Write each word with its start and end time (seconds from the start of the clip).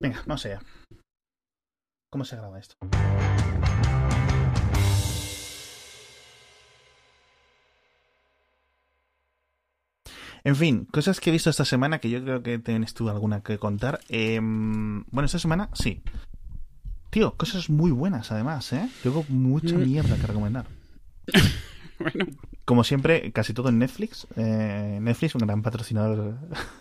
Venga, 0.00 0.22
no 0.26 0.36
sé. 0.36 0.58
¿Cómo 2.10 2.24
se 2.24 2.36
graba 2.36 2.58
esto? 2.58 2.76
En 10.44 10.54
fin, 10.54 10.84
cosas 10.92 11.18
que 11.20 11.30
he 11.30 11.32
visto 11.32 11.50
esta 11.50 11.64
semana 11.64 11.98
que 11.98 12.08
yo 12.10 12.22
creo 12.22 12.42
que 12.42 12.58
tienes 12.58 12.94
tú 12.94 13.08
alguna 13.08 13.42
que 13.42 13.58
contar. 13.58 14.00
Em, 14.08 15.04
bueno, 15.10 15.26
esta 15.26 15.38
semana 15.38 15.70
sí. 15.72 16.02
Tío, 17.10 17.34
cosas 17.36 17.68
muy 17.70 17.90
buenas 17.90 18.30
además, 18.30 18.72
¿eh? 18.72 18.88
Tengo 19.02 19.24
mucha 19.28 19.74
Mm. 19.76 19.82
mierda 19.84 20.16
que 20.16 20.26
recomendar. 20.26 20.66
bueno, 21.98 22.26
Como 22.66 22.82
siempre, 22.84 23.32
casi 23.32 23.54
todo 23.54 23.68
en 23.70 23.78
Netflix. 23.78 24.26
Eh, 24.36 24.98
Netflix, 25.00 25.34
un 25.36 25.40
gran 25.46 25.62
patrocinador 25.62 26.34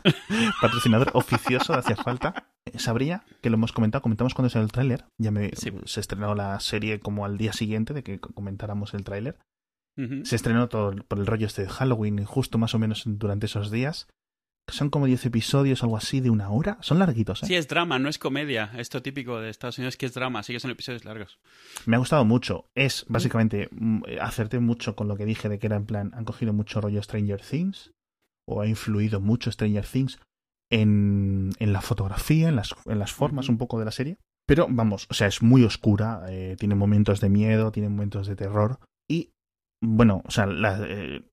patrocinador 0.62 1.12
oficioso, 1.14 1.74
hacía 1.74 1.96
falta. 1.96 2.48
Sabría 2.78 3.24
que 3.42 3.50
lo 3.50 3.56
hemos 3.56 3.72
comentado, 3.72 4.02
comentamos 4.02 4.34
cuando 4.34 4.50
salió 4.50 4.66
el 4.66 4.72
tráiler. 4.72 5.06
Ya 5.18 5.32
me, 5.32 5.52
Sí. 5.56 5.72
se 5.86 6.00
estrenó 6.00 6.34
la 6.36 6.60
serie 6.60 7.00
como 7.00 7.24
al 7.24 7.38
día 7.38 7.54
siguiente 7.54 7.94
de 7.94 8.04
que 8.04 8.20
comentáramos 8.20 8.94
el 8.94 9.04
tráiler. 9.04 9.38
Se 10.24 10.36
estrenó 10.36 10.68
todo 10.68 10.94
por 11.08 11.20
el 11.20 11.26
rollo 11.26 11.48
este 11.48 11.62
de 11.62 11.70
Halloween, 11.70 12.26
justo 12.26 12.58
más 12.58 12.76
o 12.76 12.80
menos 12.80 13.04
durante 13.06 13.46
esos 13.46 13.72
días. 13.72 14.08
Son 14.68 14.90
como 14.90 15.06
10 15.06 15.28
episodios, 15.28 15.84
algo 15.84 15.96
así, 15.98 16.22
de 16.22 16.30
una 16.32 16.50
hora. 16.50 16.78
Son 16.82 16.98
larguitos, 17.00 17.44
¿eh? 17.44 17.46
Sí, 17.46 17.56
es 17.56 17.68
drama, 17.68 18.00
no 18.00 18.10
es 18.10 18.18
comedia. 18.18 18.72
Esto 18.78 19.02
típico 19.04 19.40
de 19.40 19.50
Estados 19.50 19.78
Unidos 19.78 19.96
que 19.96 20.08
es 20.08 20.14
drama, 20.14 20.40
así 20.40 20.54
que 20.54 20.60
son 20.60 20.72
episodios 20.72 21.06
largos. 21.06 21.40
Me 21.86 21.96
ha 21.96 22.00
gustado 22.00 22.26
mucho. 22.26 22.66
Es 22.76 23.06
básicamente, 23.08 23.70
mm, 23.72 24.04
acerté 24.22 24.60
mucho 24.60 24.96
con 24.96 25.08
lo 25.08 25.18
que 25.18 25.26
dije 25.26 25.50
de 25.50 25.60
que 25.60 25.68
era 25.68 25.76
en 25.76 25.86
plan, 25.86 26.12
han 26.16 26.26
cogido 26.26 26.52
mucho 26.52 26.82
rollo 26.82 27.02
Stranger 27.04 27.42
Things, 27.42 27.92
o 28.48 28.62
ha 28.62 28.68
influido 28.68 29.22
mucho 29.22 29.52
Stranger 29.52 29.86
Things 29.86 30.20
en, 30.72 31.52
en 31.60 31.74
la 31.74 31.82
fotografía, 31.82 32.50
en 32.50 32.56
las, 32.56 32.74
en 32.86 33.00
las 33.00 33.12
formas 33.14 33.50
un 33.50 33.58
poco 33.58 33.78
de 33.80 33.86
la 33.86 33.92
serie. 33.92 34.18
Pero 34.48 34.68
vamos, 34.70 35.08
o 35.10 35.14
sea, 35.14 35.28
es 35.28 35.42
muy 35.42 35.64
oscura, 35.64 36.24
eh, 36.30 36.56
tiene 36.60 36.76
momentos 36.76 37.20
de 37.20 37.30
miedo, 37.30 37.72
tiene 37.72 37.90
momentos 37.90 38.28
de 38.28 38.36
terror. 38.36 38.80
Y 39.10 39.32
bueno, 39.84 40.22
o 40.26 40.32
sea, 40.32 40.46
la- 40.48 40.84
eh, 40.88 41.24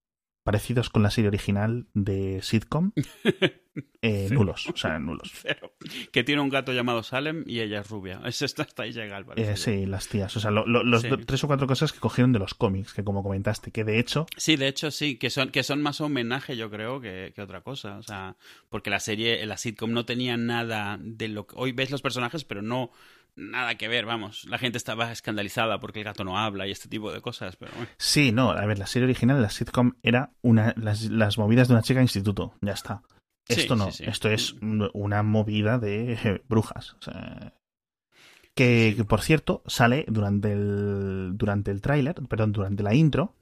parecidos 0.42 0.90
con 0.90 1.02
la 1.02 1.10
serie 1.10 1.28
original 1.28 1.86
de 1.94 2.40
sitcom, 2.42 2.92
eh, 4.02 4.26
Sí. 4.28 4.34
nulos, 4.34 4.68
o 4.68 4.76
sea, 4.76 4.98
nulos. 4.98 5.30
Cero. 5.34 5.72
Que 6.10 6.24
tiene 6.24 6.42
un 6.42 6.48
gato 6.48 6.72
llamado 6.72 7.02
Salem 7.02 7.44
y 7.46 7.60
ella 7.60 7.80
es 7.80 7.88
rubia. 7.88 8.20
Eso 8.26 8.44
está 8.44 8.62
hasta 8.64 8.82
ahí 8.82 8.92
llega. 8.92 9.22
Eh, 9.36 9.56
sí, 9.56 9.86
las 9.86 10.08
tías. 10.08 10.36
O 10.36 10.40
sea, 10.40 10.50
lo- 10.50 10.66
lo- 10.66 10.82
los 10.84 11.02
Sí. 11.02 11.08
tres 11.26 11.42
o 11.44 11.46
cuatro 11.46 11.66
cosas 11.66 11.92
que 11.92 12.00
cogieron 12.00 12.32
de 12.32 12.38
los 12.38 12.54
cómics, 12.54 12.92
que 12.92 13.04
como 13.04 13.22
comentaste, 13.22 13.70
que 13.70 13.84
de 13.84 13.98
hecho 13.98 14.26
Sí, 14.36 14.56
de 14.56 14.68
hecho 14.68 14.90
sí, 14.90 15.16
que 15.16 15.30
son, 15.30 15.50
que 15.50 15.62
son 15.62 15.80
más 15.80 16.00
homenaje 16.00 16.56
yo 16.56 16.70
creo 16.70 17.00
que, 17.00 17.32
que 17.34 17.42
otra 17.42 17.60
cosa. 17.62 17.96
O 17.98 18.02
sea, 18.02 18.36
porque 18.68 18.90
la 18.90 19.00
serie, 19.00 19.44
la 19.46 19.56
sitcom 19.56 19.92
no 19.92 20.04
tenía 20.04 20.36
nada 20.36 20.98
de 21.00 21.28
lo 21.28 21.46
que... 21.46 21.54
Hoy 21.56 21.72
ves 21.72 21.90
los 21.90 22.02
personajes, 22.02 22.44
pero 22.44 22.62
no 22.62 22.90
nada 23.36 23.76
que 23.76 23.88
ver, 23.88 24.06
vamos. 24.06 24.44
La 24.48 24.58
gente 24.58 24.78
estaba 24.78 25.12
escandalizada 25.12 25.80
porque 25.80 26.00
el 26.00 26.04
gato 26.04 26.24
no 26.24 26.38
habla 26.38 26.66
y 26.66 26.70
este 26.70 26.88
tipo 26.88 27.12
de 27.12 27.20
cosas, 27.20 27.56
pero 27.56 27.72
bueno. 27.74 27.88
Sí, 27.98 28.32
no, 28.32 28.50
a 28.50 28.66
ver, 28.66 28.78
la 28.78 28.86
serie 28.86 29.04
original 29.04 29.36
de 29.36 29.42
la 29.42 29.50
sitcom 29.50 29.92
era 30.02 30.32
una, 30.42 30.74
las, 30.76 31.04
las 31.10 31.38
movidas 31.38 31.68
de 31.68 31.74
una 31.74 31.82
chica 31.82 31.98
de 31.98 32.04
instituto, 32.04 32.54
ya 32.60 32.72
está. 32.72 33.02
Sí, 33.48 33.60
Esto 33.60 33.74
no, 33.74 33.90
sí, 33.90 34.04
sí. 34.04 34.10
esto 34.10 34.28
es 34.28 34.54
una 34.62 35.22
movida 35.22 35.78
de 35.78 36.12
eh, 36.12 36.42
brujas. 36.48 36.94
o 36.94 37.02
sea, 37.02 37.54
que, 38.54 38.94
que, 38.96 39.04
por 39.04 39.22
cierto, 39.22 39.62
sale 39.66 40.04
durante 40.08 40.52
el, 40.52 41.32
durante 41.34 41.70
el 41.70 41.80
tráiler, 41.80 42.14
perdón, 42.28 42.52
durante 42.52 42.82
la 42.82 42.94
intro, 42.94 43.34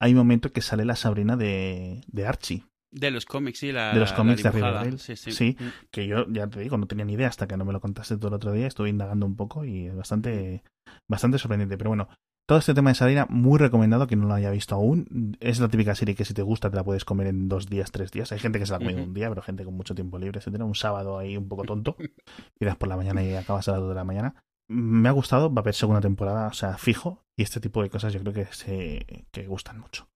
hay 0.00 0.12
un 0.12 0.18
momento 0.18 0.52
que 0.52 0.62
sale 0.62 0.84
la 0.84 0.96
sobrina 0.96 1.36
de, 1.36 2.02
de 2.06 2.26
Archie, 2.26 2.64
De 2.90 3.10
los 3.10 3.26
cómics, 3.26 3.58
sí, 3.58 3.72
la 3.72 3.92
de 3.92 4.00
los 4.00 4.12
cómics 4.12 4.42
de. 4.42 4.50
Riverdale. 4.50 4.98
Sí, 4.98 5.16
sí. 5.16 5.32
Sí. 5.32 5.56
Mm. 5.58 5.64
que 5.90 6.06
yo 6.06 6.26
ya 6.28 6.46
te 6.48 6.60
digo, 6.60 6.78
no 6.78 6.86
tenía 6.86 7.04
ni 7.04 7.14
idea 7.14 7.28
hasta 7.28 7.46
que 7.46 7.56
no 7.56 7.64
me 7.64 7.72
lo 7.72 7.80
contaste 7.80 8.16
todo 8.16 8.28
el 8.28 8.34
otro 8.34 8.52
día, 8.52 8.66
estuve 8.66 8.88
indagando 8.88 9.26
un 9.26 9.36
poco 9.36 9.64
y 9.64 9.86
es 9.86 9.96
bastante, 9.96 10.62
bastante 11.08 11.38
sorprendente. 11.38 11.76
Pero 11.76 11.90
bueno, 11.90 12.08
todo 12.46 12.58
este 12.58 12.74
tema 12.74 12.90
de 12.90 12.94
Sabrina, 12.94 13.26
muy 13.28 13.58
recomendado 13.58 14.06
que 14.06 14.14
no 14.14 14.28
lo 14.28 14.34
haya 14.34 14.50
visto 14.50 14.76
aún. 14.76 15.36
Es 15.40 15.58
la 15.58 15.68
típica 15.68 15.96
serie 15.96 16.14
que 16.14 16.24
si 16.24 16.32
te 16.32 16.42
gusta 16.42 16.70
te 16.70 16.76
la 16.76 16.84
puedes 16.84 17.04
comer 17.04 17.26
en 17.26 17.48
dos 17.48 17.66
días, 17.66 17.90
tres 17.90 18.12
días. 18.12 18.30
Hay 18.30 18.38
gente 18.38 18.60
que 18.60 18.66
se 18.66 18.72
la 18.72 18.78
come 18.78 18.92
en 18.92 19.00
un 19.00 19.14
día, 19.14 19.28
pero 19.28 19.42
gente 19.42 19.64
con 19.64 19.74
mucho 19.74 19.94
tiempo 19.96 20.18
libre, 20.18 20.38
etcétera. 20.38 20.64
Un 20.64 20.76
sábado 20.76 21.18
ahí 21.18 21.36
un 21.36 21.48
poco 21.48 21.64
tonto, 21.64 21.96
tiras 22.58 22.76
por 22.76 22.88
la 22.88 22.96
mañana 22.96 23.22
y 23.22 23.34
acabas 23.34 23.66
a 23.68 23.72
las 23.72 23.80
dos 23.80 23.88
de 23.88 23.96
la 23.96 24.04
mañana. 24.04 24.36
Me 24.68 25.08
ha 25.08 25.12
gustado, 25.12 25.52
va 25.52 25.60
a 25.60 25.62
haber 25.62 25.74
segunda 25.74 26.00
temporada, 26.00 26.48
o 26.48 26.52
sea, 26.52 26.76
fijo, 26.78 27.24
y 27.36 27.42
este 27.42 27.60
tipo 27.60 27.82
de 27.82 27.90
cosas 27.90 28.12
yo 28.12 28.20
creo 28.20 28.32
que 28.32 28.46
se 28.46 29.26
que 29.32 29.46
gustan 29.46 29.78
mucho. 29.80 30.08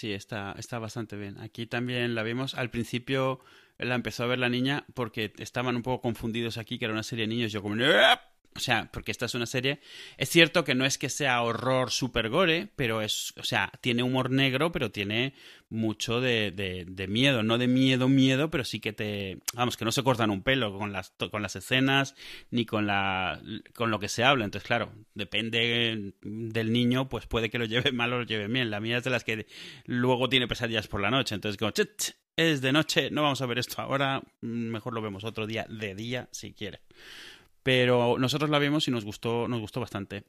Sí, 0.00 0.14
está, 0.14 0.54
está 0.56 0.78
bastante 0.78 1.14
bien. 1.16 1.38
Aquí 1.40 1.66
también 1.66 2.14
la 2.14 2.22
vimos. 2.22 2.54
Al 2.54 2.70
principio 2.70 3.40
la 3.76 3.94
empezó 3.94 4.24
a 4.24 4.28
ver 4.28 4.38
la 4.38 4.48
niña 4.48 4.86
porque 4.94 5.34
estaban 5.36 5.76
un 5.76 5.82
poco 5.82 6.00
confundidos 6.00 6.56
aquí, 6.56 6.78
que 6.78 6.86
era 6.86 6.94
una 6.94 7.02
serie 7.02 7.24
de 7.24 7.34
niños. 7.34 7.52
Yo 7.52 7.60
como... 7.60 7.76
O 8.60 8.62
sea, 8.62 8.90
porque 8.92 9.10
esta 9.10 9.24
es 9.24 9.34
una 9.34 9.46
serie... 9.46 9.80
Es 10.18 10.28
cierto 10.28 10.64
que 10.64 10.74
no 10.74 10.84
es 10.84 10.98
que 10.98 11.08
sea 11.08 11.40
horror 11.40 11.90
super 11.90 12.28
gore, 12.28 12.68
pero 12.76 13.00
es... 13.00 13.32
O 13.38 13.42
sea, 13.42 13.72
tiene 13.80 14.02
humor 14.02 14.30
negro, 14.30 14.70
pero 14.70 14.90
tiene 14.90 15.32
mucho 15.70 16.20
de, 16.20 16.50
de, 16.52 17.08
miedo. 17.08 17.42
No 17.42 17.56
de 17.56 17.68
miedo, 17.68 18.06
miedo, 18.06 18.50
pero 18.50 18.64
sí 18.64 18.78
que 18.78 18.92
te... 18.92 19.38
Vamos, 19.54 19.78
que 19.78 19.86
no 19.86 19.92
se 19.92 20.02
cortan 20.02 20.28
un 20.28 20.42
pelo 20.42 20.76
con 20.76 20.92
las, 20.92 21.14
con 21.30 21.40
las 21.40 21.56
escenas 21.56 22.14
ni 22.50 22.66
con, 22.66 22.86
la, 22.86 23.40
con 23.74 23.90
lo 23.90 23.98
que 23.98 24.10
se 24.10 24.24
habla. 24.24 24.44
Entonces, 24.44 24.66
claro, 24.66 24.92
depende 25.14 26.12
del 26.20 26.72
niño, 26.72 27.08
pues 27.08 27.26
puede 27.26 27.48
que 27.48 27.58
lo 27.58 27.64
lleve 27.64 27.92
mal 27.92 28.12
o 28.12 28.18
lo 28.18 28.24
lleve 28.24 28.46
bien. 28.46 28.70
La 28.70 28.80
mía 28.80 28.98
es 28.98 29.04
de 29.04 29.10
las 29.10 29.24
que 29.24 29.46
luego 29.86 30.28
tiene 30.28 30.48
pesadillas 30.48 30.86
por 30.86 31.00
la 31.00 31.10
noche. 31.10 31.34
Entonces, 31.34 31.56
como, 31.56 31.70
"Chit, 31.70 31.88
es 32.36 32.60
de 32.60 32.72
noche, 32.72 33.10
no 33.10 33.22
vamos 33.22 33.40
a 33.42 33.46
ver 33.46 33.58
esto 33.58 33.80
ahora, 33.82 34.22
mejor 34.40 34.94
lo 34.94 35.02
vemos 35.02 35.24
otro 35.24 35.46
día, 35.46 35.66
de 35.68 35.94
día, 35.94 36.28
si 36.30 36.52
quiere. 36.52 36.80
Pero 37.62 38.16
nosotros 38.18 38.50
la 38.50 38.58
vimos 38.58 38.88
y 38.88 38.90
nos 38.90 39.04
gustó, 39.04 39.48
nos 39.48 39.60
gustó 39.60 39.80
bastante. 39.80 40.24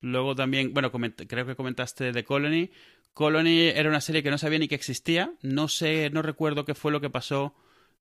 Luego 0.00 0.34
también, 0.34 0.72
bueno, 0.72 0.90
creo 0.92 1.46
que 1.46 1.56
comentaste 1.56 2.12
de 2.12 2.24
Colony. 2.24 2.70
Colony 3.12 3.68
era 3.74 3.88
una 3.88 4.00
serie 4.00 4.22
que 4.22 4.30
no 4.30 4.38
sabía 4.38 4.58
ni 4.58 4.68
que 4.68 4.74
existía. 4.74 5.32
No 5.42 5.68
sé, 5.68 6.10
no 6.10 6.22
recuerdo 6.22 6.64
qué 6.64 6.74
fue 6.74 6.92
lo 6.92 7.00
que 7.00 7.10
pasó 7.10 7.54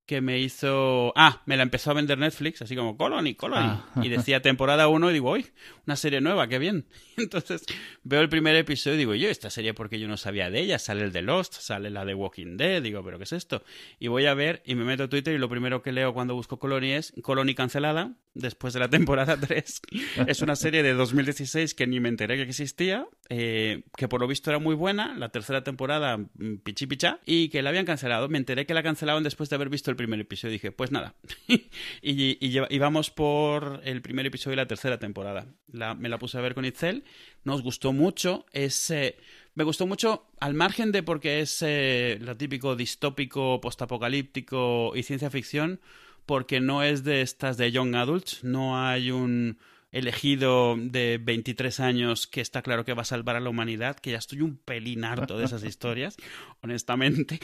que 0.05 0.21
me 0.21 0.39
hizo... 0.39 1.13
Ah, 1.15 1.41
me 1.45 1.57
la 1.57 1.63
empezó 1.63 1.91
a 1.91 1.95
vender 1.95 2.17
Netflix, 2.17 2.61
así 2.61 2.75
como 2.75 2.95
Colony, 2.95 3.33
Colony. 3.33 3.65
Ah. 3.65 4.01
Y 4.03 4.09
decía 4.09 4.41
temporada 4.41 4.87
1 4.87 5.09
y 5.09 5.13
digo, 5.13 5.31
uy, 5.31 5.47
una 5.87 5.95
serie 5.95 6.21
nueva, 6.21 6.47
qué 6.47 6.59
bien. 6.59 6.85
Entonces 7.17 7.65
veo 8.03 8.21
el 8.21 8.29
primer 8.29 8.55
episodio 8.55 8.95
y 8.95 8.99
digo, 8.99 9.15
yo, 9.15 9.29
esta 9.29 9.49
serie 9.49 9.73
porque 9.73 9.99
yo 9.99 10.07
no 10.07 10.17
sabía 10.17 10.51
de 10.51 10.59
ella. 10.59 10.77
Sale 10.77 11.03
el 11.03 11.11
de 11.11 11.23
Lost, 11.23 11.53
sale 11.55 11.89
la 11.89 12.05
de 12.05 12.13
Walking 12.13 12.57
Dead, 12.57 12.81
digo, 12.83 13.03
pero 13.03 13.17
¿qué 13.17 13.23
es 13.23 13.33
esto? 13.33 13.63
Y 13.99 14.07
voy 14.07 14.27
a 14.27 14.35
ver 14.35 14.61
y 14.65 14.75
me 14.75 14.83
meto 14.83 15.03
a 15.03 15.09
Twitter 15.09 15.33
y 15.33 15.39
lo 15.39 15.49
primero 15.49 15.81
que 15.81 15.91
leo 15.91 16.13
cuando 16.13 16.35
busco 16.35 16.59
Colony 16.59 16.91
es 16.91 17.13
Colony 17.23 17.55
cancelada 17.55 18.13
después 18.35 18.73
de 18.73 18.79
la 18.79 18.89
temporada 18.89 19.37
3. 19.39 19.81
es 20.27 20.41
una 20.41 20.55
serie 20.55 20.83
de 20.83 20.93
2016 20.93 21.73
que 21.73 21.87
ni 21.87 21.99
me 21.99 22.09
enteré 22.09 22.35
que 22.35 22.43
existía, 22.43 23.07
eh, 23.29 23.83
que 23.97 24.07
por 24.07 24.21
lo 24.21 24.27
visto 24.27 24.51
era 24.51 24.59
muy 24.59 24.75
buena, 24.75 25.15
la 25.17 25.29
tercera 25.29 25.63
temporada 25.63 26.17
mm, 26.17 26.57
pichi 26.63 26.85
picha, 26.85 27.19
y 27.25 27.49
que 27.49 27.61
la 27.61 27.69
habían 27.69 27.85
cancelado. 27.85 28.29
Me 28.29 28.37
enteré 28.37 28.65
que 28.65 28.73
la 28.73 28.83
cancelaban 28.83 29.23
después 29.23 29.49
de 29.49 29.55
haber 29.55 29.69
visto 29.69 29.89
el 29.89 29.97
primer 29.97 30.19
episodio. 30.19 30.51
Dije, 30.51 30.71
pues 30.71 30.91
nada. 30.91 31.15
y, 31.47 31.57
y, 32.01 32.59
y 32.69 32.79
vamos 32.79 33.09
por 33.09 33.81
el 33.83 34.01
primer 34.01 34.25
episodio 34.27 34.51
de 34.51 34.63
la 34.63 34.67
tercera 34.67 34.99
temporada. 34.99 35.47
Me 35.97 36.09
la 36.09 36.19
puse 36.19 36.37
a 36.37 36.41
ver 36.41 36.53
con 36.53 36.65
Itzel, 36.65 37.03
nos 37.43 37.61
gustó 37.61 37.93
mucho. 37.93 38.45
Es, 38.51 38.91
me 39.55 39.63
gustó 39.63 39.87
mucho, 39.87 40.27
al 40.41 40.53
margen 40.53 40.91
de 40.91 41.01
porque 41.01 41.39
es 41.39 41.61
eh, 41.61 42.17
lo 42.21 42.35
típico 42.35 42.75
distópico, 42.75 43.61
postapocalíptico 43.61 44.91
y 44.95 45.03
ciencia 45.03 45.29
ficción, 45.29 45.79
porque 46.25 46.59
no 46.59 46.83
es 46.83 47.03
de 47.03 47.21
estas 47.21 47.57
de 47.57 47.71
Young 47.71 47.95
Adults, 47.95 48.43
no 48.43 48.83
hay 48.83 49.11
un 49.11 49.57
elegido 49.95 50.75
de 50.77 51.21
23 51.23 51.79
años 51.79 52.27
que 52.27 52.41
está 52.41 52.61
claro 52.61 52.83
que 52.83 52.93
va 52.93 53.03
a 53.03 53.05
salvar 53.05 53.37
a 53.37 53.39
la 53.39 53.49
humanidad, 53.49 53.95
que 53.95 54.11
ya 54.11 54.17
estoy 54.17 54.41
un 54.41 54.57
pelín 54.57 55.05
harto 55.05 55.37
de 55.37 55.45
esas 55.45 55.63
historias, 55.63 56.17
honestamente. 56.61 57.39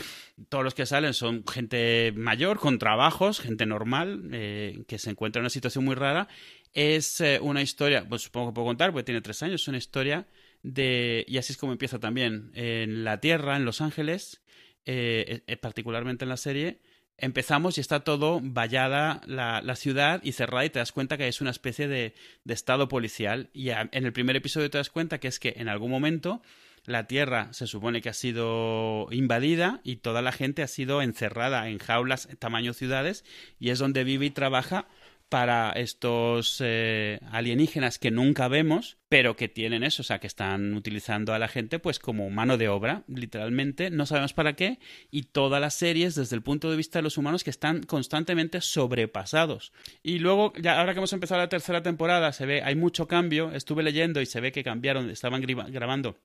Todos 0.50 0.62
los 0.62 0.74
que 0.74 0.86
salen 0.86 1.14
son 1.14 1.46
gente 1.48 2.12
mayor, 2.14 2.60
con 2.60 2.78
trabajos, 2.78 3.40
gente 3.40 3.66
normal, 3.66 4.28
eh, 4.34 4.84
que 4.86 5.00
se 5.00 5.12
encuentra 5.12 5.40
en 5.40 5.44
una 5.44 5.50
situación 5.50 5.86
muy 5.86 5.96
rara. 5.96 6.28
Es 6.74 7.22
eh, 7.22 7.40
una 7.42 7.62
historia, 7.62 8.06
pues 8.10 8.24
supongo 8.24 8.50
que 8.50 8.56
puedo 8.56 8.68
contar, 8.68 8.92
porque 8.92 9.06
tiene 9.06 9.22
tres 9.22 9.42
años, 9.44 9.62
es 9.62 9.68
una 9.70 9.78
historia 9.78 10.28
de, 10.62 11.24
y 11.30 11.38
así 11.38 11.54
es 11.54 11.58
como 11.58 11.72
empieza 11.72 12.00
también, 12.00 12.52
en 12.54 13.06
la 13.06 13.22
Tierra, 13.22 13.56
en 13.56 13.64
Los 13.64 13.80
Ángeles, 13.80 14.42
eh, 14.86 15.42
particularmente 15.62 16.26
en 16.26 16.30
la 16.30 16.36
serie, 16.38 16.82
empezamos 17.18 17.78
y 17.78 17.82
está 17.82 18.02
todo 18.02 18.40
vallada 18.44 19.22
la, 19.26 19.62
la 19.62 19.76
ciudad 19.76 20.22
y 20.24 20.32
cerrada 20.32 20.66
y 20.66 20.70
te 20.70 20.80
das 20.80 20.92
cuenta 20.92 21.18
que 21.18 21.28
es 21.28 21.42
una 21.42 21.52
especie 21.52 21.88
de, 21.88 22.14
de 22.44 22.54
estado 22.54 22.88
policial. 22.88 23.50
Y 23.54 23.70
en 23.70 23.90
el 23.92 24.14
primer 24.14 24.36
episodio 24.36 24.70
te 24.70 24.78
das 24.78 24.90
cuenta 24.90 25.20
que 25.20 25.28
es 25.28 25.40
que 25.40 25.54
en 25.58 25.70
algún 25.70 25.92
momento 25.92 26.42
la 26.86 27.06
Tierra 27.06 27.54
se 27.54 27.68
supone 27.68 28.02
que 28.02 28.10
ha 28.10 28.14
sido 28.14 29.08
invadida 29.12 29.82
y 29.84 29.98
toda 29.98 30.22
la 30.22 30.32
gente 30.32 30.64
ha 30.64 30.68
sido 30.68 31.02
encerrada 31.02 31.70
en 31.70 31.78
jaulas 31.78 32.28
tamaño 32.40 32.74
ciudades 32.74 33.24
y 33.60 33.70
es 33.70 33.80
donde 33.80 34.04
vive 34.04 34.26
y 34.26 34.32
trabaja 34.32 34.88
para 35.32 35.72
estos 35.72 36.58
eh, 36.60 37.22
alienígenas 37.32 38.00
que 38.00 38.12
nunca 38.12 38.50
vemos, 38.50 38.98
pero 39.08 39.38
que 39.38 39.48
tienen 39.48 39.82
eso, 39.82 40.02
o 40.02 40.04
sea, 40.04 40.20
que 40.20 40.28
están 40.28 40.74
utilizando 40.74 41.34
a 41.34 41.40
la 41.40 41.48
gente 41.48 41.80
pues 41.80 42.00
como 42.00 42.30
mano 42.30 42.58
de 42.58 42.68
obra, 42.68 43.06
literalmente, 43.08 43.92
no 43.92 44.06
sabemos 44.06 44.34
para 44.34 44.58
qué, 44.58 44.80
y 45.10 45.24
todas 45.24 45.62
las 45.62 45.74
series 45.76 46.16
desde 46.16 46.36
el 46.36 46.42
punto 46.42 46.70
de 46.70 46.76
vista 46.76 47.00
de 47.00 47.04
los 47.04 47.18
humanos 47.18 47.46
que 47.46 47.50
están 47.50 47.82
constantemente 47.84 48.60
sobrepasados. 48.60 49.72
Y 50.04 50.20
luego, 50.20 50.52
ya 50.62 50.78
ahora 50.78 50.92
que 50.94 51.00
hemos 51.00 51.14
empezado 51.14 51.40
la 51.40 51.48
tercera 51.48 51.82
temporada, 51.82 52.34
se 52.34 52.46
ve, 52.46 52.62
hay 52.62 52.76
mucho 52.76 53.08
cambio, 53.08 53.54
estuve 53.54 53.84
leyendo 53.84 54.20
y 54.20 54.26
se 54.26 54.42
ve 54.42 54.52
que 54.52 54.66
cambiaron, 54.66 55.10
estaban 55.10 55.42
grabando 55.42 56.18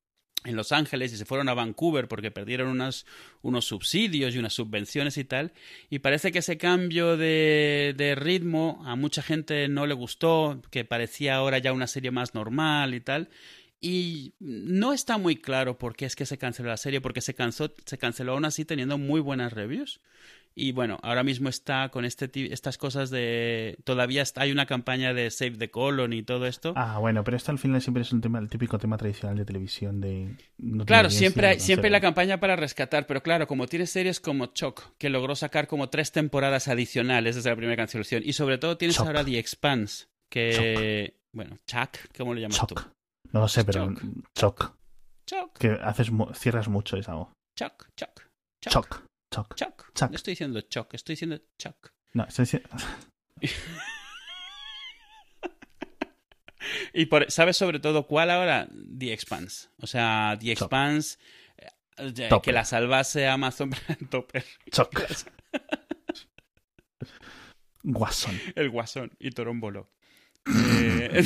en 0.47 0.57
Los 0.57 0.73
Ángeles 0.73 1.13
y 1.13 1.17
se 1.17 1.25
fueron 1.25 1.49
a 1.49 1.55
Vancouver 1.55 2.09
porque 2.09 2.31
perdieron 2.31 2.69
unos 3.43 3.65
subsidios 3.65 4.35
y 4.35 4.39
unas 4.39 4.55
subvenciones 4.55 5.19
y 5.19 5.25
tal. 5.25 5.53
Y 5.91 5.99
parece 5.99 6.33
que 6.33 6.39
ese 6.39 6.57
cambio 6.57 7.17
de, 7.17 7.95
de, 7.97 8.15
ritmo 8.15 8.83
a 8.87 8.97
mucha 8.97 9.23
gente 9.23 9.69
no 9.69 9.87
le 9.87 9.95
gustó, 9.95 10.63
que 10.71 10.85
parecía 10.85 11.37
ahora 11.37 11.59
ya 11.59 11.73
una 11.73 11.87
serie 11.87 12.11
más 12.11 12.35
normal 12.35 12.95
y 12.95 13.01
tal. 13.01 13.29
Y 13.81 14.35
no 14.41 14.93
está 14.93 15.19
muy 15.19 15.37
claro 15.37 15.79
por 15.79 15.97
qué 15.97 16.07
es 16.07 16.17
que 16.17 16.27
se 16.27 16.39
canceló 16.39 16.71
la 16.71 16.77
serie, 16.77 17.01
porque 17.01 17.21
se, 17.21 17.35
cansó, 17.35 17.73
se 17.85 17.99
canceló 17.99 18.33
aún 18.33 18.45
así 18.45 18.65
teniendo 18.65 18.99
muy 18.99 19.21
buenas 19.21 19.53
reviews. 19.53 20.01
Y 20.58 20.73
bueno, 20.73 20.99
ahora 21.03 21.23
mismo 21.23 21.50
está 21.50 21.91
con 21.91 22.06
este 22.06 22.31
estas 22.50 22.79
cosas 22.79 23.11
de. 23.11 23.76
Todavía 23.85 24.23
está, 24.23 24.41
hay 24.41 24.53
una 24.53 24.64
campaña 24.64 25.12
de 25.12 25.31
Save 25.31 25.58
the 25.58 25.70
Colon 25.70 26.14
y 26.14 26.23
todo 26.23 26.47
esto. 26.47 26.73
Ah, 26.76 26.97
bueno, 26.99 27.23
pero 27.25 27.37
esto 27.37 27.53
al 27.53 27.58
final 27.58 27.82
siempre 27.82 28.03
es 28.03 28.11
un 28.11 28.23
tema, 28.23 28.38
el 28.38 28.49
típico 28.49 28.79
tema 28.79 28.97
tradicional 28.97 29.37
de 29.37 29.44
televisión 29.44 30.00
de. 30.00 30.35
claro, 30.87 31.11
siempre 31.11 31.49
hay, 31.49 31.61
siempre 31.61 31.88
hay 31.88 31.93
la 31.93 32.00
campaña 32.00 32.41
para 32.41 32.56
rescatar, 32.56 33.06
pero 33.06 33.23
claro, 33.23 33.47
como 33.47 33.67
tienes 33.67 33.91
series 33.91 34.19
como 34.19 34.47
Choc, 34.47 34.97
que 34.97 35.11
logró 35.11 35.37
sacar 35.37 35.67
como 35.67 35.91
tres 35.91 36.11
temporadas 36.11 36.69
adicionales 36.69 37.37
desde 37.37 37.50
la 37.50 37.56
primera 37.56 37.76
cancelación, 37.76 38.23
y 38.25 38.32
sobre 38.32 38.56
todo 38.56 38.79
tienes 38.79 38.99
ahora 38.99 39.23
The 39.23 39.38
Expanse, 39.38 40.06
que. 40.31 41.19
Bueno, 41.35 41.59
Chuck, 41.67 41.99
¿cómo 42.17 42.32
lo 42.32 42.41
llamas 42.41 42.67
tú? 42.67 42.76
No 43.31 43.41
lo 43.41 43.49
sé, 43.49 43.62
pero. 43.62 43.93
Choc. 44.35 44.75
Choc. 45.26 45.59
Que 45.59 45.73
haces, 45.82 46.11
cierras 46.32 46.69
mucho 46.69 46.97
esa 46.97 47.12
voz. 47.12 47.29
Choc, 47.59 47.88
Choc. 47.94 48.23
Choc. 48.67 49.02
Chuck. 49.55 49.55
Chuck. 49.94 50.11
No 50.11 50.17
estoy 50.17 50.33
diciendo 50.33 50.61
Chuck, 50.62 50.94
estoy 50.94 51.15
diciendo 51.15 51.38
Chuck. 51.59 51.93
No, 52.15 52.25
estoy 52.25 52.44
diciendo... 52.44 52.69
y 56.93 57.06
por, 57.06 57.31
¿sabes 57.31 57.56
sobre 57.56 57.81
todo 57.81 58.06
cuál 58.06 58.31
ahora? 58.31 58.69
The 58.99 59.12
Expanse. 59.12 59.69
O 59.79 59.87
sea, 59.87 60.37
The 60.41 60.53
Expanse, 60.53 61.19
eh, 61.59 62.29
que 62.43 62.53
la 62.53 62.65
salvase 62.65 63.27
Amazon 63.27 63.71
Topper. 64.11 64.44
Chuck. 64.71 64.99
Guasón. 67.83 68.41
El 68.55 68.71
Guasón 68.71 69.12
y 69.19 69.31
Torombolo. 69.31 69.91
eh... 70.47 71.23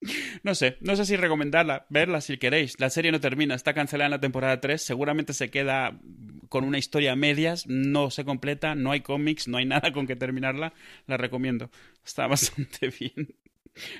No 0.42 0.54
sé, 0.54 0.76
no 0.80 0.96
sé 0.96 1.04
si 1.04 1.16
recomendarla, 1.16 1.86
verla 1.90 2.20
si 2.20 2.38
queréis. 2.38 2.78
La 2.78 2.90
serie 2.90 3.12
no 3.12 3.20
termina, 3.20 3.54
está 3.54 3.74
cancelada 3.74 4.06
en 4.06 4.12
la 4.12 4.20
temporada 4.20 4.60
3, 4.60 4.80
seguramente 4.80 5.32
se 5.32 5.50
queda 5.50 6.00
con 6.48 6.64
una 6.64 6.78
historia 6.78 7.12
a 7.12 7.16
medias, 7.16 7.66
no 7.66 8.10
se 8.10 8.24
completa, 8.24 8.74
no 8.74 8.92
hay 8.92 9.00
cómics, 9.00 9.48
no 9.48 9.58
hay 9.58 9.64
nada 9.66 9.92
con 9.92 10.06
que 10.06 10.16
terminarla, 10.16 10.72
la 11.06 11.16
recomiendo. 11.16 11.70
Está 12.04 12.26
bastante 12.28 12.88
bien. 12.88 13.34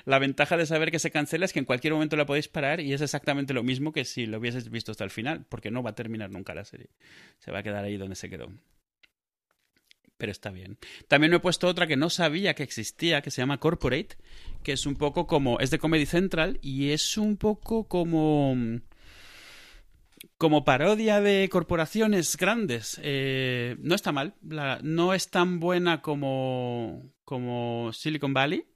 La 0.05 0.19
ventaja 0.19 0.57
de 0.57 0.65
saber 0.65 0.91
que 0.91 0.99
se 0.99 1.11
cancela 1.11 1.45
es 1.45 1.53
que 1.53 1.59
en 1.59 1.65
cualquier 1.65 1.93
momento 1.93 2.17
la 2.17 2.25
podéis 2.25 2.49
parar 2.49 2.81
y 2.81 2.93
es 2.93 3.01
exactamente 3.01 3.53
lo 3.53 3.63
mismo 3.63 3.93
que 3.93 4.03
si 4.03 4.25
lo 4.25 4.37
hubieses 4.37 4.69
visto 4.69 4.91
hasta 4.91 5.05
el 5.05 5.11
final, 5.11 5.45
porque 5.47 5.71
no 5.71 5.81
va 5.81 5.91
a 5.91 5.95
terminar 5.95 6.29
nunca 6.29 6.53
la 6.53 6.65
serie. 6.65 6.89
Se 7.39 7.51
va 7.51 7.59
a 7.59 7.63
quedar 7.63 7.83
ahí 7.85 7.97
donde 7.97 8.15
se 8.15 8.29
quedó 8.29 8.51
pero 10.21 10.31
está 10.31 10.51
bien. 10.51 10.77
También 11.07 11.31
me 11.31 11.37
he 11.37 11.39
puesto 11.39 11.67
otra 11.67 11.87
que 11.87 11.97
no 11.97 12.11
sabía 12.11 12.53
que 12.53 12.61
existía, 12.61 13.23
que 13.23 13.31
se 13.31 13.41
llama 13.41 13.59
Corporate, 13.59 14.17
que 14.61 14.73
es 14.73 14.85
un 14.85 14.95
poco 14.95 15.25
como, 15.25 15.59
es 15.59 15.71
de 15.71 15.79
Comedy 15.79 16.05
Central 16.05 16.59
y 16.61 16.91
es 16.91 17.17
un 17.17 17.37
poco 17.37 17.87
como 17.87 18.55
como 20.37 20.63
parodia 20.63 21.21
de 21.21 21.49
corporaciones 21.49 22.37
grandes. 22.37 22.99
Eh, 23.01 23.77
no 23.79 23.95
está 23.95 24.11
mal, 24.11 24.35
no 24.83 25.15
es 25.15 25.31
tan 25.31 25.59
buena 25.59 26.03
como, 26.03 27.11
como 27.25 27.91
Silicon 27.91 28.35
Valley, 28.35 28.67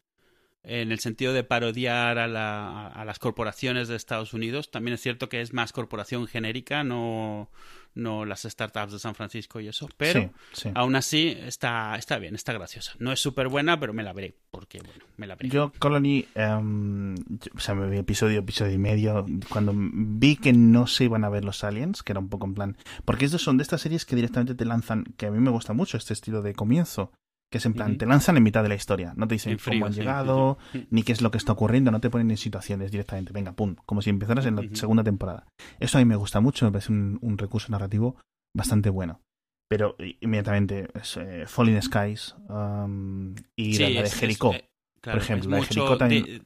en 0.64 0.92
el 0.92 1.00
sentido 1.00 1.32
de 1.34 1.44
parodiar 1.44 2.18
a, 2.18 2.88
a, 2.88 3.06
las 3.06 3.20
corporaciones 3.20 3.88
de 3.88 3.98
Estados 3.98 4.34
Unidos. 4.34 4.72
También 4.72 4.96
es 4.96 5.02
cierto 5.02 5.30
que 5.30 5.42
es 5.42 5.54
más 5.54 5.74
corporación 5.74 6.26
genérica, 6.26 6.84
no, 6.84 7.52
no 7.96 8.26
las 8.26 8.44
startups 8.44 8.94
de 8.94 9.00
San 9.00 9.16
Francisco 9.16 9.60
y 9.60 9.68
eso, 9.68 9.90
pero 9.98 10.32
aún 10.74 10.96
así 10.96 11.30
está, 11.30 11.96
está 11.96 12.18
bien, 12.18 12.36
está 12.36 12.54
graciosa. 12.54 12.94
No 13.00 13.12
es 13.12 13.20
súper 13.20 13.48
buena, 13.48 13.80
pero 13.80 13.94
me 13.94 14.04
la 14.04 14.14
veré, 14.14 14.36
porque 14.52 14.80
bueno, 14.80 15.06
me 15.18 15.28
la 15.28 15.36
veré. 15.36 15.50
Yo, 15.50 15.72
Colony, 15.80 16.26
um, 16.36 17.16
o 17.56 17.60
sea, 17.60 17.74
me 17.74 17.90
vi 17.90 17.98
episodio, 17.98 18.40
episodio 18.40 18.74
y 18.74 18.78
medio, 18.78 19.26
cuando 19.50 19.74
vi 19.76 20.36
que 20.36 20.54
no 20.54 20.88
se 20.88 21.06
iban 21.06 21.24
a 21.24 21.30
ver 21.30 21.46
los 21.46 21.64
aliens, 21.64 22.04
que 22.04 22.12
era 22.12 22.20
un 22.20 22.30
poco 22.30 22.46
en 22.46 22.54
plan, 22.54 22.78
porque 23.06 23.26
estos 23.26 23.42
son 23.42 23.58
de 23.58 23.64
estas 23.64 23.82
series 23.82 24.06
que 24.06 24.16
directamente 24.16 24.56
te 24.56 24.66
lanzan, 24.66 25.06
que 25.18 25.28
a 25.28 25.32
mí 25.32 25.40
me 25.40 25.52
gusta 25.52 25.74
mucho 25.74 25.98
este 25.98 26.14
estilo 26.14 26.42
de 26.42 26.54
comienzo, 26.54 27.12
que 27.56 27.60
es 27.60 27.66
en 27.66 27.74
plan, 27.74 27.98
te 27.98 28.06
lanzan 28.06 28.36
en 28.36 28.44
mitad 28.44 28.63
de 28.63 28.68
la 28.68 28.75
historia, 28.75 29.13
no 29.16 29.30
te 29.30 29.36
dicen 29.36 29.57
cómo 29.63 29.86
han 29.86 29.94
llegado, 29.94 30.57
ni 30.90 31.04
qué 31.04 31.13
es 31.13 31.22
lo 31.22 31.31
que 31.31 31.38
está 31.38 31.54
ocurriendo, 31.54 31.90
no 31.90 32.02
te 32.02 32.10
ponen 32.10 32.30
en 32.30 32.36
situaciones 32.36 32.92
directamente, 32.92 33.31
venga, 33.31 33.54
pum, 33.54 33.78
como 33.86 34.02
si 34.02 34.10
empezaras 34.10 34.46
en 34.46 34.57
la 34.57 34.63
segunda 34.74 35.06
temporada. 35.06 35.48
Eso 35.80 35.98
a 35.98 36.02
mí 36.02 36.06
me 36.06 36.18
gusta 36.18 36.42
mucho, 36.42 36.66
me 36.66 36.74
parece 36.74 36.92
un, 36.92 37.38
recurso 37.38 37.72
narrativo 37.72 38.18
bastante 38.54 38.90
bueno. 38.90 39.22
Pero 39.69 39.96
inmediatamente 40.19 40.90
es 40.96 41.16
eh, 41.16 41.46
Falling 41.48 41.81
Skies 41.81 42.36
um, 42.50 43.34
y 43.56 43.78
la, 43.78 44.01
de 44.01 44.10
Jericho, 44.10 44.54
eh, 44.54 44.69
por 45.01 45.16
ejemplo. 45.16 45.51
La 45.51 45.56
de 45.56 45.63
Jericho 45.63 45.98
también... 45.98 46.44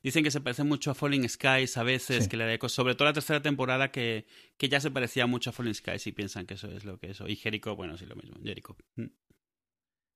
Dicen 0.00 0.22
que 0.22 0.30
se 0.30 0.40
parece 0.40 0.62
mucho 0.62 0.92
a 0.92 0.94
Falling 0.94 1.28
Skies 1.28 1.76
a 1.76 1.82
veces, 1.82 2.28
que 2.28 2.36
le 2.36 2.56
sobre 2.68 2.94
todo 2.94 3.06
la 3.06 3.12
tercera 3.12 3.42
temporada 3.42 3.90
que, 3.90 4.26
que 4.56 4.68
ya 4.68 4.80
se 4.80 4.92
parecía 4.92 5.26
mucho 5.26 5.50
a 5.50 5.52
Falling 5.52 5.74
Skies 5.74 6.06
y 6.06 6.12
piensan 6.12 6.46
que 6.46 6.54
eso 6.54 6.68
es 6.68 6.84
lo 6.84 6.98
que 6.98 7.10
es. 7.10 7.20
Y 7.26 7.34
Jericho, 7.34 7.74
bueno, 7.74 7.98
sí, 7.98 8.06
lo 8.06 8.14
mismo, 8.14 8.36
Jericho. 8.44 8.76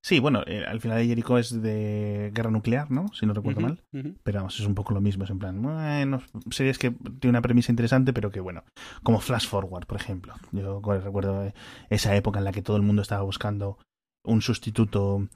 Sí, 0.06 0.20
bueno, 0.20 0.44
eh, 0.47 0.64
al 0.64 0.81
final 0.81 0.99
de 0.99 1.06
Jericho 1.08 1.37
es 1.37 1.61
de 1.61 2.31
guerra 2.32 2.53
nuclear, 2.53 2.93
¿no? 2.93 3.08
Si 3.12 3.26
no 3.26 3.35
recuerdo 3.35 3.61
mal. 3.61 3.82
Pero 4.23 4.38
vamos, 4.38 4.61
es 4.61 4.64
un 4.64 4.76
poco 4.76 4.94
lo 4.94 5.00
mismo. 5.00 5.25
Es 5.25 5.31
en 5.31 5.41
plan, 5.41 5.61
bueno, 5.61 6.23
series 6.49 6.79
que 6.79 6.93
tiene 6.93 7.31
una 7.31 7.43
premisa 7.43 7.73
interesante, 7.73 8.12
pero 8.12 8.31
que 8.31 8.38
bueno, 8.38 8.62
como 9.03 9.19
Flash 9.19 9.49
Forward, 9.49 9.85
por 9.87 10.00
ejemplo. 10.00 10.35
Yo 10.53 10.81
recuerdo 10.81 11.53
esa 11.91 12.14
época 12.14 12.38
en 12.38 12.44
la 12.44 12.53
que 12.53 12.62
todo 12.62 12.76
el 12.76 12.85
mundo 12.85 13.03
estaba 13.03 13.23
buscando 13.23 13.81
un 14.25 14.43
sustituto 14.43 15.29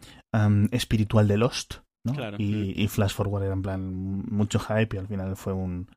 espiritual 0.71 1.27
de 1.27 1.39
Lost, 1.39 1.79
¿no? 2.07 2.15
Claro. 2.15 2.37
Y, 2.39 2.87
Flash 2.87 3.15
Forward 3.15 3.43
era 3.43 3.55
en 3.55 3.63
plan 3.63 4.25
mucho 4.31 4.61
hype 4.61 4.95
y 4.95 5.01
al 5.01 5.09
final 5.09 5.35
fue 5.35 5.53
un, 5.53 5.89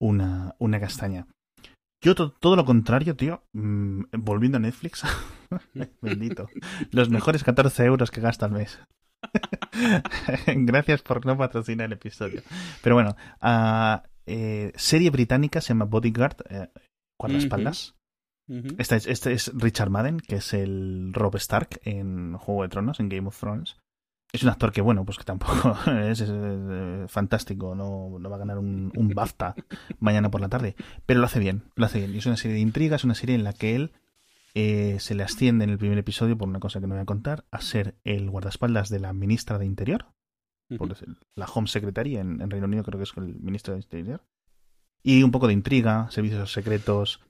una, 0.00 0.54
una 0.60 0.78
castaña. 0.78 1.26
Yo 2.02 2.14
todo 2.14 2.56
lo 2.56 2.64
contrario, 2.64 3.16
tío. 3.16 3.44
Mm, 3.52 4.02
volviendo 4.18 4.56
a 4.56 4.60
Netflix. 4.60 5.04
Bendito. 6.02 6.48
Los 6.90 7.08
mejores 7.08 7.44
14 7.44 7.84
euros 7.84 8.10
que 8.10 8.20
gasta 8.20 8.46
al 8.46 8.52
mes. 8.52 8.80
Gracias 10.46 11.02
por 11.02 11.24
no 11.24 11.38
patrocinar 11.38 11.86
el 11.86 11.92
episodio. 11.92 12.42
Pero 12.82 12.96
bueno, 12.96 13.16
uh, 13.40 14.04
eh, 14.26 14.72
serie 14.74 15.10
británica 15.10 15.60
se 15.60 15.68
llama 15.68 15.84
Bodyguard, 15.84 16.36
eh, 16.50 16.68
guardaespaldas. 17.20 17.94
este, 18.78 18.96
es, 18.96 19.06
este 19.06 19.32
es 19.32 19.52
Richard 19.54 19.90
Madden, 19.90 20.18
que 20.18 20.36
es 20.36 20.52
el 20.54 21.12
Rob 21.14 21.36
Stark 21.36 21.80
en 21.84 22.36
Juego 22.36 22.62
de 22.64 22.68
Tronos, 22.68 22.98
en 22.98 23.08
Game 23.08 23.28
of 23.28 23.38
Thrones 23.38 23.81
es 24.32 24.42
un 24.42 24.48
actor 24.48 24.72
que, 24.72 24.80
bueno, 24.80 25.04
pues 25.04 25.18
que 25.18 25.24
tampoco 25.24 25.76
es, 26.00 26.24
fantástico, 27.08 27.74
no, 27.74 28.18
no, 28.18 28.30
va 28.30 28.36
a 28.36 28.38
ganar 28.38 28.58
un, 28.58 28.90
un 28.96 29.08
BAFTA 29.10 29.54
mañana 30.00 30.30
por 30.30 30.40
la 30.40 30.48
tarde, 30.48 30.74
pero 31.04 31.20
lo 31.20 31.26
hace 31.26 31.38
bien, 31.38 31.64
lo 31.74 31.84
hace 31.84 31.98
bien. 31.98 32.14
Y 32.14 32.18
es 32.18 32.26
una 32.26 32.36
serie 32.36 32.54
de 32.54 32.60
intrigas, 32.60 33.02
es 33.02 33.04
una 33.04 33.14
serie 33.14 33.34
en 33.34 33.44
la 33.44 33.52
que 33.52 33.74
él 33.76 33.92
eh, 34.54 34.96
se 35.00 35.14
le 35.14 35.22
asciende 35.22 35.64
en 35.64 35.70
el 35.70 35.78
primer 35.78 35.98
episodio, 35.98 36.36
por 36.36 36.48
una 36.48 36.60
cosa 36.60 36.80
que 36.80 36.86
no 36.86 36.94
voy 36.94 37.02
a 37.02 37.06
contar, 37.06 37.44
a 37.50 37.60
ser 37.60 37.96
el 38.04 38.30
guardaespaldas 38.30 38.88
de 38.88 39.00
la 39.00 39.12
ministra 39.12 39.58
de 39.58 39.66
Interior, 39.66 40.06
por 40.78 40.96
la 41.34 41.46
Home 41.46 41.68
Secretary 41.68 42.16
en, 42.16 42.40
en, 42.40 42.50
Reino 42.50 42.66
Unido, 42.66 42.82
creo 42.82 42.98
que 42.98 43.04
es 43.04 43.12
el 43.16 43.34
ministro 43.40 43.74
de 43.74 43.80
Interior. 43.80 44.22
Y 45.02 45.22
un 45.22 45.30
poco 45.30 45.46
de 45.46 45.52
intriga, 45.52 46.10
servicios 46.10 46.52
secretos, 46.52 47.20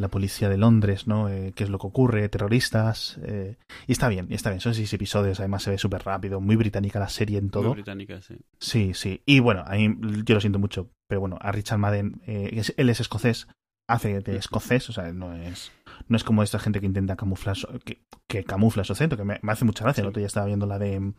la 0.00 0.08
policía 0.08 0.48
de 0.48 0.56
Londres, 0.56 1.06
¿no? 1.06 1.28
Eh, 1.28 1.52
¿Qué 1.54 1.64
es 1.64 1.70
lo 1.70 1.78
que 1.78 1.86
ocurre? 1.86 2.28
Terroristas. 2.28 3.18
Eh, 3.22 3.56
y 3.86 3.92
está 3.92 4.08
bien, 4.08 4.26
está 4.30 4.50
bien. 4.50 4.60
Son 4.60 4.74
seis 4.74 4.92
episodios, 4.92 5.40
además 5.40 5.62
se 5.62 5.70
ve 5.70 5.78
súper 5.78 6.02
rápido, 6.04 6.40
muy 6.40 6.56
británica 6.56 6.98
la 6.98 7.08
serie 7.08 7.38
en 7.38 7.50
todo. 7.50 7.68
Muy 7.68 7.74
británica, 7.74 8.20
sí. 8.22 8.36
Sí, 8.58 8.94
sí. 8.94 9.22
Y 9.26 9.40
bueno, 9.40 9.64
ahí 9.66 9.94
yo 10.24 10.34
lo 10.34 10.40
siento 10.40 10.58
mucho, 10.58 10.90
pero 11.08 11.20
bueno, 11.20 11.38
a 11.40 11.52
Richard 11.52 11.78
Madden, 11.78 12.20
eh, 12.26 12.62
él 12.76 12.90
es 12.90 13.00
escocés, 13.00 13.46
hace 13.88 14.20
de 14.20 14.36
escocés, 14.36 14.88
o 14.88 14.92
sea, 14.92 15.12
no 15.12 15.34
es, 15.34 15.72
no 16.08 16.16
es 16.16 16.24
como 16.24 16.42
esta 16.42 16.58
gente 16.58 16.80
que 16.80 16.86
intenta 16.86 17.16
camuflar, 17.16 17.56
que, 17.84 18.02
que 18.28 18.44
camufla 18.44 18.84
su 18.84 18.92
acento, 18.92 19.16
que 19.16 19.24
me, 19.24 19.40
hace 19.48 19.64
mucha 19.64 19.84
gracia. 19.84 20.02
El 20.02 20.08
otro 20.08 20.20
día 20.20 20.26
estaba 20.26 20.46
viendo 20.46 20.66
la 20.66 20.78
de 20.78 21.12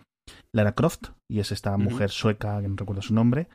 Lara 0.53 0.73
Croft, 0.73 1.09
y 1.29 1.39
es 1.39 1.51
esta 1.51 1.77
mujer 1.77 2.09
sueca, 2.09 2.61
que 2.61 2.67
no 2.67 2.75
recuerdo 2.77 3.01
su 3.01 3.13
nombre, 3.13 3.47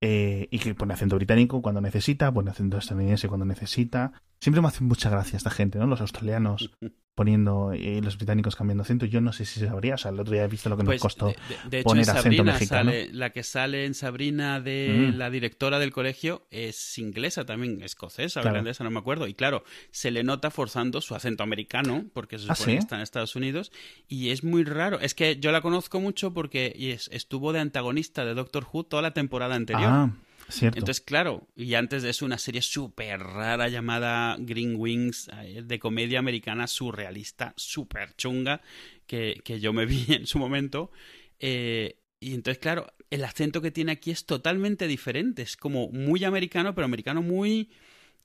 eh, 0.00 0.48
y 0.50 0.58
que 0.58 0.74
pone 0.74 0.94
acento 0.94 1.16
británico 1.16 1.62
cuando 1.62 1.80
necesita, 1.80 2.32
pone 2.32 2.50
acento 2.50 2.78
estadounidense 2.78 3.28
cuando 3.28 3.46
necesita. 3.46 4.12
Siempre 4.40 4.62
me 4.62 4.68
hace 4.68 4.84
mucha 4.84 5.10
gracia 5.10 5.36
esta 5.36 5.50
gente, 5.50 5.78
¿no? 5.78 5.86
Los 5.86 6.00
australianos 6.00 6.70
poniendo 7.18 7.74
y 7.74 8.00
los 8.00 8.16
británicos 8.16 8.54
cambiando 8.54 8.82
acento. 8.82 9.04
Yo 9.04 9.20
no 9.20 9.32
sé 9.32 9.44
si 9.44 9.58
sabría, 9.60 9.96
o 9.96 9.98
sea, 9.98 10.12
el 10.12 10.20
otro 10.20 10.32
día 10.32 10.44
he 10.44 10.48
visto 10.48 10.68
lo 10.68 10.76
que 10.76 10.84
nos 10.84 10.88
Pues, 10.92 11.02
costó 11.02 11.34
de, 11.68 11.80
hecho, 11.80 11.84
poner 11.84 12.04
en 12.04 12.10
acento 12.10 12.22
Sabrina 12.22 12.52
mexicano. 12.52 12.90
sale, 12.92 13.12
la 13.12 13.30
que 13.30 13.42
sale 13.42 13.84
en 13.86 13.94
Sabrina 13.94 14.60
de 14.60 15.10
Mm. 15.12 15.18
la 15.18 15.28
directora 15.30 15.78
del 15.80 15.90
colegio 15.92 16.46
es 16.52 16.96
inglesa 16.98 17.44
también, 17.44 17.82
escocesa, 17.82 18.40
Claro. 18.40 18.56
irlandesa, 18.56 18.84
no 18.84 18.90
me 18.90 19.00
acuerdo. 19.00 19.26
Y 19.26 19.34
claro, 19.34 19.64
se 19.90 20.12
le 20.12 20.22
nota 20.22 20.50
forzando 20.52 21.00
su 21.00 21.14
acento 21.16 21.42
americano, 21.42 22.04
porque 22.14 22.38
se 22.38 22.46
¿Ah, 22.50 22.54
supone 22.54 22.72
sí? 22.74 22.76
que 22.76 22.82
está 22.84 22.94
en 22.96 23.02
Estados 23.02 23.34
Unidos. 23.34 23.72
Y 24.06 24.30
es 24.30 24.44
muy 24.44 24.62
raro. 24.62 25.00
Es 25.00 25.14
que 25.14 25.38
yo 25.40 25.50
la 25.50 25.60
conozco 25.60 26.00
mucho 26.00 26.32
porque 26.32 26.72
estuvo 27.10 27.52
de 27.52 27.58
antagonista 27.58 28.24
de 28.24 28.34
Doctor 28.34 28.64
Who 28.72 28.84
toda 28.84 29.02
la 29.02 29.12
temporada 29.12 29.56
anterior. 29.56 29.90
Ah, 29.92 30.10
cierto. 30.50 30.78
Entonces, 30.78 31.02
claro, 31.04 31.48
y 31.56 31.74
antes 31.74 32.02
de 32.02 32.10
eso 32.10 32.24
una 32.24 32.38
serie 32.38 32.62
súper 32.62 33.20
rara 33.20 33.68
llamada 33.68 34.36
Green 34.38 34.74
Wings, 34.76 35.30
eh, 35.42 35.62
de 35.64 35.78
comedia 35.78 36.18
americana 36.18 36.66
surrealista, 36.66 37.52
súper 37.56 38.14
chunga, 38.16 38.62
que, 39.06 39.40
que 39.44 39.60
yo 39.60 39.72
me 39.72 39.86
vi 39.86 40.06
en 40.08 40.26
su 40.26 40.38
momento. 40.38 40.90
Eh, 41.38 42.00
y 42.20 42.34
entonces, 42.34 42.58
claro, 42.58 42.92
el 43.10 43.24
acento 43.24 43.60
que 43.60 43.70
tiene 43.70 43.92
aquí 43.92 44.10
es 44.10 44.26
totalmente 44.26 44.86
diferente, 44.86 45.42
es 45.42 45.56
como 45.56 45.88
muy 45.88 46.24
americano, 46.24 46.74
pero 46.74 46.84
americano 46.84 47.22
muy 47.22 47.70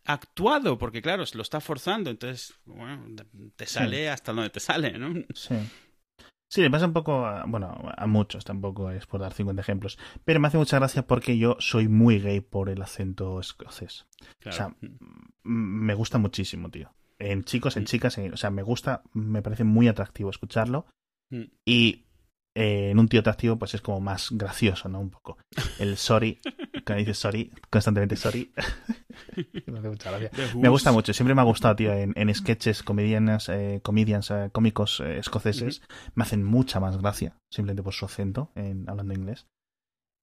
actuado, 0.05 0.77
porque 0.77 1.01
claro, 1.01 1.25
se 1.25 1.37
lo 1.37 1.43
está 1.43 1.61
forzando, 1.61 2.09
entonces, 2.09 2.53
bueno, 2.65 3.05
te 3.55 3.65
sale 3.65 4.09
hasta 4.09 4.33
donde 4.33 4.49
te 4.49 4.59
sale, 4.59 4.97
¿no? 4.97 5.13
Sí. 5.33 5.55
Sí, 6.53 6.61
le 6.61 6.69
pasa 6.69 6.85
un 6.85 6.93
poco, 6.93 7.25
a, 7.25 7.45
bueno, 7.47 7.75
a 7.97 8.05
muchos, 8.05 8.45
tampoco 8.45 8.91
es 8.91 9.07
por 9.07 9.19
dar 9.19 9.33
50 9.33 9.59
ejemplos, 9.59 9.97
pero 10.23 10.39
me 10.39 10.47
hace 10.49 10.59
mucha 10.59 10.77
gracia 10.77 11.07
porque 11.07 11.35
yo 11.39 11.57
soy 11.59 11.87
muy 11.87 12.19
gay 12.19 12.41
por 12.41 12.69
el 12.69 12.79
acento 12.83 13.39
escocés. 13.39 14.05
Claro. 14.37 14.53
O 14.53 14.57
sea, 14.57 14.75
me 15.41 15.95
gusta 15.95 16.19
muchísimo, 16.19 16.69
tío. 16.69 16.93
En 17.17 17.43
chicos, 17.43 17.75
en 17.75 17.83
Mm. 17.83 17.85
chicas, 17.87 18.17
en- 18.19 18.33
o 18.33 18.37
sea, 18.37 18.51
me 18.51 18.61
gusta, 18.61 19.01
me 19.13 19.41
parece 19.41 19.63
muy 19.63 19.87
atractivo 19.87 20.29
escucharlo 20.29 20.85
Mm. 21.31 21.41
y 21.65 22.05
eh, 22.55 22.91
en 22.91 22.99
un 22.99 23.07
tío 23.07 23.21
atractivo 23.21 23.57
pues 23.57 23.73
es 23.73 23.81
como 23.81 23.99
más 23.99 24.27
gracioso, 24.29 24.87
¿no? 24.89 24.99
Un 24.99 25.09
poco. 25.09 25.39
El 25.79 25.97
sorry, 25.97 26.39
cuando 26.85 26.99
dices 26.99 27.17
sorry, 27.17 27.51
constantemente 27.69 28.15
sorry, 28.15 28.51
me 29.67 29.79
hace 29.79 29.89
mucha 29.89 30.11
gracia. 30.17 30.31
Me 30.55 30.69
gusta 30.69 30.91
mucho, 30.91 31.13
siempre 31.13 31.35
me 31.35 31.41
ha 31.41 31.45
gustado, 31.45 31.75
tío, 31.75 31.93
en, 31.93 32.13
en 32.15 32.33
sketches, 32.33 32.83
comedianas, 32.83 33.49
eh, 33.49 33.79
comedians, 33.83 34.31
eh, 34.31 34.49
cómicos 34.51 34.99
eh, 34.99 35.17
escoceses, 35.19 35.81
me 36.15 36.23
hacen 36.23 36.43
mucha 36.43 36.79
más 36.79 36.97
gracia, 36.97 37.35
simplemente 37.51 37.83
por 37.83 37.93
su 37.93 38.05
acento, 38.05 38.51
en, 38.55 38.89
hablando 38.89 39.13
inglés. 39.13 39.47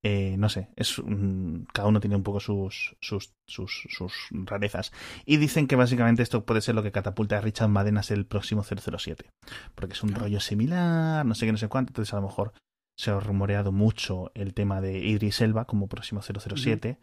Eh, 0.02 0.36
no 0.38 0.48
sé, 0.48 0.70
es 0.76 0.98
un- 0.98 1.66
cada 1.74 1.88
uno 1.88 2.00
tiene 2.00 2.16
un 2.16 2.22
poco 2.22 2.40
sus, 2.40 2.96
sus, 3.02 3.34
sus, 3.46 3.86
sus 3.90 4.12
rarezas. 4.30 4.92
Y 5.26 5.36
dicen 5.36 5.66
que 5.66 5.76
básicamente 5.76 6.22
esto 6.22 6.46
puede 6.46 6.62
ser 6.62 6.74
lo 6.74 6.82
que 6.82 6.90
catapulta 6.90 7.36
a 7.36 7.42
Richard 7.42 7.68
Madden 7.68 7.98
a 7.98 8.02
ser 8.02 8.16
el 8.16 8.24
próximo 8.24 8.62
007. 8.64 9.26
Porque 9.74 9.92
es 9.92 10.02
un 10.02 10.14
Ah. 10.14 10.18
rollo 10.20 10.40
similar, 10.40 11.26
no 11.26 11.34
sé 11.34 11.44
qué, 11.44 11.52
no 11.52 11.58
sé 11.58 11.68
cuánto. 11.68 11.90
Entonces 11.90 12.14
a 12.14 12.16
lo 12.16 12.22
mejor 12.22 12.54
se 13.00 13.10
ha 13.10 13.18
rumoreado 13.18 13.72
mucho 13.72 14.30
el 14.34 14.52
tema 14.52 14.82
de 14.82 14.98
Idris 14.98 15.40
Elba 15.40 15.64
como 15.64 15.88
próximo 15.88 16.20
007. 16.20 16.98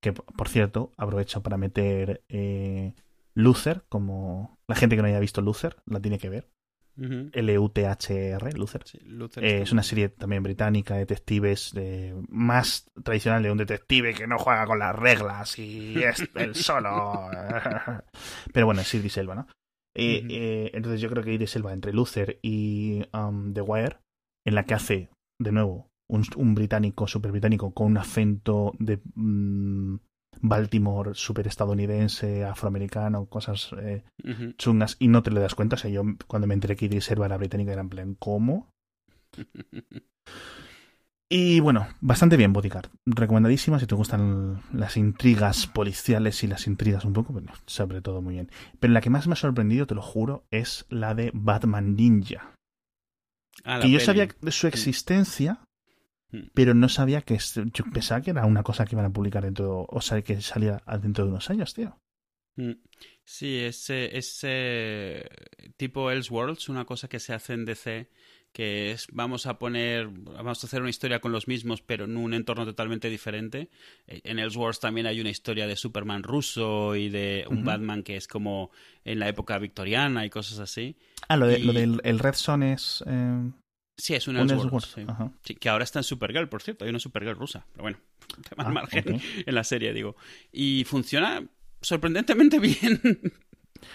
Que, 0.00 0.12
por 0.12 0.48
cierto, 0.48 0.92
aprovecho 0.96 1.42
para 1.42 1.56
meter 1.56 2.22
eh, 2.28 2.94
Luther, 3.34 3.82
como 3.88 4.58
la 4.68 4.76
gente 4.76 4.94
que 4.94 5.02
no 5.02 5.08
haya 5.08 5.18
visto 5.18 5.42
Luther, 5.42 5.76
la 5.86 6.00
tiene 6.00 6.18
que 6.18 6.28
ver. 6.30 6.48
L-U-T-H-R, 6.96 8.52
Luther. 8.52 8.82
Sí, 8.84 8.98
Luther 9.04 9.42
Eh, 9.42 9.62
es 9.62 9.72
una 9.72 9.82
serie 9.82 10.10
también 10.10 10.42
británica, 10.42 10.94
de 10.94 11.00
detectives, 11.00 11.72
de, 11.72 12.14
más 12.28 12.88
tradicional 13.02 13.42
de 13.42 13.50
un 13.50 13.58
detective 13.58 14.14
que 14.14 14.26
no 14.26 14.38
juega 14.38 14.66
con 14.66 14.78
las 14.78 14.94
reglas 14.94 15.58
y 15.58 16.00
es 16.02 16.28
el 16.36 16.54
solo. 16.54 17.28
Pero 18.52 18.66
bueno, 18.66 18.82
es 18.82 18.94
Idris 18.94 19.16
Elba, 19.16 19.34
¿no? 19.34 19.46
Eh, 19.94 20.24
eh, 20.30 20.70
entonces 20.74 21.00
yo 21.00 21.10
creo 21.10 21.24
que 21.24 21.32
Idris 21.32 21.56
Elba 21.56 21.72
entre 21.72 21.92
Luther 21.92 22.38
y 22.42 23.02
um, 23.12 23.52
The 23.52 23.62
Wire, 23.62 23.96
en 24.44 24.54
la 24.54 24.64
que 24.64 24.74
hace, 24.74 25.10
de 25.40 25.52
nuevo, 25.52 25.90
un, 26.08 26.24
un 26.36 26.54
británico, 26.54 27.08
super 27.08 27.32
británico, 27.32 27.72
con 27.72 27.88
un 27.88 27.98
acento 27.98 28.74
de 28.78 29.00
mm, 29.14 29.96
Baltimore, 30.42 31.12
super 31.14 31.46
estadounidense, 31.46 32.44
afroamericano, 32.44 33.26
cosas 33.26 33.70
eh, 33.80 34.04
chungas, 34.56 34.96
y 34.98 35.08
no 35.08 35.22
te 35.22 35.30
le 35.30 35.40
das 35.40 35.54
cuenta. 35.54 35.76
O 35.76 35.78
sea, 35.78 35.90
yo 35.90 36.02
cuando 36.26 36.46
me 36.46 36.54
enteré 36.54 36.76
que 36.76 36.86
Idris 36.86 37.10
Elba 37.10 37.26
era 37.26 37.38
británico, 37.38 37.72
era 37.72 37.80
en 37.80 37.88
plan, 37.88 38.14
¿cómo? 38.14 38.70
Y 41.32 41.60
bueno, 41.60 41.86
bastante 42.00 42.36
bien 42.36 42.52
Bodyguard. 42.52 42.90
Recomendadísima 43.06 43.78
si 43.78 43.86
te 43.86 43.94
gustan 43.94 44.62
las 44.72 44.96
intrigas 44.96 45.68
policiales 45.68 46.42
y 46.42 46.48
las 46.48 46.66
intrigas 46.66 47.04
un 47.04 47.12
poco, 47.12 47.40
sobre 47.66 48.02
todo 48.02 48.20
muy 48.20 48.34
bien. 48.34 48.50
Pero 48.80 48.92
la 48.92 49.00
que 49.00 49.10
más 49.10 49.28
me 49.28 49.34
ha 49.34 49.36
sorprendido, 49.36 49.86
te 49.86 49.94
lo 49.94 50.02
juro, 50.02 50.42
es 50.50 50.86
la 50.88 51.14
de 51.14 51.30
Batman 51.32 51.94
Ninja. 51.94 52.52
Ah, 53.64 53.80
que 53.80 53.90
yo 53.90 53.98
peli. 53.98 54.06
sabía 54.06 54.28
de 54.40 54.52
su 54.52 54.66
existencia, 54.66 55.60
Mm. 56.32 56.50
pero 56.54 56.74
no 56.74 56.88
sabía 56.88 57.22
que 57.22 57.38
yo 57.72 57.84
pensaba 57.92 58.20
que 58.20 58.30
era 58.30 58.46
una 58.46 58.62
cosa 58.62 58.84
que 58.84 58.94
iban 58.94 59.04
a 59.06 59.12
publicar 59.12 59.42
dentro, 59.44 59.84
o 59.88 60.00
sea, 60.00 60.22
que 60.22 60.40
salía 60.40 60.80
dentro 61.02 61.24
de 61.24 61.30
unos 61.32 61.50
años, 61.50 61.74
tío. 61.74 61.98
Mm. 62.56 62.72
Sí, 63.24 63.58
ese, 63.58 64.16
ese 64.16 65.28
tipo 65.76 66.10
Elseworlds, 66.10 66.68
una 66.68 66.84
cosa 66.84 67.08
que 67.08 67.18
se 67.20 67.32
hace 67.34 67.54
en 67.54 67.64
DC, 67.64 68.10
que 68.52 68.90
es 68.90 69.06
vamos 69.12 69.46
a 69.46 69.58
poner, 69.58 70.08
vamos 70.08 70.62
a 70.62 70.66
hacer 70.66 70.80
una 70.80 70.90
historia 70.90 71.20
con 71.20 71.30
los 71.32 71.46
mismos, 71.48 71.82
pero 71.82 72.04
en 72.06 72.16
un 72.16 72.34
entorno 72.34 72.64
totalmente 72.64 73.08
diferente. 73.08 73.68
Eh, 74.06 74.20
En 74.24 74.38
Elseworlds 74.38 74.80
también 74.80 75.06
hay 75.06 75.20
una 75.20 75.30
historia 75.30 75.66
de 75.66 75.76
Superman 75.76 76.22
ruso 76.22 76.96
y 76.96 77.08
de 77.10 77.44
un. 77.48 77.64
Batman 77.64 78.02
que 78.02 78.16
es 78.16 78.26
como 78.26 78.70
en 79.04 79.18
la 79.20 79.28
época 79.28 79.58
victoriana 79.58 80.26
y 80.26 80.30
cosas 80.30 80.58
así. 80.58 80.96
Ah, 81.28 81.36
lo, 81.36 81.46
de, 81.46 81.60
Y- 81.60 81.62
lo 81.62 81.72
del 81.72 82.00
el 82.04 82.18
Red 82.18 82.34
Son 82.34 82.62
es 82.62 83.04
eh, 83.06 83.50
Sí, 83.96 84.14
es 84.14 84.26
un 84.28 84.36
un 84.36 84.50
Elseworlds. 84.50 84.92
Sí. 84.94 85.02
Sí, 85.44 85.54
que 85.56 85.68
ahora 85.68 85.84
está 85.84 85.98
en 86.00 86.04
Supergirl, 86.04 86.48
por 86.48 86.62
cierto. 86.62 86.84
Hay 86.84 86.90
una 86.90 86.98
Supergirl 86.98 87.36
rusa. 87.36 87.66
Pero 87.72 87.82
bueno, 87.82 87.98
tema 88.48 88.64
al 88.64 88.70
Ah, 88.70 88.72
margen 88.72 89.20
en 89.46 89.54
la 89.54 89.62
serie, 89.62 89.92
digo. 89.92 90.16
Y 90.50 90.84
funciona 90.86 91.46
sorprendentemente 91.82 92.58
bien. 92.60 93.00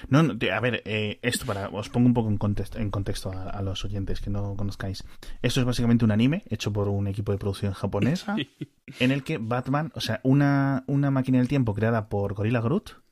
No, 0.09 0.23
no, 0.23 0.33
a 0.33 0.59
ver, 0.59 0.81
eh, 0.85 1.19
esto 1.21 1.45
para 1.45 1.69
os 1.69 1.89
pongo 1.89 2.07
un 2.07 2.13
poco 2.13 2.29
en 2.29 2.37
contexto, 2.37 2.79
en 2.79 2.91
contexto 2.91 3.31
a, 3.31 3.43
a 3.43 3.61
los 3.61 3.83
oyentes 3.85 4.21
que 4.21 4.29
no 4.29 4.55
conozcáis. 4.55 5.03
Esto 5.41 5.59
es 5.59 5.65
básicamente 5.65 6.05
un 6.05 6.11
anime 6.11 6.43
hecho 6.49 6.71
por 6.71 6.87
un 6.87 7.07
equipo 7.07 7.31
de 7.31 7.37
producción 7.37 7.73
japonesa 7.73 8.35
en 8.99 9.11
el 9.11 9.23
que 9.23 9.37
Batman, 9.37 9.91
o 9.95 10.01
sea, 10.01 10.19
una, 10.23 10.83
una 10.87 11.11
máquina 11.11 11.39
del 11.39 11.47
tiempo 11.47 11.73
creada 11.73 12.09
por 12.09 12.33
Gorilla 12.33 12.61
Groot 12.61 13.05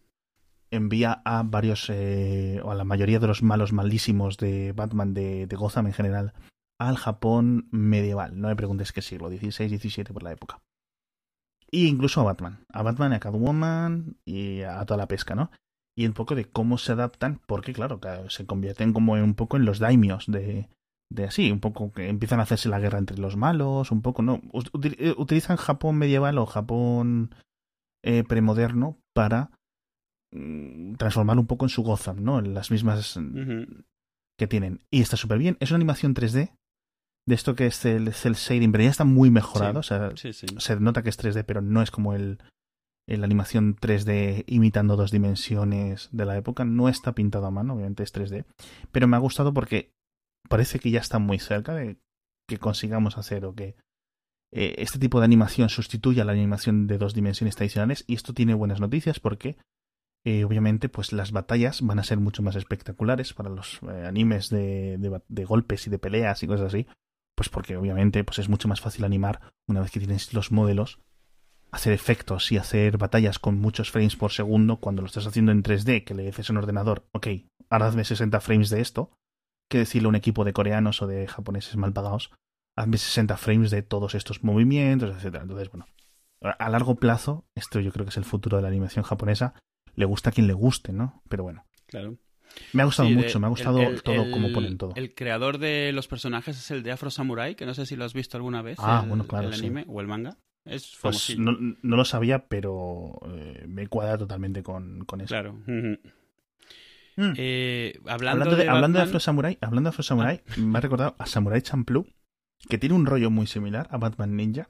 envía 0.71 1.21
a 1.23 1.43
varios, 1.43 1.89
eh, 1.89 2.59
o 2.63 2.71
a 2.71 2.75
la 2.75 2.83
mayoría 2.83 3.19
de 3.19 3.27
los 3.27 3.43
malos 3.43 3.73
malísimos 3.73 4.37
de 4.37 4.71
Batman 4.73 5.13
de, 5.13 5.45
de 5.45 5.55
Gotham 5.55 5.87
en 5.87 5.93
general, 5.93 6.33
al 6.79 6.97
Japón 6.97 7.67
medieval. 7.71 8.39
No 8.39 8.47
me 8.47 8.55
preguntes 8.55 8.91
qué 8.91 9.01
siglo, 9.01 9.29
16, 9.29 9.69
17 9.69 10.13
por 10.13 10.23
la 10.23 10.31
época. 10.31 10.61
Y 11.69 11.87
incluso 11.87 12.21
a 12.21 12.23
Batman. 12.23 12.65
A 12.69 12.83
Batman, 12.83 13.13
a 13.13 13.19
Catwoman 13.19 14.17
y 14.25 14.61
a 14.61 14.83
toda 14.85 14.97
la 14.97 15.07
pesca, 15.07 15.35
¿no? 15.35 15.51
Y 15.95 16.05
un 16.07 16.13
poco 16.13 16.33
de 16.35 16.45
cómo 16.45 16.77
se 16.77 16.91
adaptan, 16.91 17.39
porque 17.45 17.73
claro, 17.73 17.99
se 18.29 18.45
convierten 18.45 18.93
como 18.93 19.13
un 19.13 19.35
poco 19.35 19.57
en 19.57 19.65
los 19.65 19.77
daimios 19.79 20.25
de, 20.27 20.67
de 21.11 21.25
así, 21.25 21.51
un 21.51 21.59
poco 21.59 21.91
que 21.91 22.09
empiezan 22.09 22.39
a 22.39 22.43
hacerse 22.43 22.69
la 22.69 22.79
guerra 22.79 22.97
entre 22.97 23.17
los 23.19 23.35
malos, 23.37 23.91
un 23.91 24.01
poco, 24.01 24.23
¿no? 24.23 24.41
Eh, 24.83 25.13
Utilizan 25.17 25.57
Japón 25.57 25.97
medieval 25.97 26.37
o 26.39 26.45
Japón 26.47 27.35
eh, 28.03 28.23
premoderno 28.23 28.97
para 29.13 29.51
mm, 30.31 30.95
transformarlo 30.95 31.41
un 31.41 31.47
poco 31.47 31.65
en 31.65 31.69
su 31.69 31.83
Gotham, 31.83 32.23
¿no? 32.23 32.39
En 32.39 32.53
las 32.55 32.71
mismas 32.71 33.15
mm, 33.17 33.63
que 34.39 34.47
tienen. 34.47 34.79
Y 34.89 35.01
está 35.01 35.15
súper 35.17 35.37
bien. 35.37 35.57
Es 35.59 35.69
una 35.71 35.75
animación 35.77 36.15
3D 36.15 36.53
de 37.27 37.35
esto 37.35 37.55
que 37.55 37.67
es 37.67 37.85
el 37.85 38.11
cel 38.13 38.33
shading, 38.33 38.71
pero 38.71 38.83
ya 38.83 38.89
está 38.89 39.05
muy 39.05 39.29
mejorado. 39.29 39.79
O 39.79 39.83
sea, 39.83 40.09
Sí, 40.15 40.33
sí. 40.33 40.47
se 40.57 40.79
nota 40.79 41.03
que 41.03 41.09
es 41.09 41.19
3D, 41.19 41.43
pero 41.45 41.61
no 41.61 41.81
es 41.83 41.91
como 41.91 42.13
el, 42.13 42.39
el 43.07 43.23
animación 43.23 43.75
3D 43.75 44.45
imitando 44.47 44.95
dos 44.95 45.11
dimensiones 45.11 46.09
de 46.11 46.25
la 46.25 46.37
época. 46.37 46.65
No 46.65 46.89
está 46.89 47.13
pintado 47.13 47.45
a 47.45 47.51
mano, 47.51 47.73
obviamente 47.73 48.03
es 48.03 48.13
3D. 48.13 48.45
Pero 48.91 49.07
me 49.07 49.17
ha 49.17 49.19
gustado 49.19 49.53
porque 49.53 49.93
parece 50.49 50.79
que 50.79 50.91
ya 50.91 50.99
está 50.99 51.19
muy 51.19 51.39
cerca 51.39 51.73
de 51.73 51.97
que 52.47 52.57
consigamos 52.57 53.17
hacer 53.17 53.45
o 53.45 53.55
que 53.55 53.75
eh, 54.51 54.75
este 54.77 54.99
tipo 54.99 55.19
de 55.19 55.25
animación 55.25 55.69
sustituya 55.69 56.25
la 56.25 56.33
animación 56.33 56.87
de 56.87 56.97
dos 56.97 57.13
dimensiones 57.13 57.55
tradicionales. 57.55 58.05
Y 58.07 58.15
esto 58.15 58.33
tiene 58.33 58.53
buenas 58.53 58.79
noticias 58.79 59.19
porque 59.19 59.57
eh, 60.25 60.45
obviamente 60.45 60.87
pues 60.87 61.11
las 61.11 61.31
batallas 61.31 61.81
van 61.81 61.99
a 61.99 62.03
ser 62.03 62.19
mucho 62.19 62.41
más 62.43 62.55
espectaculares 62.55 63.33
para 63.33 63.49
los 63.49 63.81
eh, 63.83 64.05
animes 64.05 64.49
de, 64.49 64.97
de 64.97 65.21
de 65.27 65.45
golpes 65.45 65.87
y 65.87 65.89
de 65.89 65.99
peleas 65.99 66.41
y 66.43 66.47
cosas 66.47 66.67
así. 66.67 66.87
Pues 67.35 67.49
porque 67.49 67.75
obviamente 67.75 68.23
pues 68.23 68.39
es 68.39 68.47
mucho 68.47 68.67
más 68.67 68.79
fácil 68.79 69.03
animar 69.03 69.41
una 69.67 69.81
vez 69.81 69.91
que 69.91 69.99
tienes 69.99 70.33
los 70.33 70.51
modelos 70.51 70.99
hacer 71.73 71.91
efectos 71.93 72.51
y 72.51 72.57
hacer 72.57 72.97
batallas 72.97 73.39
con 73.39 73.59
muchos 73.59 73.91
frames 73.91 74.15
por 74.15 74.31
segundo 74.31 74.77
cuando 74.77 75.01
lo 75.01 75.07
estás 75.07 75.25
haciendo 75.27 75.51
en 75.51 75.63
3D, 75.63 76.03
que 76.03 76.13
le 76.13 76.23
dices 76.23 76.49
a 76.49 76.53
un 76.53 76.57
ordenador, 76.57 77.05
ok, 77.13 77.27
ahora 77.69 77.87
hazme 77.87 78.03
60 78.05 78.39
frames 78.41 78.69
de 78.69 78.79
esto, 78.81 79.11
que 79.69 79.79
decirle 79.79 80.05
a 80.05 80.09
un 80.09 80.15
equipo 80.15 80.45
de 80.45 80.53
coreanos 80.53 81.01
o 81.01 81.07
de 81.07 81.27
japoneses 81.27 81.75
mal 81.75 81.91
pagados, 81.93 82.31
hazme 82.77 82.97
60 82.97 83.37
frames 83.37 83.71
de 83.71 83.81
todos 83.81 84.13
estos 84.15 84.43
movimientos, 84.43 85.15
etcétera. 85.15 85.43
Entonces, 85.43 85.69
bueno, 85.71 85.85
a 86.41 86.69
largo 86.69 86.95
plazo, 86.95 87.45
esto 87.55 87.79
yo 87.79 87.91
creo 87.91 88.05
que 88.05 88.09
es 88.11 88.17
el 88.17 88.25
futuro 88.25 88.57
de 88.57 88.63
la 88.63 88.69
animación 88.69 89.03
japonesa, 89.03 89.55
le 89.95 90.05
gusta 90.05 90.29
a 90.29 90.33
quien 90.33 90.47
le 90.47 90.53
guste, 90.53 90.93
¿no? 90.93 91.21
Pero 91.29 91.43
bueno. 91.43 91.65
Claro. 91.87 92.17
Me 92.71 92.83
ha 92.83 92.85
gustado 92.85 93.09
Sí, 93.09 93.15
de- 93.15 93.21
mucho, 93.23 93.39
me 93.39 93.47
ha 93.47 93.49
gustado 93.49 93.79
el- 93.81 93.87
el- 93.93 94.03
todo 94.03 94.23
el- 94.25 94.31
como 94.31 94.51
ponen 94.51 94.77
todo. 94.77 94.93
El 94.95 95.15
creador 95.15 95.57
de 95.57 95.91
los 95.91 96.07
personajes 96.07 96.55
es 96.57 96.69
el 96.69 96.83
de 96.83 96.91
Afro 96.91 97.09
Samurai, 97.09 97.55
que 97.55 97.65
no 97.65 97.73
sé 97.73 97.85
si 97.87 97.95
lo 97.95 98.05
has 98.05 98.13
visto 98.13 98.37
alguna 98.37 98.61
vez. 98.61 98.77
Ah, 98.79 99.03
bueno, 99.07 99.25
claro, 99.25 99.47
El 99.47 99.53
sí. 99.55 99.61
anime 99.65 99.85
o 99.87 100.01
el 100.01 100.07
manga. 100.07 100.37
Es 100.65 100.97
Pues 101.01 101.37
no, 101.37 101.57
no 101.59 101.95
lo 101.95 102.05
sabía, 102.05 102.47
pero 102.47 103.19
eh, 103.27 103.65
me 103.67 103.87
cuadra 103.87 104.17
totalmente 104.17 104.63
con, 104.63 105.03
con 105.05 105.21
eso. 105.21 105.27
Claro. 105.27 105.53
ujú. 105.67 105.99
Mm. 107.15 107.33
Eh, 107.37 107.99
hablando, 108.07 108.43
hablando, 108.43 108.55
de, 108.55 108.69
hablando 108.69 108.97
de 108.97 109.03
Afro 109.03 109.19
Samurai, 109.19 109.57
hablando 109.61 109.89
de 109.89 109.93
Afro 109.93 110.03
Samurai, 110.03 110.41
me 110.57 110.77
ha 110.77 110.81
recordado 110.81 111.15
a 111.19 111.27
Samurai 111.27 111.61
Champloo, 111.61 112.07
que 112.67 112.79
tiene 112.79 112.95
un 112.95 113.05
rollo 113.05 113.29
muy 113.29 113.45
similar 113.45 113.87
a 113.91 113.97
Batman 113.97 114.35
Ninja. 114.35 114.67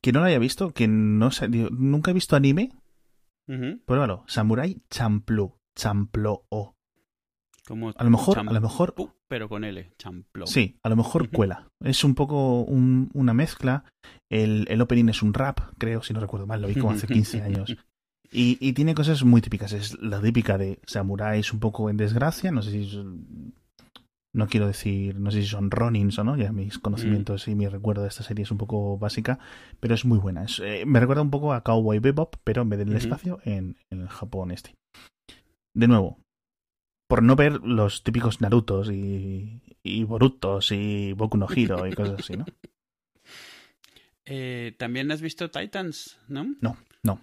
Que 0.00 0.12
no 0.12 0.20
lo 0.20 0.26
haya 0.26 0.38
visto, 0.38 0.72
que 0.72 0.88
no 0.88 1.30
nunca 1.72 2.10
he 2.10 2.14
visto 2.14 2.36
anime. 2.36 2.70
Pruébalo. 3.84 4.24
Samurai 4.28 4.80
Champloo. 4.88 5.58
Champloo. 5.74 6.46
A 7.96 8.04
lo 8.04 8.10
mejor, 8.10 8.38
a 8.38 8.42
lo 8.44 8.60
mejor, 8.60 8.94
pero 9.30 9.48
con 9.48 9.64
L, 9.64 9.92
champlo. 9.96 10.46
sí, 10.46 10.76
a 10.82 10.88
lo 10.90 10.96
mejor 10.96 11.30
cuela. 11.30 11.68
Es 11.82 12.04
un 12.04 12.14
poco 12.14 12.60
un- 12.62 13.08
una 13.14 13.32
mezcla. 13.32 13.84
El, 14.30 14.66
el 14.68 14.80
opening 14.82 15.08
es 15.08 15.22
un 15.22 15.32
rap, 15.32 15.60
creo, 15.78 16.02
si 16.02 16.12
no 16.12 16.20
recuerdo 16.20 16.46
mal, 16.46 16.60
lo 16.60 16.68
vi 16.68 16.74
como 16.74 16.90
hace 16.90 17.06
15 17.06 17.40
años. 17.42 17.76
Y, 18.32 18.58
y 18.60 18.72
tiene 18.74 18.94
cosas 18.94 19.24
muy 19.24 19.40
típicas. 19.40 19.72
Es 19.72 19.98
la 20.00 20.20
típica 20.20 20.58
de 20.58 20.78
samuráis 20.86 21.52
un 21.52 21.60
poco 21.60 21.88
en 21.90 21.96
desgracia. 21.96 22.50
No 22.52 22.60
sé 22.62 22.70
si. 22.72 22.82
es- 22.82 23.04
No 24.32 24.46
quiero 24.46 24.66
decir. 24.68 25.18
No 25.18 25.30
sé 25.32 25.42
si 25.42 25.48
son 25.48 25.70
Ronins 25.70 26.16
o 26.18 26.24
no. 26.24 26.36
Ya 26.36 26.52
mis 26.52 26.78
conocimientos 26.78 27.48
y 27.48 27.54
mi 27.56 27.66
recuerdo 27.66 28.02
de 28.02 28.08
esta 28.08 28.22
serie 28.22 28.44
es 28.44 28.50
un 28.52 28.58
poco 28.58 28.98
básica. 28.98 29.38
Pero 29.80 29.94
es 29.94 30.04
muy 30.04 30.18
buena. 30.18 30.44
Es, 30.44 30.60
eh, 30.64 30.84
me 30.86 31.00
recuerda 31.00 31.22
un 31.22 31.30
poco 31.30 31.52
a 31.52 31.62
Cowboy 31.64 31.98
Bebop, 31.98 32.36
pero 32.44 32.62
en 32.62 32.68
vez 32.68 32.78
del 32.78 32.88
Ujú. 32.90 32.98
espacio, 32.98 33.40
en, 33.44 33.76
en 33.90 34.00
el 34.02 34.08
Japón 34.08 34.50
este. 34.52 34.74
De 35.74 35.88
nuevo. 35.88 36.18
Por 37.10 37.22
no 37.22 37.36
ver 37.36 37.60
los 37.62 38.02
típicos 38.04 38.40
Narutos 38.40 38.90
y, 38.90 39.60
y 39.82 40.04
Borutos 40.04 40.70
y 40.72 41.12
Boku 41.12 41.36
no 41.36 41.46
Hero 41.54 41.86
y 41.86 41.92
cosas 41.92 42.20
así, 42.20 42.36
¿no? 42.38 42.46
Eh, 44.24 44.74
También 44.78 45.10
has 45.10 45.20
visto 45.20 45.50
Titans, 45.50 46.18
¿no? 46.28 46.44
No, 46.60 46.76
no. 47.02 47.20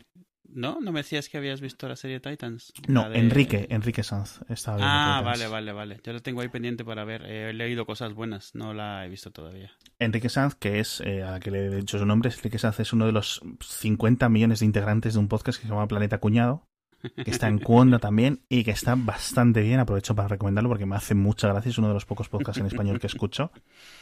¿No? 0.49 0.79
¿No 0.81 0.91
me 0.93 0.99
decías 1.01 1.27
que 1.29 1.37
habías 1.37 1.61
visto 1.61 1.87
la 1.87 1.95
serie 1.95 2.19
Titans? 2.19 2.73
No, 2.87 3.03
La 3.03 3.09
de- 3.09 3.19
Enrique, 3.19 3.67
Enrique 3.69 4.01
Sanz. 4.03 4.39
Estaba 4.49 4.77
viendo 4.77 4.93
Ah, 4.93 5.19
Titans. 5.19 5.25
vale, 5.39 5.47
vale, 5.51 5.71
vale. 5.73 6.01
Yo 6.03 6.13
lo 6.13 6.21
tengo 6.21 6.41
ahí 6.41 6.47
pendiente 6.49 6.83
para 6.85 7.03
ver. 7.05 7.23
Eh, 7.25 7.49
he 7.49 7.53
leído 7.53 7.85
cosas 7.85 8.13
buenas, 8.13 8.55
no 8.55 8.73
la 8.73 9.05
he 9.05 9.09
visto 9.09 9.31
todavía. 9.31 9.71
Enrique 9.99 10.29
Sanz, 10.29 10.55
que 10.55 10.79
es, 10.79 11.01
eh, 11.01 11.23
a 11.23 11.31
la 11.31 11.39
que 11.39 11.51
le 11.51 11.65
he 11.67 11.75
dicho 11.75 11.97
su 11.99 12.05
nombre, 12.05 12.29
Enrique 12.29 12.59
Sanz 12.59 12.79
es 12.79 12.91
uno 12.93 13.05
de 13.05 13.11
los 13.11 13.41
50 13.61 14.27
millones 14.29 14.59
de 14.61 14.65
integrantes 14.65 15.13
de 15.13 15.19
un 15.19 15.27
podcast 15.27 15.59
que 15.59 15.67
se 15.67 15.69
llama 15.73 15.87
Planeta 15.87 16.17
Cuñado, 16.19 16.66
que 17.01 17.31
está 17.31 17.47
en 17.47 17.59
Cuonda 17.59 17.99
también 17.99 18.41
y 18.49 18.63
que 18.63 18.71
está 18.71 18.95
bastante 18.95 19.61
bien. 19.61 19.79
Aprovecho 19.79 20.15
para 20.15 20.27
recomendarlo 20.27 20.69
porque 20.69 20.85
me 20.85 20.95
hace 20.95 21.15
mucha 21.15 21.47
gracia. 21.47 21.69
Es 21.69 21.77
uno 21.77 21.87
de 21.87 21.93
los 21.93 22.05
pocos 22.05 22.29
podcasts 22.29 22.59
en 22.59 22.67
español 22.67 22.99
que 22.99 23.07
escucho. 23.07 23.51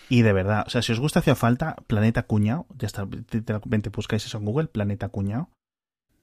Y 0.09 0.21
de 0.21 0.33
verdad, 0.33 0.63
o 0.67 0.69
sea, 0.69 0.81
si 0.81 0.91
os 0.91 0.99
gusta 0.99 1.19
Hacía 1.19 1.35
Falta, 1.35 1.75
Planeta 1.87 2.23
Cuñado, 2.23 2.65
ya 2.77 2.87
está, 2.87 3.05
literalmente 3.05 3.89
buscáis 3.89 4.25
eso 4.25 4.37
en 4.37 4.45
Google, 4.45 4.67
Planeta 4.67 5.09
Cuñado, 5.09 5.49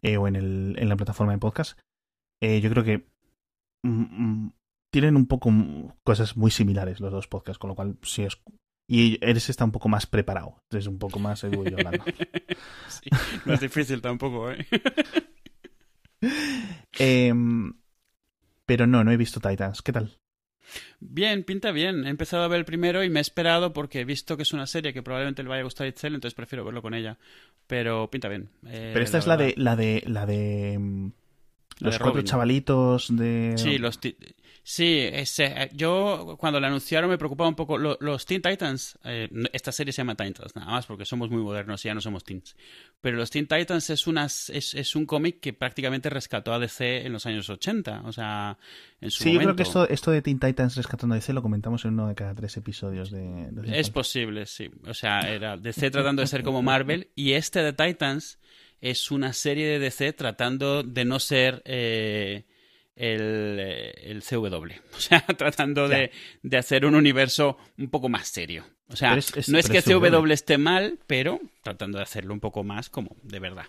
eh, 0.02 0.16
o 0.16 0.26
en, 0.26 0.36
el, 0.36 0.76
en 0.78 0.88
la 0.88 0.96
plataforma 0.96 1.32
de 1.32 1.38
podcast. 1.38 1.78
Eh, 2.42 2.60
yo 2.60 2.70
creo 2.70 2.84
que 2.84 3.06
mm, 3.84 4.24
mm, 4.24 4.52
tienen 4.92 5.16
un 5.16 5.26
poco 5.26 5.50
cosas 6.04 6.36
muy 6.36 6.50
similares 6.50 7.00
los 7.00 7.12
dos 7.12 7.28
podcasts, 7.28 7.58
con 7.58 7.68
lo 7.68 7.74
cual, 7.74 7.96
si 8.02 8.22
es. 8.22 8.40
Y 8.88 9.18
eres 9.24 9.48
está 9.48 9.64
un 9.64 9.70
poco 9.70 9.88
más 9.88 10.06
preparado, 10.06 10.58
es 10.70 10.86
un 10.86 10.98
poco 10.98 11.18
más 11.18 11.44
hablando. 11.44 12.04
Sí, 12.88 13.08
no 13.46 13.54
es 13.54 13.60
difícil 13.60 14.02
tampoco, 14.02 14.50
¿eh? 14.50 14.66
Em, 16.98 17.74
pero 18.66 18.86
no, 18.86 19.04
no 19.04 19.12
he 19.12 19.16
visto 19.16 19.40
Titans. 19.40 19.82
¿Qué 19.82 19.92
tal? 19.92 20.18
Bien, 21.00 21.44
pinta 21.44 21.72
bien. 21.72 22.06
He 22.06 22.10
empezado 22.10 22.44
a 22.44 22.48
ver 22.48 22.60
el 22.60 22.64
primero 22.64 23.02
y 23.04 23.10
me 23.10 23.20
he 23.20 23.22
esperado 23.22 23.72
porque 23.72 24.00
he 24.00 24.04
visto 24.04 24.36
que 24.36 24.42
es 24.44 24.52
una 24.52 24.66
serie 24.66 24.92
que 24.92 25.02
probablemente 25.02 25.42
le 25.42 25.48
vaya 25.48 25.60
a 25.60 25.64
gustar 25.64 25.86
a 25.86 25.88
Itzel, 25.88 26.14
entonces 26.14 26.34
prefiero 26.34 26.64
verlo 26.64 26.82
con 26.82 26.94
ella. 26.94 27.18
Pero 27.66 28.10
pinta 28.10 28.28
bien. 28.28 28.50
eh, 28.66 28.90
Pero 28.92 29.04
esta 29.04 29.18
es 29.18 29.26
la 29.26 29.36
de 29.36 29.54
la 29.56 29.76
de 29.76 30.02
la 30.06 30.26
de 30.26 30.78
mm, 30.78 31.06
La 31.80 31.86
los 31.86 31.94
de 31.94 31.98
cuatro 31.98 32.20
Robin. 32.20 32.24
chavalitos 32.24 33.14
de 33.16 33.54
Sí, 33.56 33.78
los 33.78 33.98
sí 34.62 35.00
ese, 35.12 35.44
eh, 35.46 35.70
yo 35.72 36.36
cuando 36.38 36.60
la 36.60 36.68
anunciaron 36.68 37.10
me 37.10 37.18
preocupaba 37.18 37.48
un 37.48 37.54
poco. 37.56 37.78
Lo- 37.78 37.98
los 38.00 38.24
Teen 38.26 38.40
Titans, 38.42 38.98
eh, 39.04 39.28
esta 39.52 39.72
serie 39.72 39.92
se 39.92 39.98
llama 39.98 40.14
Titans, 40.14 40.54
nada 40.54 40.70
más 40.70 40.86
porque 40.86 41.04
somos 41.04 41.30
muy 41.30 41.42
modernos 41.42 41.84
y 41.84 41.88
ya 41.88 41.94
no 41.94 42.00
somos 42.00 42.24
teens. 42.24 42.56
Pero 43.00 43.16
los 43.16 43.30
Teen 43.30 43.46
Titans 43.46 43.90
es, 43.90 44.06
unas, 44.06 44.50
es, 44.50 44.74
es 44.74 44.94
un 44.94 45.06
cómic 45.06 45.40
que 45.40 45.52
prácticamente 45.52 46.08
rescató 46.10 46.52
a 46.52 46.58
DC 46.58 47.04
en 47.06 47.12
los 47.12 47.26
años 47.26 47.50
80. 47.50 48.02
O 48.04 48.12
sea, 48.12 48.56
en 49.00 49.10
su 49.10 49.24
Sí, 49.24 49.32
yo 49.32 49.40
creo 49.40 49.56
que 49.56 49.64
esto, 49.64 49.88
esto 49.88 50.10
de 50.10 50.22
Teen 50.22 50.38
Titans 50.38 50.76
rescatando 50.76 51.14
a 51.14 51.16
DC 51.16 51.32
lo 51.32 51.42
comentamos 51.42 51.84
en 51.84 51.94
uno 51.94 52.08
de 52.08 52.14
cada 52.14 52.34
tres 52.34 52.56
episodios 52.56 53.10
de, 53.10 53.48
de 53.50 53.78
Es 53.80 53.90
posible, 53.90 54.46
sí. 54.46 54.70
O 54.86 54.94
sea, 54.94 55.20
era 55.20 55.56
DC 55.56 55.90
tratando 55.90 56.22
de 56.22 56.28
ser 56.28 56.42
como 56.42 56.62
Marvel 56.62 57.08
y 57.14 57.32
este 57.32 57.62
de 57.62 57.72
Titans 57.72 58.38
es 58.80 59.10
una 59.10 59.32
serie 59.32 59.66
de 59.66 59.78
DC 59.78 60.12
tratando 60.12 60.82
de 60.82 61.04
no 61.04 61.18
ser 61.20 61.62
eh, 61.64 62.44
el, 62.96 63.56
eh, 63.60 63.92
el 64.10 64.22
CW. 64.22 64.72
O 64.96 65.00
sea, 65.00 65.20
tratando 65.36 65.88
de, 65.88 66.10
de 66.42 66.56
hacer 66.56 66.84
un 66.84 66.94
universo 66.94 67.56
un 67.78 67.88
poco 67.88 68.08
más 68.08 68.28
serio. 68.28 68.64
O 68.88 68.96
sea, 68.96 69.10
Pero 69.10 69.18
es- 69.20 69.36
es- 69.36 69.48
no 69.48 69.58
es 69.58 69.68
que 69.68 69.82
CW. 69.82 70.30
Esté 70.32 70.58
mal, 70.58 70.98
pero 71.06 71.40
tratando 71.62 71.98
de 71.98 72.04
hacerlo 72.04 72.34
un 72.34 72.40
poco 72.40 72.62
más 72.64 72.90
como 72.90 73.16
de 73.22 73.38
verdad. 73.40 73.66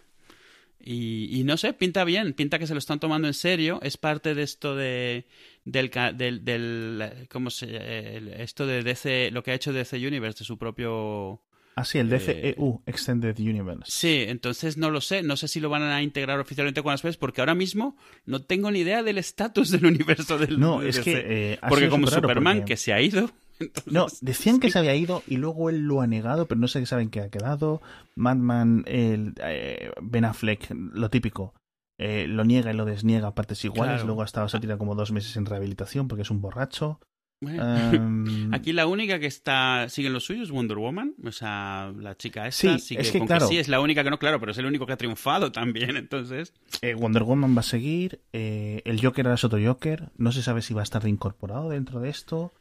Y, 0.85 1.39
y 1.39 1.45
no 1.45 1.55
sé, 1.55 1.71
pinta 1.71 2.03
bien, 2.03 2.33
pinta 2.33 2.59
que 2.59 2.67
se 2.67 2.73
lo 2.73 2.79
están 2.79 2.99
tomando 2.99 3.27
en 3.29 3.33
serio. 3.33 3.79
Es 3.83 3.95
parte 3.95 4.35
de 4.35 4.43
esto 4.43 4.75
de 4.75 5.25
del, 5.63 5.89
del, 6.15 6.43
del 6.43 7.27
¿cómo 7.29 7.49
se 7.51 8.43
esto 8.43 8.67
de 8.67 8.83
DC, 8.83 9.29
lo 9.31 9.43
que 9.43 9.51
ha 9.51 9.53
hecho 9.53 9.71
DC 9.71 9.95
Universe 10.05 10.39
de 10.39 10.45
su 10.45 10.57
propio 10.57 11.41
Ah, 11.75 11.85
sí, 11.85 11.97
el 11.97 12.11
eh, 12.13 12.17
DCEU, 12.55 12.81
Extended 12.85 13.37
Universe. 13.39 13.83
Sí, 13.85 14.23
entonces 14.27 14.77
no 14.77 14.91
lo 14.91 15.01
sé, 15.01 15.23
no 15.23 15.37
sé 15.37 15.47
si 15.47 15.59
lo 15.59 15.69
van 15.69 15.81
a 15.83 16.03
integrar 16.03 16.39
oficialmente 16.39 16.83
con 16.83 16.91
las 16.91 17.01
veces 17.01 17.17
porque 17.17 17.41
ahora 17.41 17.55
mismo 17.55 17.97
no 18.25 18.41
tengo 18.43 18.69
ni 18.71 18.79
idea 18.79 19.01
del 19.03 19.17
estatus 19.17 19.71
del 19.71 19.85
universo 19.87 20.37
del 20.37 20.59
No, 20.59 20.81
es 20.81 20.97
DC. 20.97 21.03
que 21.03 21.53
eh, 21.53 21.59
porque 21.67 21.89
como 21.89 22.07
Superman 22.07 22.57
porque- 22.59 22.73
que 22.73 22.77
se 22.77 22.93
ha 22.93 23.01
ido, 23.01 23.29
entonces- 23.59 23.91
No, 23.93 24.07
decían 24.21 24.59
que 24.59 24.69
se 24.69 24.77
había 24.79 24.95
ido 24.95 25.23
y 25.27 25.37
luego 25.37 25.69
él 25.69 25.79
lo 25.81 26.01
ha 26.01 26.07
negado, 26.07 26.47
pero 26.47 26.59
no 26.61 26.67
sé 26.67 26.79
qué 26.79 26.85
saben 26.85 27.09
que 27.09 27.21
ha 27.21 27.29
quedado. 27.29 27.81
Madman, 28.15 28.83
el, 28.87 29.33
eh, 29.43 29.91
Ben 30.01 30.25
Affleck, 30.25 30.67
lo 30.71 31.09
típico, 31.09 31.53
eh, 31.97 32.25
lo 32.27 32.43
niega 32.43 32.71
y 32.71 32.75
lo 32.75 32.85
desniega 32.85 33.29
a 33.29 33.35
partes 33.35 33.63
iguales. 33.65 33.93
Claro. 33.95 34.05
Luego 34.07 34.21
ha 34.21 34.25
estado, 34.25 34.47
se 34.49 34.57
ha 34.57 34.59
tirado 34.59 34.77
como 34.79 34.95
dos 34.95 35.11
meses 35.11 35.35
en 35.37 35.45
rehabilitación 35.45 36.07
porque 36.07 36.21
es 36.23 36.29
un 36.31 36.41
borracho. 36.41 36.99
Em, 37.49 38.53
Aquí 38.53 38.73
la 38.73 38.87
única 38.87 39.19
que 39.19 39.25
está 39.27 39.87
sigue 39.89 40.07
en 40.07 40.13
lo 40.13 40.19
suyo 40.19 40.43
es 40.43 40.51
Wonder 40.51 40.77
Woman, 40.77 41.13
o 41.23 41.31
sea, 41.31 41.91
la 41.99 42.15
chica 42.17 42.51
Sí, 42.51 42.67
esta 42.67 42.79
sigue 42.79 43.01
es 43.01 43.11
que 43.11 43.19
claro. 43.25 43.47
sí 43.47 43.57
es 43.57 43.67
la 43.67 43.79
única 43.81 44.03
que 44.03 44.09
no, 44.09 44.19
claro, 44.19 44.39
pero 44.39 44.51
es 44.51 44.57
el 44.57 44.65
único 44.65 44.85
que 44.85 44.93
ha 44.93 44.97
triunfado 44.97 45.51
también, 45.51 45.95
entonces. 45.97 46.53
eh, 46.81 46.93
Wonder 46.93 47.23
Woman 47.23 47.55
va 47.55 47.59
a 47.61 47.63
seguir. 47.63 48.21
eh, 48.33 48.81
el 48.85 49.01
Joker 49.01 49.25
ahora 49.27 49.35
es 49.35 49.43
otro 49.43 49.59
Joker. 49.63 50.09
No 50.17 50.31
se 50.31 50.41
sabe 50.41 50.61
si 50.61 50.73
va 50.73 50.81
a 50.81 50.83
estar 50.83 51.01
reincorporado 51.03 51.69
dentro 51.69 51.99
de 51.99 52.09
esto. 52.09 52.53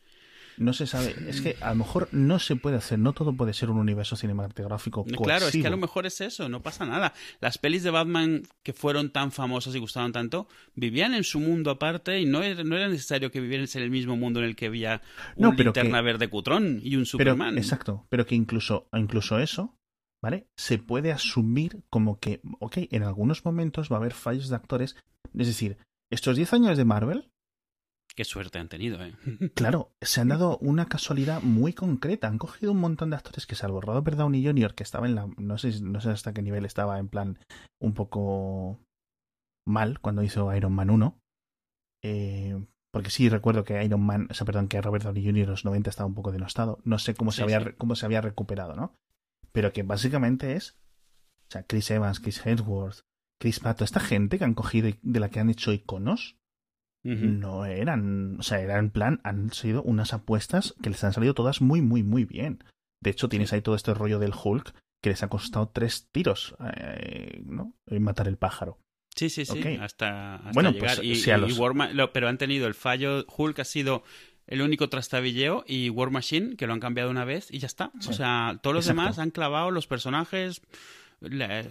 No 0.58 0.72
se 0.72 0.86
sabe. 0.86 1.14
Es 1.28 1.40
que 1.40 1.56
a 1.60 1.70
lo 1.70 1.76
mejor 1.76 2.08
no 2.12 2.38
se 2.38 2.56
puede 2.56 2.76
hacer. 2.76 2.98
No 2.98 3.12
todo 3.12 3.32
puede 3.32 3.52
ser 3.54 3.70
un 3.70 3.78
universo 3.78 4.16
cinematográfico 4.16 5.04
Claro, 5.04 5.46
es 5.46 5.52
que 5.52 5.66
a 5.66 5.70
lo 5.70 5.76
mejor 5.76 6.06
es 6.06 6.20
eso, 6.20 6.48
no 6.48 6.62
pasa 6.62 6.84
nada. 6.84 7.14
Las 7.40 7.58
pelis 7.58 7.82
de 7.82 7.90
Batman 7.90 8.42
que 8.62 8.72
fueron 8.72 9.10
tan 9.10 9.32
famosas 9.32 9.74
y 9.74 9.78
gustaban 9.78 10.12
tanto, 10.12 10.48
vivían 10.74 11.14
en 11.14 11.24
su 11.24 11.40
mundo 11.40 11.70
aparte 11.70 12.20
y 12.20 12.26
no 12.26 12.42
era, 12.42 12.62
no 12.64 12.76
era 12.76 12.88
necesario 12.88 13.30
que 13.30 13.40
vivieran 13.40 13.66
en 13.72 13.82
el 13.82 13.90
mismo 13.90 14.16
mundo 14.16 14.40
en 14.40 14.46
el 14.46 14.56
que 14.56 14.66
había 14.66 15.02
un 15.36 15.42
No, 15.50 15.52
linterna 15.52 15.98
que- 15.98 16.04
verde 16.04 16.28
cutrón 16.28 16.80
y 16.82 16.96
un 16.96 17.02
Pero, 17.02 17.06
Superman. 17.06 17.58
exacto, 17.58 18.06
pero 18.08 18.26
que 18.26 18.34
incluso, 18.34 18.88
incluso 18.92 19.38
eso, 19.38 19.76
¿vale? 20.22 20.46
Se 20.56 20.78
puede 20.78 21.12
asumir 21.12 21.82
como 21.90 22.18
que, 22.20 22.40
ok, 22.60 22.78
en 22.90 23.02
algunos 23.02 23.44
momentos 23.44 23.90
va 23.90 23.96
a 23.96 23.98
haber 24.00 24.12
fallos 24.12 24.48
de 24.48 24.56
actores. 24.56 24.96
Es 25.36 25.46
decir, 25.46 25.78
estos 26.10 26.36
10 26.36 26.52
años 26.52 26.76
de 26.76 26.84
Marvel, 26.84 27.30
Qué 28.14 28.24
suerte 28.24 28.58
han 28.58 28.68
tenido, 28.68 29.02
¿eh? 29.02 29.14
claro, 29.54 29.94
se 30.00 30.20
han 30.20 30.28
dado 30.28 30.58
una 30.58 30.86
casualidad 30.86 31.42
muy 31.42 31.72
concreta. 31.72 32.28
Han 32.28 32.38
cogido 32.38 32.72
un 32.72 32.80
montón 32.80 33.10
de 33.10 33.16
actores 33.16 33.46
que, 33.46 33.54
salvo 33.54 33.80
Robert 33.80 34.16
Downey 34.16 34.44
Jr., 34.44 34.74
que 34.74 34.82
estaba 34.82 35.06
en 35.06 35.14
la. 35.14 35.28
No 35.38 35.56
sé, 35.58 35.80
no 35.80 36.00
sé 36.00 36.10
hasta 36.10 36.34
qué 36.34 36.42
nivel 36.42 36.64
estaba, 36.64 36.98
en 36.98 37.08
plan, 37.08 37.38
un 37.80 37.94
poco 37.94 38.78
mal 39.66 40.00
cuando 40.00 40.22
hizo 40.22 40.54
Iron 40.54 40.74
Man 40.74 40.90
1. 40.90 41.18
Eh, 42.04 42.66
porque 42.92 43.10
sí 43.10 43.28
recuerdo 43.30 43.64
que 43.64 43.82
Iron 43.82 44.02
Man, 44.02 44.28
o 44.30 44.34
sea, 44.34 44.44
perdón, 44.44 44.68
que 44.68 44.82
Robert 44.82 45.04
Downey 45.04 45.24
Jr. 45.24 45.44
en 45.44 45.50
los 45.50 45.64
90 45.64 45.88
estaba 45.88 46.06
un 46.06 46.14
poco 46.14 46.32
denostado. 46.32 46.80
No 46.84 46.98
sé 46.98 47.14
cómo, 47.14 47.32
Sí, 47.32 47.38
se, 47.38 47.42
había, 47.44 47.60
sí. 47.60 47.70
cómo 47.78 47.94
se 47.94 48.04
había 48.04 48.20
recuperado, 48.20 48.76
¿no? 48.76 48.94
Pero 49.52 49.72
que 49.72 49.82
básicamente 49.82 50.54
es. 50.54 50.76
O 51.48 51.52
sea, 51.52 51.62
Chris 51.64 51.90
Evans, 51.90 52.20
Chris 52.20 52.44
Hemsworth, 52.44 53.00
Chris 53.40 53.60
Pratt, 53.60 53.78
toda 53.78 53.86
esta 53.86 54.00
gente 54.00 54.38
que 54.38 54.44
han 54.44 54.54
cogido 54.54 54.88
y 54.88 54.98
de 55.02 55.20
la 55.20 55.30
que 55.30 55.40
han 55.40 55.50
hecho 55.50 55.72
iconos, 55.72 56.36
No 57.04 57.64
eran. 57.64 58.36
O 58.38 58.42
sea, 58.42 58.60
eran 58.60 58.78
en 58.86 58.90
plan, 58.90 59.20
han 59.24 59.52
sido 59.52 59.82
unas 59.82 60.12
apuestas 60.12 60.74
que 60.82 60.90
les 60.90 61.02
han 61.04 61.12
salido 61.12 61.34
todas 61.34 61.60
muy, 61.60 61.80
muy, 61.82 62.02
muy 62.02 62.24
bien. 62.24 62.62
De 63.02 63.10
hecho, 63.10 63.28
tienes 63.28 63.52
ahí 63.52 63.60
todo 63.62 63.74
este 63.74 63.92
rollo 63.94 64.18
del 64.20 64.32
Hulk 64.32 64.72
que 65.02 65.10
les 65.10 65.22
ha 65.24 65.28
costado 65.28 65.68
tres 65.68 66.08
tiros, 66.12 66.54
eh, 66.76 67.42
¿no? 67.44 67.74
En 67.86 68.02
matar 68.04 68.28
el 68.28 68.36
pájaro. 68.36 68.78
Sí, 69.16 69.28
sí, 69.30 69.44
sí, 69.44 69.60
hasta, 69.80 70.36
hasta 70.36 70.50
Bueno, 70.52 70.70
llegar. 70.70 70.96
pues, 70.96 71.06
y, 71.06 71.16
si 71.16 71.30
a 71.32 71.38
y 71.38 71.40
los- 71.40 71.58
War 71.58 71.74
lo- 71.92 72.12
pero 72.12 72.28
han 72.28 72.38
tenido 72.38 72.66
el 72.68 72.74
fallo, 72.74 73.26
Hulk 73.36 73.58
ha 73.58 73.64
sido 73.64 74.04
el 74.46 74.62
único 74.62 74.88
trastabilleo 74.88 75.64
y 75.66 75.90
War 75.90 76.10
Machine, 76.10 76.56
que 76.56 76.66
lo 76.66 76.72
han 76.72 76.80
cambiado 76.80 77.10
una 77.10 77.24
vez 77.24 77.48
y 77.52 77.58
ya 77.58 77.66
está. 77.66 77.90
Sí. 78.00 78.10
O 78.10 78.12
sea, 78.12 78.58
todos 78.62 78.74
los 78.74 78.86
Exacto. 78.86 79.02
demás 79.02 79.18
han 79.18 79.30
clavado 79.32 79.70
los 79.72 79.86
personajes, 79.86 80.62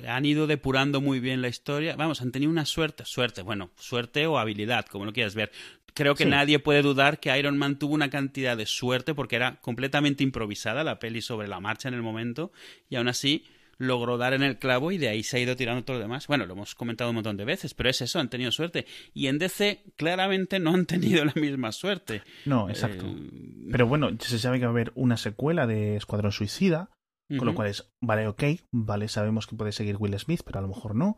han 0.07 0.25
ido 0.25 0.47
depurando 0.47 1.01
muy 1.01 1.19
bien 1.19 1.41
la 1.41 1.47
historia. 1.47 1.95
Vamos, 1.95 2.21
han 2.21 2.31
tenido 2.31 2.51
una 2.51 2.65
suerte, 2.65 3.05
suerte, 3.05 3.41
bueno, 3.41 3.71
suerte 3.77 4.25
o 4.27 4.37
habilidad, 4.37 4.85
como 4.85 5.05
lo 5.05 5.13
quieras 5.13 5.35
ver. 5.35 5.51
Creo 5.93 6.15
que 6.15 6.23
Sí. 6.23 6.29
nadie 6.29 6.59
puede 6.59 6.81
dudar 6.81 7.19
que 7.19 7.37
Iron 7.37 7.57
Man 7.57 7.77
tuvo 7.77 7.93
una 7.93 8.09
cantidad 8.09 8.55
de 8.55 8.65
suerte 8.65 9.13
porque 9.13 9.35
era 9.35 9.57
completamente 9.61 10.23
improvisada 10.23 10.83
la 10.85 10.99
peli 10.99 11.21
sobre 11.21 11.47
la 11.49 11.59
marcha 11.59 11.89
en 11.89 11.93
el 11.95 12.01
momento 12.01 12.51
y 12.89 12.95
aún 12.95 13.09
así 13.09 13.43
logró 13.77 14.17
dar 14.17 14.33
en 14.33 14.43
el 14.43 14.59
clavo 14.59 14.91
y 14.91 14.99
de 14.99 15.09
ahí 15.09 15.23
se 15.23 15.37
ha 15.37 15.39
ido 15.39 15.55
tirando 15.55 15.83
todo 15.83 15.97
lo 15.97 16.03
demás. 16.03 16.27
Bueno, 16.27 16.45
lo 16.45 16.53
hemos 16.53 16.75
comentado 16.75 17.09
un 17.09 17.15
montón 17.15 17.35
de 17.35 17.45
veces, 17.45 17.73
pero 17.73 17.89
es 17.89 17.99
eso, 18.01 18.19
han 18.19 18.29
tenido 18.29 18.51
suerte. 18.51 18.85
Y 19.13 19.25
en 19.27 19.39
DC 19.39 19.83
claramente 19.97 20.59
no 20.59 20.73
han 20.75 20.85
tenido 20.85 21.25
la 21.25 21.33
misma 21.35 21.71
suerte. 21.71 22.21
No, 22.45 22.69
exacto. 22.69 23.05
Eh, 23.07 23.29
Pero 23.71 23.87
bueno, 23.87 24.11
se 24.19 24.37
sabe 24.39 24.59
que 24.59 24.65
va 24.65 24.69
a 24.69 24.73
haber 24.73 24.91
una 24.95 25.17
secuela 25.17 25.65
de 25.67 25.95
Escuadrón 25.97 26.31
Suicida, 26.31 26.91
con 27.37 27.45
lo 27.47 27.55
cual 27.55 27.67
es, 27.69 27.89
vale, 28.01 28.27
ok, 28.27 28.43
vale, 28.71 29.07
sabemos 29.07 29.47
que 29.47 29.55
puede 29.55 29.71
seguir 29.71 29.97
Will 29.97 30.17
Smith, 30.19 30.41
pero 30.45 30.59
a 30.59 30.61
lo 30.61 30.67
mejor 30.67 30.95
no. 30.95 31.17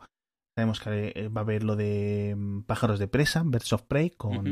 Sabemos 0.56 0.80
que 0.80 1.12
eh, 1.16 1.28
va 1.28 1.40
a 1.40 1.44
haber 1.44 1.64
lo 1.64 1.74
de 1.76 2.34
mm, 2.36 2.62
Pájaros 2.62 2.98
de 2.98 3.08
Presa, 3.08 3.42
Birds 3.44 3.72
of 3.72 3.82
Prey, 3.82 4.10
con, 4.10 4.46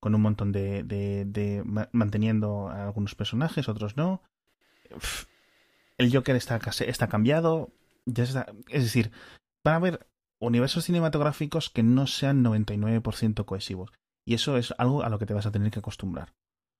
con 0.00 0.14
un 0.14 0.20
montón 0.22 0.52
de, 0.52 0.82
de, 0.84 1.24
de 1.24 1.62
ma- 1.64 1.88
manteniendo 1.92 2.68
a 2.68 2.84
algunos 2.84 3.14
personajes, 3.14 3.68
otros 3.68 3.96
no. 3.96 4.22
Uf, 4.94 5.24
El 5.98 6.12
Joker 6.14 6.36
está, 6.36 6.60
está 6.86 7.08
cambiado. 7.08 7.72
Ya 8.06 8.24
está, 8.24 8.46
es 8.68 8.82
decir, 8.84 9.10
van 9.64 9.74
a 9.74 9.76
haber 9.76 10.06
universos 10.40 10.84
cinematográficos 10.84 11.70
que 11.70 11.82
no 11.82 12.06
sean 12.06 12.44
99% 12.44 13.44
cohesivos. 13.44 13.92
Y 14.24 14.34
eso 14.34 14.56
es 14.56 14.72
algo 14.78 15.02
a 15.02 15.08
lo 15.08 15.18
que 15.18 15.26
te 15.26 15.34
vas 15.34 15.46
a 15.46 15.52
tener 15.52 15.70
que 15.70 15.78
acostumbrar. 15.80 16.32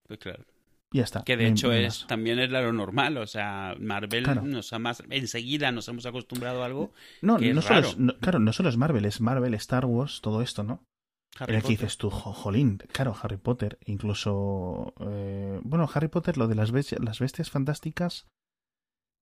Pues 0.06 0.18
claro. 0.20 0.44
Ya 0.92 1.04
está. 1.04 1.22
Que 1.24 1.36
de 1.36 1.46
hecho 1.48 1.72
es 1.72 2.06
también 2.06 2.38
es 2.38 2.50
lo 2.50 2.72
normal, 2.72 3.16
o 3.16 3.26
sea, 3.26 3.74
Marvel 3.80 4.24
Claro. 4.24 4.42
nos 4.42 4.72
ha 4.72 4.78
más 4.78 5.02
enseguida 5.10 5.72
nos 5.72 5.88
hemos 5.88 6.04
acostumbrado 6.06 6.62
a 6.62 6.66
algo. 6.66 6.92
No, 7.22 7.38
que 7.38 7.50
es 7.50 7.54
no 7.54 7.62
solo 7.62 7.74
raro. 7.76 7.88
es, 7.88 7.98
no- 7.98 8.16
claro, 8.18 8.38
no 8.38 8.52
solo 8.52 8.68
es 8.68 8.76
Marvel, 8.76 9.04
es 9.04 9.20
Marvel, 9.20 9.54
Star 9.54 9.86
Wars, 9.86 10.20
todo 10.22 10.42
esto, 10.42 10.62
¿no? 10.62 10.82
Harry 11.38 11.54
el 11.56 11.62
que 11.62 11.68
dices 11.68 11.96
tú, 11.96 12.10
jo- 12.10 12.34
jolín, 12.34 12.76
claro, 12.92 13.16
Harry 13.22 13.38
Potter, 13.38 13.78
incluso... 13.86 14.92
eh, 15.00 15.60
bueno, 15.62 15.88
Harry 15.94 16.08
Potter, 16.08 16.36
lo 16.36 16.46
de 16.46 16.54
las, 16.54 16.72
bes- 16.74 16.98
las 17.02 17.20
bestias 17.20 17.48
fantásticas, 17.50 18.26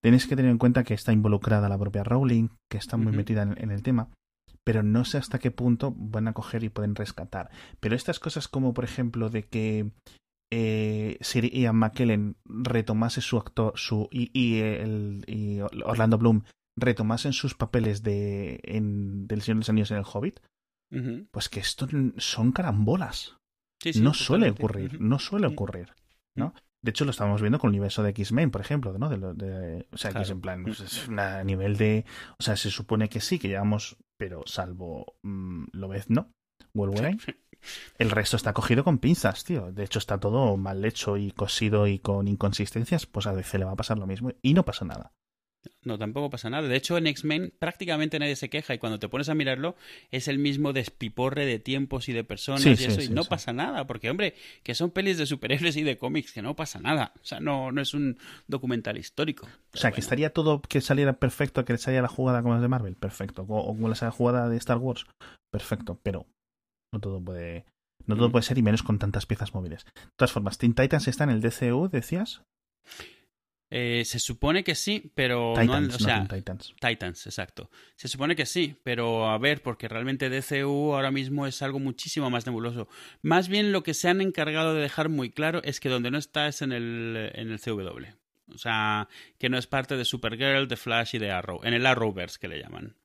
tenéis 0.03 0.27
que 0.27 0.35
tener 0.35 0.51
en 0.51 0.59
cuenta 0.59 0.83
que 0.83 0.95
está 0.95 1.13
involucrada 1.13 1.69
la 1.69 1.79
propia 1.79 2.03
Rowling, 2.03 2.49
que 2.69 2.79
está 2.79 2.97
muy 2.97 3.13
metida 3.13 3.43
en, 3.43 3.57
en 3.63 3.71
el 3.71 3.83
tema, 3.85 4.09
pero 4.65 4.83
no 4.83 5.05
sé 5.05 5.19
hasta 5.19 5.39
qué 5.39 5.51
punto 5.53 5.95
van 5.97 6.27
a 6.27 6.33
coger 6.33 6.65
y 6.65 6.69
pueden 6.69 6.95
rescatar. 6.97 7.51
Pero 7.79 7.95
estas 7.95 8.19
cosas 8.19 8.49
como, 8.49 8.75
por 8.75 8.85
ejemplo, 8.85 9.31
de 9.31 9.45
que 9.45 9.93
eh, 10.51 11.17
Sir 11.21 11.45
Ian 11.53 11.77
McKellen 11.77 12.37
retomase 12.45 13.21
su 13.21 13.37
actor, 13.39 13.73
su 13.77 14.09
y, 14.11 14.31
y 14.39 14.61
el, 14.61 15.25
y 15.27 15.61
Orlando 15.85 16.19
Bloom 16.19 16.43
retomasen 16.77 17.33
sus 17.33 17.55
papeles 17.55 18.03
de 18.03 18.61
en, 18.65 19.27
del 19.27 19.43
Señor 19.43 19.57
de 19.57 19.61
los 19.61 19.69
Anillos 19.71 19.91
en 19.91 19.99
el 19.99 20.05
Hobbit, 20.13 20.41
pues 21.31 21.49
que 21.49 21.61
esto 21.61 21.87
son 22.17 22.53
carambolas. 22.53 23.37
Sí, 23.83 23.93
sí, 23.95 24.01
no 24.01 24.13
suele 24.13 24.51
ocurrir, 24.51 25.01
no 25.01 25.19
suele 25.19 25.47
ocurrir, 25.47 25.93
¿no? 26.37 26.53
De 26.83 26.91
hecho, 26.91 27.05
lo 27.05 27.11
estamos 27.11 27.41
viendo 27.43 27.59
con 27.59 27.69
el 27.69 27.73
universo 27.77 28.03
de 28.03 28.11
X-Men, 28.11 28.51
por 28.51 28.61
ejemplo, 28.63 28.97
¿no? 28.99 29.09
De, 29.11 29.19
de- 29.35 29.87
o 29.93 29.97
sea, 29.99 30.13
que 30.13 30.19
es 30.19 30.25
Claro. 30.29 30.33
en 30.33 30.41
plan, 30.41 30.65
pues, 30.65 30.81
es 30.81 31.09
una- 31.09 31.39
a 31.39 31.45
nivel 31.45 31.77
de... 31.77 32.05
O 32.39 32.43
sea, 32.43 32.57
se 32.57 32.71
supone 32.71 33.09
que 33.11 33.21
sí, 33.21 33.39
que 33.39 33.49
llevamos, 33.49 33.97
pero 34.19 34.43
salvo 34.47 35.15
mm, 35.23 35.65
Lobezno, 35.73 36.31
Wolverine, 36.75 37.19
el 37.99 38.11
resto 38.11 38.37
está 38.37 38.53
cogido 38.53 38.85
con 38.85 38.99
pinzas, 38.99 39.45
tío. 39.45 39.73
De 39.73 39.85
hecho, 39.85 39.99
está 39.99 40.19
todo 40.19 40.57
mal 40.57 40.85
hecho 40.85 41.17
y 41.17 41.31
cosido 41.33 41.87
y 41.87 41.99
con 41.99 42.29
inconsistencias, 42.29 43.07
pues 43.07 43.27
a 43.27 43.35
DC 43.35 43.59
le 43.59 43.65
va 43.65 43.73
a 43.73 43.77
pasar 43.77 43.99
lo 43.99 44.07
mismo 44.07 44.33
y 44.43 44.55
no 44.55 44.65
pasa 44.65 44.85
nada. 44.85 45.13
No, 45.83 45.99
tampoco 45.99 46.31
pasa 46.31 46.51
nada. 46.51 46.69
De 46.69 46.77
hecho, 46.77 46.97
en 46.97 47.07
X-Men 47.07 47.53
prácticamente 47.59 48.19
nadie 48.19 48.37
se 48.37 48.49
queja 48.49 48.75
y 48.75 48.79
cuando 48.79 48.99
te 48.99 49.09
pones 49.09 49.29
a 49.29 49.35
mirarlo 49.35 49.77
es 50.11 50.29
el 50.29 50.39
mismo 50.39 50.73
despiporre 50.73 51.47
de 51.47 51.59
tiempos 51.59 52.09
y 52.09 52.13
de 52.13 52.25
personas 52.25 52.63
Sí, 52.63 52.71
y 52.71 52.77
sí, 52.77 52.85
eso 52.85 53.01
sí, 53.01 53.09
y 53.11 53.15
no 53.15 53.25
pasa 53.25 53.53
nada, 53.53 53.87
porque 53.87 54.11
hombre, 54.11 54.35
que 54.63 54.75
son 54.75 54.91
pelis 54.91 55.19
de 55.19 55.27
superhéroes 55.27 55.77
y 55.77 55.83
de 55.83 55.99
cómics, 55.99 56.33
que 56.33 56.43
no 56.43 56.57
pasa 56.57 56.81
nada. 56.81 57.13
O 57.23 57.25
sea, 57.25 57.41
no, 57.41 57.73
no 57.73 57.81
es 57.81 57.95
un 57.95 58.19
documental 58.47 58.97
histórico. 58.99 59.49
O 59.75 59.77
sea, 59.77 59.93
que 59.93 60.01
estaría 60.01 60.33
todo 60.33 60.63
que 60.63 60.81
saliera 60.81 61.15
perfecto, 61.15 61.65
que 61.65 61.77
saliera 61.79 62.03
la 62.03 62.09
jugada 62.09 62.43
como 62.43 62.55
las 62.55 62.63
de 62.63 62.69
Marvel, 62.69 62.97
perfecto. 62.97 63.43
O, 63.43 63.59
o 63.59 63.67
como 63.67 63.89
la 63.89 64.11
jugada 64.11 64.49
de 64.49 64.57
Star 64.57 64.79
Wars, 64.79 65.07
perfecto. 65.51 65.99
Pero 66.03 66.27
no 66.93 67.01
todo 67.01 67.23
puede, 67.23 67.65
no 68.07 68.17
todo 68.17 68.29
Mm. 68.29 68.33
puede 68.33 68.43
ser 68.45 68.59
y 68.59 68.63
menos 68.63 68.83
con 68.83 68.99
tantas 68.99 69.27
piezas 69.27 69.55
móviles. 69.55 69.85
De 69.85 69.93
todas 70.17 70.33
formas, 70.33 70.59
Teen 70.59 70.75
Titans 70.75 71.09
está 71.09 71.25
en 71.25 71.31
el 71.31 71.41
DCU, 71.41 71.89
decías. 71.89 72.43
Eh, 73.73 74.03
se 74.05 74.19
supone 74.19 74.65
que 74.65 74.75
sí, 74.75 75.13
pero 75.15 75.55
no, 75.55 75.61
Titans, 75.61 75.95
o 75.95 75.99
sea, 76.01 76.27
Titans. 76.27 76.75
Titans, 76.81 77.27
exacto. 77.27 77.71
Se 77.95 78.09
supone 78.09 78.35
que 78.35 78.45
sí, 78.45 78.75
pero 78.83 79.31
a 79.31 79.39
ver, 79.39 79.63
porque 79.63 79.87
realmente 79.87 80.29
DCU 80.29 80.93
ahora 80.93 81.13
mismo 81.13 81.47
es 81.47 81.63
algo 81.63 81.79
muchísimo 81.79 82.31
más 82.31 82.47
nebuloso. 82.47 82.89
Más 83.23 83.49
bien 83.49 83.71
lo 83.71 83.85
que 83.85 83.95
se 83.95 84.09
han 84.09 84.21
encargado 84.21 84.75
de 84.75 84.83
dejar 84.83 85.09
muy 85.09 85.31
claro 85.31 85.61
es 85.63 85.79
que 85.79 85.89
donde 85.89 86.11
no 86.11 86.19
está 86.19 86.49
es 86.49 86.63
en 86.63 86.73
el, 86.73 87.31
en 87.35 87.53
el 87.53 87.61
CW. 87.61 88.07
O 88.53 88.59
sea, 88.59 89.09
que 89.39 89.49
no 89.49 89.57
es 89.57 89.69
parte 89.69 89.97
de 89.97 90.05
Supergirl, 90.05 90.67
de 90.67 90.77
Flash 90.77 91.15
y 91.15 91.19
de 91.19 91.31
Arrow. 91.31 91.61
En 91.63 91.73
el 91.73 91.87
Arrowverse 91.87 92.41
que 92.41 92.49
le 92.49 92.61
llaman. 92.61 92.97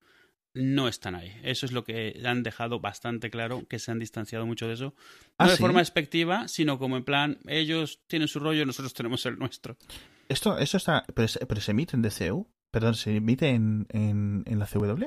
No 0.55 0.87
están 0.87 1.15
ahí. 1.15 1.31
Eso 1.43 1.65
es 1.65 1.73
lo 1.73 1.83
que 1.83 2.19
han 2.25 2.41
dejado 2.41 2.79
bastante 2.79 3.29
claro, 3.29 3.67
que 3.67 3.77
se 3.77 3.91
han 3.91 3.99
distanciado 3.99 4.45
mucho 4.45 4.67
de 4.67 4.73
eso. 4.75 4.93
No 4.95 5.33
Ah, 5.37 5.49
de 5.49 5.57
¿sí? 5.57 5.61
forma 5.61 5.81
expectiva, 5.81 6.47
sino 6.47 6.79
como 6.79 6.95
en 6.97 7.03
plan, 7.03 7.37
ellos 7.45 7.99
tienen 8.07 8.27
su 8.29 8.39
rollo, 8.39 8.65
nosotros 8.65 8.93
tenemos 8.93 9.25
el 9.25 9.37
nuestro. 9.37 9.77
Esto, 10.29 10.57
esto 10.57 10.77
está. 10.77 11.05
Pero 11.13 11.27
se, 11.27 11.45
pero 11.45 11.59
se 11.61 11.71
emite 11.71 11.95
en 11.95 12.01
DCU. 12.01 12.47
Perdón, 12.71 12.95
se 12.95 13.15
emite 13.17 13.49
en, 13.49 13.85
en, 13.89 14.43
en 14.47 14.59
la 14.59 14.65
CW. 14.65 15.03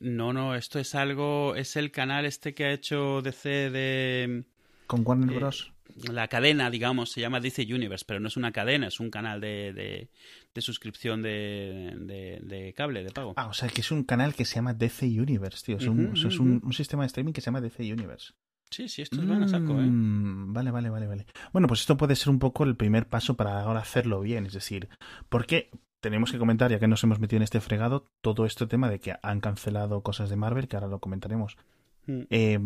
No, 0.00 0.32
no, 0.32 0.54
esto 0.54 0.78
es 0.78 0.94
algo, 0.94 1.54
es 1.56 1.76
el 1.76 1.90
canal 1.90 2.24
este 2.24 2.54
que 2.54 2.64
ha 2.64 2.72
hecho 2.72 3.22
DC 3.22 3.70
de 3.70 4.44
Con 4.86 5.02
Warner 5.04 5.30
Eh, 5.32 5.36
Bros. 5.38 5.72
La 6.10 6.28
cadena, 6.28 6.70
digamos, 6.70 7.10
se 7.10 7.20
llama 7.20 7.40
DC 7.40 7.62
Universe, 7.72 8.04
pero 8.06 8.20
no 8.20 8.28
es 8.28 8.36
una 8.36 8.52
cadena, 8.52 8.88
es 8.88 9.00
un 9.00 9.10
canal 9.10 9.40
de, 9.40 9.72
de, 9.72 10.08
de 10.54 10.60
suscripción 10.60 11.22
de, 11.22 11.94
de, 12.00 12.40
de 12.42 12.72
cable, 12.74 13.04
de 13.04 13.10
pago. 13.10 13.34
Ah, 13.36 13.46
o 13.46 13.52
sea, 13.52 13.68
que 13.68 13.80
es 13.80 13.90
un 13.90 14.04
canal 14.04 14.34
que 14.34 14.44
se 14.44 14.56
llama 14.56 14.74
DC 14.74 15.06
Universe, 15.06 15.64
tío. 15.64 15.76
Es, 15.76 15.86
un, 15.86 16.06
Ujú, 16.06 16.12
o 16.12 16.16
sea, 16.16 16.28
es 16.28 16.38
un, 16.38 16.60
un 16.64 16.72
sistema 16.72 17.02
de 17.04 17.08
streaming 17.08 17.32
que 17.32 17.40
se 17.40 17.46
llama 17.46 17.60
DC 17.60 17.92
Universe. 17.92 18.32
Sí, 18.70 18.88
sí, 18.88 19.02
esto 19.02 19.20
es 19.22 19.28
van 19.28 19.42
a 19.44 19.48
saco, 19.48 19.72
¿eh? 19.80 19.86
Mm, 19.86 20.52
Vale, 20.52 20.70
vale, 20.72 20.90
vale, 20.90 21.06
vale. 21.06 21.26
Bueno, 21.52 21.68
pues 21.68 21.80
esto 21.80 21.96
puede 21.96 22.16
ser 22.16 22.30
un 22.30 22.40
poco 22.40 22.64
el 22.64 22.76
primer 22.76 23.06
paso 23.08 23.36
para 23.36 23.60
ahora 23.60 23.80
hacerlo 23.80 24.20
bien. 24.20 24.46
Es 24.46 24.52
decir, 24.52 24.88
porque 25.28 25.70
tenemos 26.00 26.32
que 26.32 26.38
comentar, 26.38 26.70
ya 26.70 26.80
que 26.80 26.88
nos 26.88 27.02
hemos 27.04 27.20
metido 27.20 27.36
en 27.36 27.44
este 27.44 27.60
fregado, 27.60 28.08
todo 28.20 28.46
este 28.46 28.66
tema 28.66 28.90
de 28.90 28.98
que 28.98 29.14
han 29.22 29.40
cancelado 29.40 30.02
cosas 30.02 30.28
de 30.28 30.36
Marvel, 30.36 30.66
que 30.66 30.76
ahora 30.76 30.88
lo 30.88 30.98
comentaremos. 30.98 31.56
Mm. 32.06 32.20
Eh, 32.30 32.58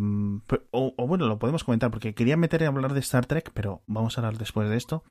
pe- 0.47 0.63
o, 0.71 0.95
o 0.97 1.07
bueno, 1.07 1.27
lo 1.29 1.39
podemos 1.39 1.65
comentar, 1.65 1.91
porque 1.91 2.15
quería 2.15 2.37
meter 2.37 2.65
a 2.65 2.69
hablar 2.69 2.93
de 2.95 3.01
Star 3.01 3.27
Trek, 3.27 3.51
pero 3.55 3.83
vamos 3.87 4.17
a 4.17 4.21
hablar 4.21 4.39
después 4.39 4.69
de 4.69 4.77
esto. 4.77 5.05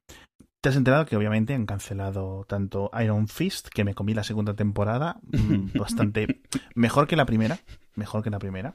Te 0.61 0.69
has 0.69 0.75
enterado 0.75 1.05
que 1.05 1.15
obviamente 1.15 1.53
han 1.53 1.65
cancelado 1.65 2.43
tanto 2.47 2.89
Iron 3.01 3.27
Fist, 3.27 3.67
que 3.69 3.83
me 3.83 3.93
comí 3.93 4.13
la 4.13 4.23
segunda 4.23 4.55
temporada, 4.55 5.19
mm, 5.23 5.71
bastante 5.77 6.41
mejor 6.75 7.07
que 7.07 7.15
la 7.15 7.25
primera, 7.25 7.59
mejor 7.95 8.23
que 8.23 8.29
la 8.29 8.39
primera. 8.39 8.73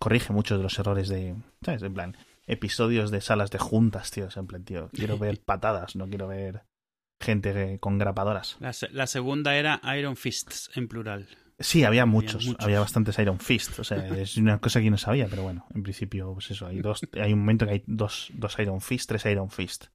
Corrige 0.00 0.32
muchos 0.32 0.58
de 0.58 0.62
los 0.62 0.78
errores 0.78 1.08
de, 1.08 1.34
¿sabes? 1.64 1.82
En 1.82 1.92
plan, 1.92 2.16
episodios 2.46 3.10
de 3.10 3.20
salas 3.20 3.50
de 3.50 3.58
juntas, 3.58 4.10
tío. 4.10 4.28
En 4.34 4.46
plan, 4.46 4.64
tío, 4.64 4.88
quiero 4.92 5.18
ver 5.18 5.40
patadas, 5.44 5.96
no 5.96 6.08
quiero 6.08 6.28
ver 6.28 6.62
gente 7.20 7.52
que- 7.52 7.78
con 7.78 7.98
grapadoras. 7.98 8.56
La, 8.60 8.72
se- 8.72 8.88
la 8.90 9.06
segunda 9.06 9.56
era 9.56 9.80
Iron 9.98 10.16
Fists, 10.16 10.70
en 10.76 10.88
plural. 10.88 11.28
Sí, 11.60 11.84
había 11.84 12.06
muchos, 12.06 12.46
muchos. 12.46 12.64
había 12.64 12.80
bastantes 12.80 13.18
Iron 13.18 13.40
Fist, 13.40 13.78
o 13.78 13.84
sea, 13.84 14.06
es 14.18 14.36
una 14.36 14.58
cosa 14.60 14.78
que 14.78 14.86
yo 14.86 14.90
no 14.90 14.98
sabía, 14.98 15.28
pero 15.28 15.42
bueno, 15.42 15.66
en 15.74 15.82
principio, 15.82 16.32
pues 16.34 16.50
eso, 16.50 16.66
hay 16.66 16.80
dos, 16.80 17.00
hay 17.20 17.32
un 17.32 17.40
momento 17.40 17.66
que 17.66 17.72
hay 17.72 17.84
dos, 17.86 18.30
dos 18.34 18.58
Iron 18.58 18.80
Fist, 18.80 19.08
tres 19.08 19.26
Iron 19.26 19.50
Fist. 19.50 19.86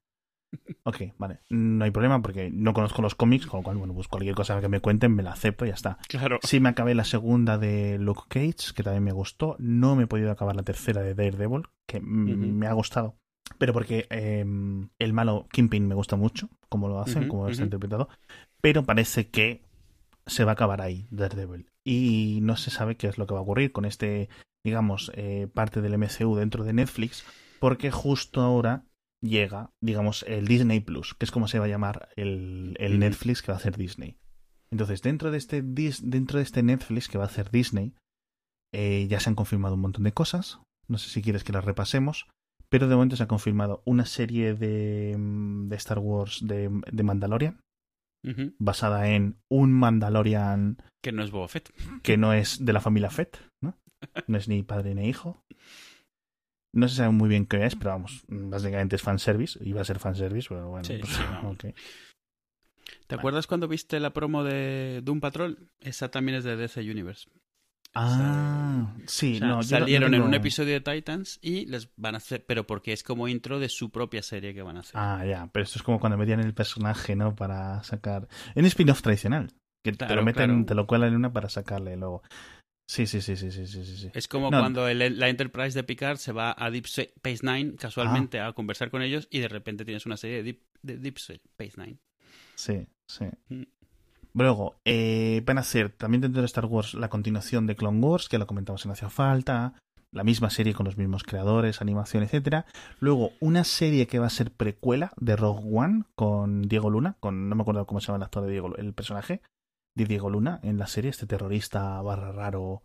Ok, 0.84 0.98
vale, 1.18 1.40
no 1.48 1.84
hay 1.84 1.90
problema 1.90 2.20
porque 2.20 2.50
no 2.50 2.74
conozco 2.74 3.00
los 3.00 3.14
cómics, 3.14 3.46
con 3.46 3.60
lo 3.60 3.64
cual, 3.64 3.78
bueno, 3.78 3.94
pues 3.94 4.06
cualquier 4.06 4.34
cosa 4.34 4.60
que 4.60 4.68
me 4.68 4.80
cuenten 4.80 5.14
me 5.14 5.22
la 5.22 5.32
acepto 5.32 5.64
y 5.64 5.68
ya 5.68 5.74
está. 5.74 5.98
Claro. 6.08 6.38
Sí 6.42 6.60
me 6.60 6.68
acabé 6.68 6.94
la 6.94 7.04
segunda 7.04 7.56
de 7.58 7.98
Luke 7.98 8.22
Cage, 8.28 8.74
que 8.74 8.82
también 8.82 9.02
me 9.02 9.12
gustó, 9.12 9.56
no 9.58 9.96
me 9.96 10.04
he 10.04 10.06
podido 10.06 10.30
acabar 10.30 10.54
la 10.54 10.62
tercera 10.62 11.00
de 11.00 11.14
Daredevil, 11.14 11.62
que 11.86 12.00
me 12.00 12.66
ha 12.66 12.72
gustado, 12.74 13.16
pero 13.58 13.72
porque 13.72 14.06
eh, 14.10 14.44
el 14.98 15.12
malo 15.12 15.48
Kingpin 15.50 15.88
me 15.88 15.94
gusta 15.94 16.16
mucho, 16.16 16.50
como 16.68 16.88
lo 16.88 17.00
hacen, 17.00 17.28
como 17.28 17.48
está 17.48 17.62
ujú. 17.62 17.66
interpretado, 17.68 18.08
pero 18.60 18.84
parece 18.84 19.28
que 19.28 19.62
se 20.26 20.44
va 20.44 20.52
a 20.52 20.54
acabar 20.54 20.80
ahí 20.80 21.06
Daredevil. 21.10 21.70
Y 21.84 22.38
no 22.42 22.56
se 22.56 22.70
sabe 22.70 22.96
qué 22.96 23.08
es 23.08 23.18
lo 23.18 23.26
que 23.26 23.34
va 23.34 23.40
a 23.40 23.42
ocurrir 23.42 23.72
con 23.72 23.84
este, 23.84 24.28
digamos, 24.64 25.10
eh, 25.14 25.48
parte 25.52 25.80
del 25.80 25.94
MCU 25.98 26.34
dentro 26.36 26.64
de 26.64 26.72
Netflix, 26.72 27.24
porque 27.60 27.90
justo 27.90 28.40
ahora 28.40 28.86
llega, 29.22 29.70
digamos, 29.82 30.24
el 30.28 30.46
Disney 30.46 30.80
Plus, 30.80 31.14
que 31.14 31.24
es 31.24 31.30
como 31.30 31.48
se 31.48 31.58
va 31.58 31.64
a 31.66 31.68
llamar 31.68 32.08
el, 32.16 32.76
el. 32.78 32.98
Netflix 32.98 33.42
que 33.42 33.52
va 33.52 33.56
a 33.56 33.58
hacer 33.60 33.76
Disney. 33.76 34.18
Entonces, 34.70 35.02
dentro 35.02 35.30
de 35.30 35.38
este 35.38 35.62
Dis- 35.62 36.02
dentro 36.02 36.38
de 36.38 36.42
este 36.44 36.62
Netflix 36.62 37.08
que 37.08 37.18
va 37.18 37.24
a 37.24 37.28
hacer 37.28 37.50
Disney, 37.50 37.94
eh, 38.72 39.06
ya 39.08 39.20
se 39.20 39.30
han 39.30 39.36
confirmado 39.36 39.74
un 39.76 39.80
montón 39.82 40.04
de 40.04 40.12
cosas. 40.12 40.58
No 40.88 40.98
sé 40.98 41.08
si 41.10 41.22
quieres 41.22 41.44
que 41.44 41.52
las 41.52 41.64
repasemos. 41.64 42.26
Pero 42.70 42.88
de 42.88 42.94
momento 42.96 43.14
se 43.16 43.22
ha 43.22 43.28
confirmado 43.28 43.82
una 43.84 44.04
serie 44.04 44.54
de, 44.54 45.14
mm, 45.16 45.68
de 45.68 45.76
Star 45.76 45.98
Wars 46.00 46.40
de, 46.44 46.70
de 46.90 47.02
Mandalorian, 47.02 47.60
Basada 48.58 49.08
en 49.08 49.36
un 49.48 49.72
Mandalorian 49.72 50.78
Que 51.02 51.12
no 51.12 51.22
es 51.22 51.30
Boba 51.30 51.48
Fett. 51.48 51.72
que 52.02 52.16
no 52.16 52.32
es 52.32 52.64
de 52.64 52.72
la 52.72 52.80
familia 52.80 53.10
Fett, 53.10 53.38
¿no? 53.60 53.78
No 54.26 54.38
es 54.38 54.48
ni 54.48 54.62
padre 54.62 54.94
ni 54.94 55.08
hijo. 55.08 55.44
No 56.72 56.88
se 56.88 56.96
sabe 56.96 57.10
muy 57.10 57.28
bien 57.28 57.46
qué 57.46 57.64
es, 57.64 57.76
pero 57.76 57.90
vamos, 57.90 58.24
básicamente 58.28 58.96
es 58.96 59.02
fanservice. 59.02 59.58
Iba 59.62 59.82
a 59.82 59.84
ser 59.84 59.98
fanservice, 59.98 60.48
pero 60.48 60.68
bueno. 60.68 60.84
Sí, 60.84 60.98
pues, 60.98 61.12
sí. 61.12 61.74
¿Te 63.06 63.14
acuerdas 63.14 63.46
cuando 63.46 63.68
viste 63.68 64.00
la 64.00 64.12
promo 64.12 64.42
de 64.42 65.00
Doom 65.02 65.20
Patrol? 65.20 65.70
Esa 65.80 66.10
también 66.10 66.38
es 66.38 66.44
de 66.44 66.56
DC 66.56 66.80
Universe. 66.80 67.28
Ah, 67.96 68.92
sí, 69.06 69.36
O 69.36 69.38
sea, 69.38 69.48
no, 69.48 69.62
salieron 69.62 70.14
en 70.14 70.22
un 70.22 70.34
episodio 70.34 70.72
de 70.74 70.80
Titans 70.80 71.38
y 71.42 71.66
les 71.66 71.88
van 71.96 72.14
a 72.14 72.18
hacer, 72.18 72.44
pero 72.44 72.66
porque 72.66 72.92
es 72.92 73.02
como 73.02 73.28
intro 73.28 73.60
de 73.60 73.68
su 73.68 73.90
propia 73.90 74.22
serie 74.22 74.52
que 74.52 74.62
van 74.62 74.76
a 74.76 74.80
hacer. 74.80 74.94
Ah, 74.96 75.24
ya, 75.24 75.48
pero 75.52 75.62
esto 75.62 75.78
es 75.78 75.82
como 75.84 76.00
cuando 76.00 76.18
metían 76.18 76.40
el 76.40 76.54
personaje, 76.54 77.14
¿no? 77.14 77.34
Para 77.36 77.82
sacar. 77.84 78.26
En 78.54 78.64
spin-off 78.64 79.00
tradicional. 79.02 79.52
Que 79.84 79.92
te 79.92 79.98
Claro, 79.98 80.16
lo 80.16 80.22
meten, 80.24 80.46
claro. 80.50 80.64
te 80.66 80.74
lo 80.74 80.86
cuelan 80.86 81.10
en 81.10 81.16
una 81.16 81.32
para 81.32 81.48
sacarle 81.48 81.96
luego. 81.96 82.22
Sí, 82.90 83.06
sí, 83.06 83.20
sí, 83.20 83.36
sí, 83.36 83.50
sí, 83.50 83.66
sí, 83.66 83.84
sí. 83.84 83.96
sí. 83.96 84.10
Es 84.12 84.28
como 84.28 84.50
No. 84.50 84.58
cuando 84.60 84.88
el- 84.88 85.18
la 85.18 85.28
Enterprise 85.28 85.78
de 85.78 85.84
Picard 85.84 86.16
se 86.18 86.32
va 86.32 86.54
a 86.58 86.70
Deep 86.70 86.86
Space 86.86 87.40
Nine 87.42 87.76
casualmente 87.76 88.40
Ah. 88.40 88.48
a 88.48 88.52
conversar 88.54 88.90
con 88.90 89.02
ellos 89.02 89.28
y 89.30 89.38
de 89.40 89.48
repente 89.48 89.84
tienes 89.84 90.04
una 90.04 90.16
serie 90.16 90.38
de 90.38 90.42
Deep, 90.42 90.60
de 90.82 90.98
Deep 90.98 91.16
Space 91.18 91.80
Nine. 91.80 91.98
Sí, 92.56 92.86
sí. 93.08 93.24
Mm. 93.48 93.62
Luego, 94.34 94.74
eh, 94.84 95.42
van 95.46 95.58
a 95.58 95.60
hacer 95.60 95.90
también 95.90 96.20
dentro 96.20 96.42
de 96.42 96.46
Star 96.46 96.66
Wars 96.66 96.94
la 96.94 97.08
continuación 97.08 97.66
de 97.66 97.76
Clone 97.76 98.00
Wars, 98.00 98.28
que 98.28 98.38
lo 98.38 98.46
comentamos 98.46 98.84
en 98.84 98.90
Hacía 98.90 99.08
Falta, 99.08 99.74
la 100.10 100.24
misma 100.24 100.50
serie 100.50 100.74
con 100.74 100.86
los 100.86 100.96
mismos 100.96 101.22
creadores, 101.22 101.80
animación, 101.80 102.24
etcétera. 102.24 102.66
Luego, 102.98 103.32
una 103.40 103.62
serie 103.62 104.08
que 104.08 104.18
va 104.18 104.26
a 104.26 104.30
ser 104.30 104.50
precuela 104.50 105.12
de 105.16 105.36
Rogue 105.36 105.68
One 105.72 106.04
con 106.16 106.62
Diego 106.62 106.90
Luna, 106.90 107.16
con 107.20 107.48
no 107.48 107.54
me 107.54 107.62
acuerdo 107.62 107.86
cómo 107.86 108.00
se 108.00 108.08
llama 108.08 108.18
el 108.18 108.22
actor 108.24 108.44
de 108.44 108.50
Diego, 108.50 108.76
el 108.76 108.92
personaje 108.92 109.40
de 109.96 110.04
Diego 110.04 110.30
Luna 110.30 110.58
en 110.64 110.78
la 110.78 110.88
serie, 110.88 111.10
este 111.10 111.26
terrorista 111.26 112.02
barra 112.02 112.32
raro 112.32 112.82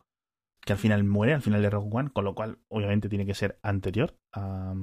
que 0.61 0.73
al 0.73 0.79
final 0.79 1.03
muere, 1.03 1.33
al 1.33 1.41
final 1.41 1.63
de 1.63 1.69
Rogue 1.71 1.89
One, 1.91 2.09
con 2.11 2.25
lo 2.25 2.35
cual 2.35 2.59
obviamente 2.67 3.09
tiene 3.09 3.25
que 3.25 3.33
ser 3.33 3.57
anterior 3.63 4.15
a, 4.33 4.75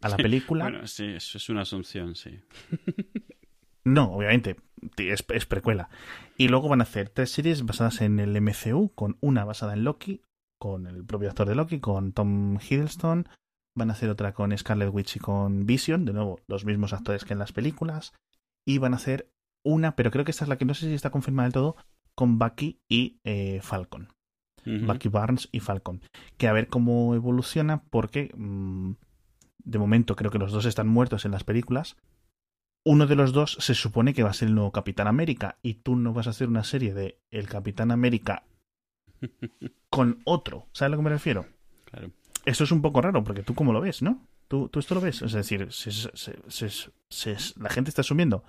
a 0.00 0.08
la 0.08 0.16
película. 0.16 0.64
Bueno, 0.64 0.86
sí, 0.86 1.06
eso 1.06 1.38
es 1.38 1.48
una 1.48 1.62
asunción, 1.62 2.14
sí. 2.14 2.38
No, 3.90 4.12
obviamente, 4.12 4.56
es, 4.96 5.24
es 5.28 5.46
precuela. 5.46 5.88
Y 6.36 6.48
luego 6.48 6.68
van 6.68 6.80
a 6.80 6.84
hacer 6.84 7.08
tres 7.08 7.30
series 7.30 7.64
basadas 7.66 8.00
en 8.00 8.20
el 8.20 8.40
MCU, 8.40 8.92
con 8.94 9.18
una 9.20 9.44
basada 9.44 9.72
en 9.72 9.84
Loki, 9.84 10.22
con 10.60 10.86
el 10.86 11.04
propio 11.04 11.28
actor 11.28 11.48
de 11.48 11.56
Loki, 11.56 11.80
con 11.80 12.12
Tom 12.12 12.58
Hiddleston. 12.58 13.28
Van 13.76 13.90
a 13.90 13.94
hacer 13.94 14.08
otra 14.08 14.32
con 14.32 14.56
Scarlet 14.56 14.90
Witch 14.92 15.16
y 15.16 15.18
con 15.18 15.66
Vision, 15.66 16.04
de 16.04 16.12
nuevo, 16.12 16.40
los 16.46 16.64
mismos 16.64 16.92
actores 16.92 17.24
que 17.24 17.32
en 17.32 17.40
las 17.40 17.52
películas. 17.52 18.12
Y 18.64 18.78
van 18.78 18.92
a 18.92 18.96
hacer 18.96 19.28
una, 19.64 19.96
pero 19.96 20.12
creo 20.12 20.24
que 20.24 20.30
esta 20.30 20.44
es 20.44 20.48
la 20.48 20.56
que 20.56 20.64
no 20.64 20.74
sé 20.74 20.86
si 20.86 20.94
está 20.94 21.10
confirmada 21.10 21.46
del 21.46 21.54
todo, 21.54 21.76
con 22.14 22.38
Bucky 22.38 22.80
y 22.88 23.18
eh, 23.24 23.60
Falcon. 23.62 24.08
Bucky 24.64 25.08
Barnes 25.08 25.48
y 25.50 25.60
Falcon. 25.60 26.02
Que 26.36 26.46
a 26.46 26.52
ver 26.52 26.68
cómo 26.68 27.14
evoluciona, 27.14 27.82
porque 27.84 28.30
mm, 28.36 28.92
de 29.64 29.78
momento 29.78 30.14
creo 30.14 30.30
que 30.30 30.38
los 30.38 30.52
dos 30.52 30.66
están 30.66 30.86
muertos 30.86 31.24
en 31.24 31.32
las 31.32 31.44
películas. 31.44 31.96
Uno 32.84 33.06
de 33.06 33.16
los 33.16 33.32
dos 33.32 33.56
se 33.60 33.74
supone 33.74 34.14
que 34.14 34.22
va 34.22 34.30
a 34.30 34.34
ser 34.34 34.48
el 34.48 34.54
nuevo 34.54 34.72
Capitán 34.72 35.06
América, 35.06 35.58
y 35.62 35.74
tú 35.74 35.96
no 35.96 36.12
vas 36.12 36.26
a 36.26 36.30
hacer 36.30 36.48
una 36.48 36.64
serie 36.64 36.94
de 36.94 37.18
el 37.30 37.46
Capitán 37.48 37.90
América 37.90 38.44
con 39.90 40.20
otro. 40.24 40.66
¿Sabes 40.72 40.88
a 40.88 40.90
lo 40.90 40.96
que 40.98 41.02
me 41.04 41.10
refiero? 41.10 41.46
Claro. 41.84 42.10
Esto 42.46 42.64
es 42.64 42.72
un 42.72 42.80
poco 42.80 43.02
raro, 43.02 43.22
porque 43.22 43.42
tú 43.42 43.54
cómo 43.54 43.72
lo 43.72 43.80
ves, 43.82 44.00
¿no? 44.02 44.26
¿Tú, 44.48 44.68
tú 44.68 44.78
esto 44.80 44.94
lo 44.94 45.00
ves? 45.00 45.20
Es 45.22 45.32
decir, 45.32 45.70
se- 45.72 45.92
se- 45.92 46.10
se- 46.14 46.38
se- 46.48 46.90
se- 47.10 47.60
la 47.60 47.68
gente 47.68 47.90
está 47.90 48.00
asumiendo 48.00 48.44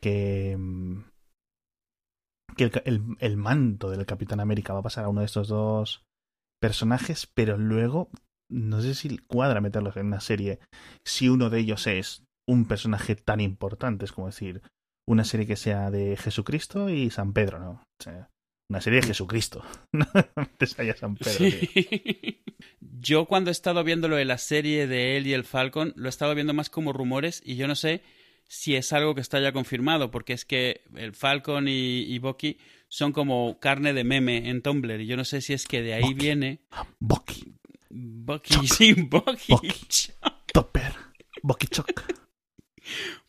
que, 0.00 0.56
mm, 0.58 1.00
que 2.56 2.64
el, 2.64 2.72
el- 2.84 3.16
el 3.18 3.36
manto 3.36 3.90
del 3.90 4.06
Capitán 4.06 4.40
América 4.40 4.72
va 4.72 4.78
a 4.80 4.84
pasar 4.84 5.04
a 5.04 5.08
uno 5.08 5.20
de 5.20 5.26
estos 5.26 5.48
dos 5.48 6.04
personajes, 6.60 7.26
pero 7.26 7.58
luego 7.58 8.08
no 8.48 8.80
sé 8.80 8.94
si 8.94 9.18
cuadra 9.18 9.60
meterlos 9.60 9.96
en 9.96 10.06
una 10.06 10.20
serie 10.20 10.60
si 11.04 11.28
uno 11.28 11.50
de 11.50 11.58
ellos 11.58 11.86
es 11.88 12.22
un 12.46 12.66
personaje 12.66 13.16
tan 13.16 13.40
importante, 13.40 14.04
es 14.04 14.12
como 14.12 14.28
decir, 14.28 14.62
una 15.06 15.24
serie 15.24 15.46
que 15.46 15.56
sea 15.56 15.90
de 15.90 16.16
Jesucristo 16.16 16.90
y 16.90 17.10
San 17.10 17.32
Pedro, 17.32 17.58
¿no? 17.58 17.70
O 17.70 18.02
sea, 18.02 18.30
una 18.68 18.80
serie 18.80 19.00
de 19.00 19.06
Jesucristo. 19.08 19.64
No 19.92 20.06
metes 20.36 20.78
ahí 20.78 20.90
a 20.90 20.96
San 20.96 21.16
Pedro. 21.16 21.32
Sí. 21.32 22.42
Yo 22.80 23.26
cuando 23.26 23.50
he 23.50 23.52
estado 23.52 23.84
viendo 23.84 24.08
lo 24.08 24.16
de 24.16 24.24
la 24.24 24.38
serie 24.38 24.86
de 24.86 25.16
él 25.16 25.26
y 25.26 25.32
el 25.32 25.44
Falcon, 25.44 25.92
lo 25.96 26.06
he 26.06 26.08
estado 26.08 26.34
viendo 26.34 26.54
más 26.54 26.70
como 26.70 26.92
rumores 26.92 27.42
y 27.44 27.56
yo 27.56 27.68
no 27.68 27.74
sé 27.76 28.02
si 28.48 28.74
es 28.74 28.92
algo 28.92 29.14
que 29.14 29.20
está 29.20 29.38
ya 29.40 29.52
confirmado, 29.52 30.10
porque 30.10 30.32
es 30.32 30.44
que 30.44 30.82
el 30.94 31.14
Falcon 31.14 31.68
y, 31.68 32.02
y 32.02 32.18
Bucky 32.18 32.58
son 32.88 33.12
como 33.12 33.58
carne 33.60 33.92
de 33.92 34.04
meme 34.04 34.48
en 34.48 34.62
Tumblr 34.62 35.00
y 35.00 35.06
yo 35.06 35.16
no 35.16 35.24
sé 35.24 35.40
si 35.40 35.52
es 35.52 35.66
que 35.66 35.82
de 35.82 35.94
ahí 35.94 36.02
Bucky. 36.02 36.14
viene 36.14 36.60
Bucky, 36.98 37.54
Bucky, 37.90 38.54
Chuck. 38.54 38.64
sí, 38.76 38.92
Bucky. 38.94 39.52
Bucky. 39.52 40.12
Topper, 40.52 40.94
Bucky 41.42 41.66
Chuck. 41.68 42.02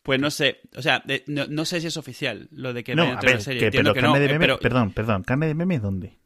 Pues 0.02 0.20
no 0.20 0.30
sé, 0.30 0.60
o 0.76 0.82
sea, 0.82 1.02
de- 1.04 1.24
no, 1.26 1.46
no 1.46 1.64
sé 1.64 1.80
si 1.80 1.86
es 1.88 1.96
oficial 1.96 2.48
lo 2.52 2.72
de 2.72 2.84
que 2.84 2.94
No, 2.94 3.02
a 3.04 3.20
ver, 3.20 3.34
la 3.36 3.40
serie. 3.40 3.60
que, 3.60 3.66
Entiendo 3.66 3.90
pero 3.92 3.94
que 3.94 4.00
carne 4.00 4.14
no, 4.14 4.20
de 4.20 4.24
eh, 4.26 4.28
meme, 4.38 4.40
pero 4.46 4.60
perdón, 4.60 4.92
perdón, 4.92 5.22
carne 5.24 5.46
de 5.46 5.54
meme, 5.54 5.78
¿dónde? 5.78 6.18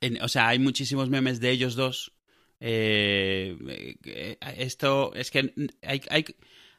En- 0.00 0.20
o 0.22 0.28
sea, 0.28 0.48
hay 0.48 0.58
muchísimos 0.58 1.08
memes 1.08 1.40
de 1.40 1.50
ellos 1.50 1.74
dos. 1.76 2.12
Eh, 2.60 3.56
eh, 4.04 4.38
esto 4.56 5.14
es 5.14 5.30
que 5.30 5.52
hay, 5.82 6.02
hay, 6.10 6.24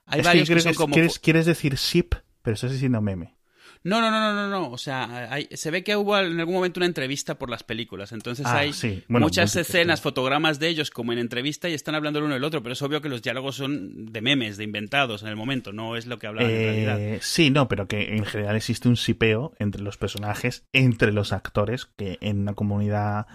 hay 0.05 0.19
es 0.19 0.25
varios 0.25 0.47
que, 0.49 0.55
que, 0.55 0.61
creo 0.61 0.63
son 0.63 0.71
que 0.73 0.77
como. 0.77 0.93
quieres, 0.93 1.19
quieres 1.19 1.45
decir 1.45 1.75
ship, 1.75 2.15
pero 2.41 2.55
estás 2.55 2.71
diciendo 2.71 3.01
meme. 3.01 3.36
No, 3.83 4.01
no, 4.01 4.11
no, 4.11 4.19
no, 4.19 4.33
no, 4.33 4.47
no. 4.49 4.69
O 4.71 4.77
sea, 4.77 5.31
hay- 5.31 5.47
se 5.51 5.71
ve 5.71 5.83
que 5.83 5.95
hubo 5.95 6.17
en 6.17 6.39
algún 6.39 6.55
momento 6.55 6.79
una 6.79 6.85
entrevista 6.87 7.37
por 7.37 7.49
las 7.49 7.63
películas. 7.63 8.11
Entonces 8.11 8.45
Ah, 8.45 8.59
hay 8.59 8.73
sí. 8.73 9.03
Bueno, 9.07 9.25
muchas 9.25 9.55
escenas, 9.55 10.01
fotogramas 10.01 10.59
de 10.59 10.67
ellos 10.69 10.91
como 10.91 11.13
en 11.13 11.19
entrevista 11.19 11.69
y 11.69 11.73
están 11.73 11.95
hablando 11.95 12.19
el 12.19 12.25
uno 12.25 12.33
del 12.33 12.43
otro. 12.43 12.61
Pero 12.63 12.73
es 12.73 12.81
obvio 12.81 13.01
que 13.01 13.09
los 13.09 13.21
diálogos 13.21 13.55
son 13.55 14.11
de 14.11 14.21
memes, 14.21 14.57
de 14.57 14.63
inventados 14.63 15.21
en 15.23 15.29
el 15.29 15.35
momento. 15.35 15.71
No 15.73 15.95
es 15.95 16.05
lo 16.07 16.19
que 16.19 16.27
hablan 16.27 16.45
en 16.49 16.51
realidad. 16.51 16.99
Eh, 16.99 17.19
sí, 17.21 17.49
no, 17.49 17.67
pero 17.67 17.87
que 17.87 18.15
en 18.15 18.25
general 18.25 18.55
existe 18.55 18.87
un 18.89 18.97
sipeo 18.97 19.53
entre 19.59 19.81
los 19.81 19.97
personajes, 19.97 20.65
entre 20.73 21.11
los 21.11 21.31
actores, 21.33 21.85
que 21.97 22.17
en 22.21 22.39
una 22.39 22.53
comunidad 22.53 23.27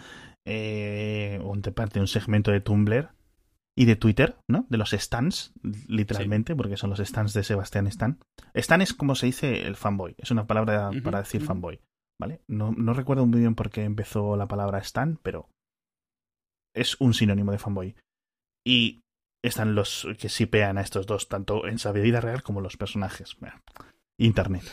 eh, 0.44 1.38
o 1.42 1.55
entre 1.55 1.72
parte 1.72 1.94
de 1.94 2.00
un 2.00 2.09
segmento 2.09 2.50
de 2.50 2.61
Tumblr 2.61 3.09
y 3.77 3.87
de 3.87 3.97
Twitter, 3.97 4.37
¿no? 4.49 4.67
De 4.69 4.79
los 4.79 4.91
stands, 4.91 5.53
literalmente, 5.89 6.55
porque 6.55 6.77
son 6.77 6.91
los 6.91 6.99
stands 6.99 7.33
de 7.33 7.43
Sebastián 7.43 7.87
Stan. 7.87 8.19
Stan 8.55 8.83
es 8.83 8.93
como 8.93 9.15
se 9.15 9.27
dice 9.27 9.67
el 9.67 9.77
fanboy, 9.77 10.15
es 10.19 10.31
una 10.31 10.47
palabra 10.47 10.91
para 11.03 11.21
decir 11.21 11.43
fanboy, 11.43 11.81
¿vale? 12.21 12.43
No, 12.49 12.73
no 12.73 12.93
recuerdo 12.93 13.27
muy 13.27 13.41
bien 13.41 13.55
por 13.55 13.71
qué 13.71 13.85
empezó 13.85 14.37
la 14.37 14.47
palabra 14.47 14.79
Stan, 14.79 15.19
pero 15.23 15.49
es 16.75 17.01
un 17.01 17.15
sinónimo 17.15 17.53
de 17.53 17.59
fanboy. 17.59 17.97
Y 18.65 19.01
están 19.45 19.75
los 19.75 20.07
que 20.19 20.29
sipean 20.29 20.79
a 20.79 20.83
estos 20.83 21.07
dos, 21.07 21.29
tanto 21.29 21.67
en 21.67 21.79
su 21.79 21.93
vida 21.93 22.21
real 22.21 22.43
como 22.43 22.61
los 22.61 22.77
personajes. 22.77 23.37
Bueno, 23.41 23.61
Internet. 24.19 24.65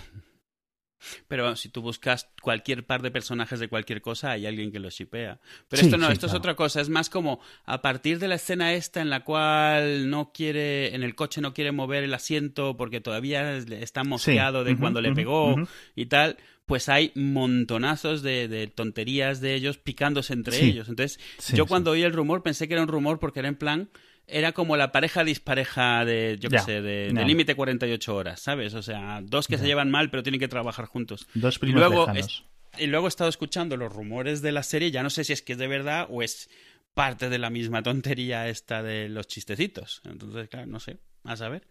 Pero 1.28 1.44
bueno, 1.44 1.56
si 1.56 1.70
tú 1.70 1.82
buscas 1.82 2.30
cualquier 2.42 2.86
par 2.86 3.02
de 3.02 3.12
personajes 3.12 3.60
de 3.60 3.68
cualquier 3.68 4.02
cosa, 4.02 4.32
hay 4.32 4.46
alguien 4.46 4.72
que 4.72 4.80
los 4.80 4.94
shipea. 4.94 5.40
Pero 5.68 5.80
Sí, 5.80 5.88
esto 5.88 5.98
no, 5.98 6.08
sí, 6.08 6.14
esto 6.14 6.28
es 6.28 6.34
otra 6.34 6.56
cosa. 6.56 6.82
Es 6.82 6.90
más 6.90 7.10
como 7.10 7.40
a 7.66 7.82
partir 7.82 8.20
de 8.20 8.28
la 8.28 8.36
escena 8.36 8.74
esta 8.74 9.02
en 9.02 9.10
la 9.10 9.24
cual 9.24 10.10
no 10.10 10.32
quiere, 10.34 10.96
en 10.96 11.04
el 11.04 11.16
coche 11.16 11.42
no 11.42 11.54
quiere 11.54 11.72
mover 11.72 12.04
el 12.04 12.14
asiento 12.14 12.76
porque 12.78 13.02
todavía 13.02 13.58
está 13.58 14.04
mosqueado 14.04 14.64
de 14.64 14.78
cuando 14.78 15.02
le 15.02 15.14
pegó 15.14 15.56
y 15.96 16.06
tal, 16.08 16.38
pues 16.66 16.88
hay 16.88 17.12
montonazos 17.16 18.22
de, 18.22 18.48
de 18.48 18.68
tonterías 18.68 19.42
de 19.42 19.56
ellos 19.56 19.78
picándose 19.78 20.34
entre 20.34 20.64
ellos. 20.64 20.88
Entonces, 20.90 21.20
yo 21.54 21.66
cuando 21.66 21.92
oí 21.92 22.04
el 22.04 22.14
rumor 22.14 22.44
pensé 22.44 22.68
que 22.68 22.76
era 22.76 22.84
un 22.84 22.90
rumor 22.90 23.20
porque 23.20 23.40
era 23.40 23.50
en 23.50 23.56
plan, 23.56 23.90
era 24.32 24.52
como 24.52 24.78
la 24.78 24.92
pareja 24.92 25.24
dispareja 25.24 26.06
de, 26.06 26.38
yo 26.40 26.50
qué 26.50 26.60
sé, 26.60 26.82
de, 26.82 27.08
de 27.08 27.14
ya. 27.14 27.26
límite 27.26 27.56
48 27.56 28.16
horas, 28.16 28.40
¿sabes? 28.40 28.74
O 28.74 28.82
sea, 28.82 29.22
dos 29.24 29.48
que 29.48 29.58
se 29.58 29.66
llevan 29.66 29.92
mal 29.92 30.10
pero 30.10 30.24
tienen 30.24 30.40
que 30.40 30.48
trabajar 30.48 30.86
juntos. 30.86 31.28
Dos 31.34 31.60
primos 31.60 31.80
luego 31.80 32.02
lejanos. 32.02 32.46
Y 32.78 32.88
luego 32.88 33.08
he 33.08 33.10
estado 33.10 33.30
escuchando 33.30 33.78
los 33.78 33.92
rumores 33.92 34.42
de 34.42 34.52
la 34.52 34.64
serie, 34.64 34.92
ya 34.92 35.04
no 35.04 35.10
sé 35.10 35.24
si 35.24 35.34
es 35.34 35.42
que 35.42 35.54
es 35.54 35.60
de 35.60 35.68
verdad 35.68 36.08
o 36.10 36.22
es 36.22 36.50
parte 36.94 37.30
de 37.30 37.40
la 37.40 37.50
misma 37.50 37.84
tontería 37.84 38.48
esta 38.48 38.84
de 38.84 39.10
los 39.10 39.28
chistecitos. 39.28 40.02
Entonces, 40.06 40.50
claro, 40.50 40.68
no 40.68 40.80
sé, 40.80 41.00
a 41.24 41.36
saber. 41.36 41.68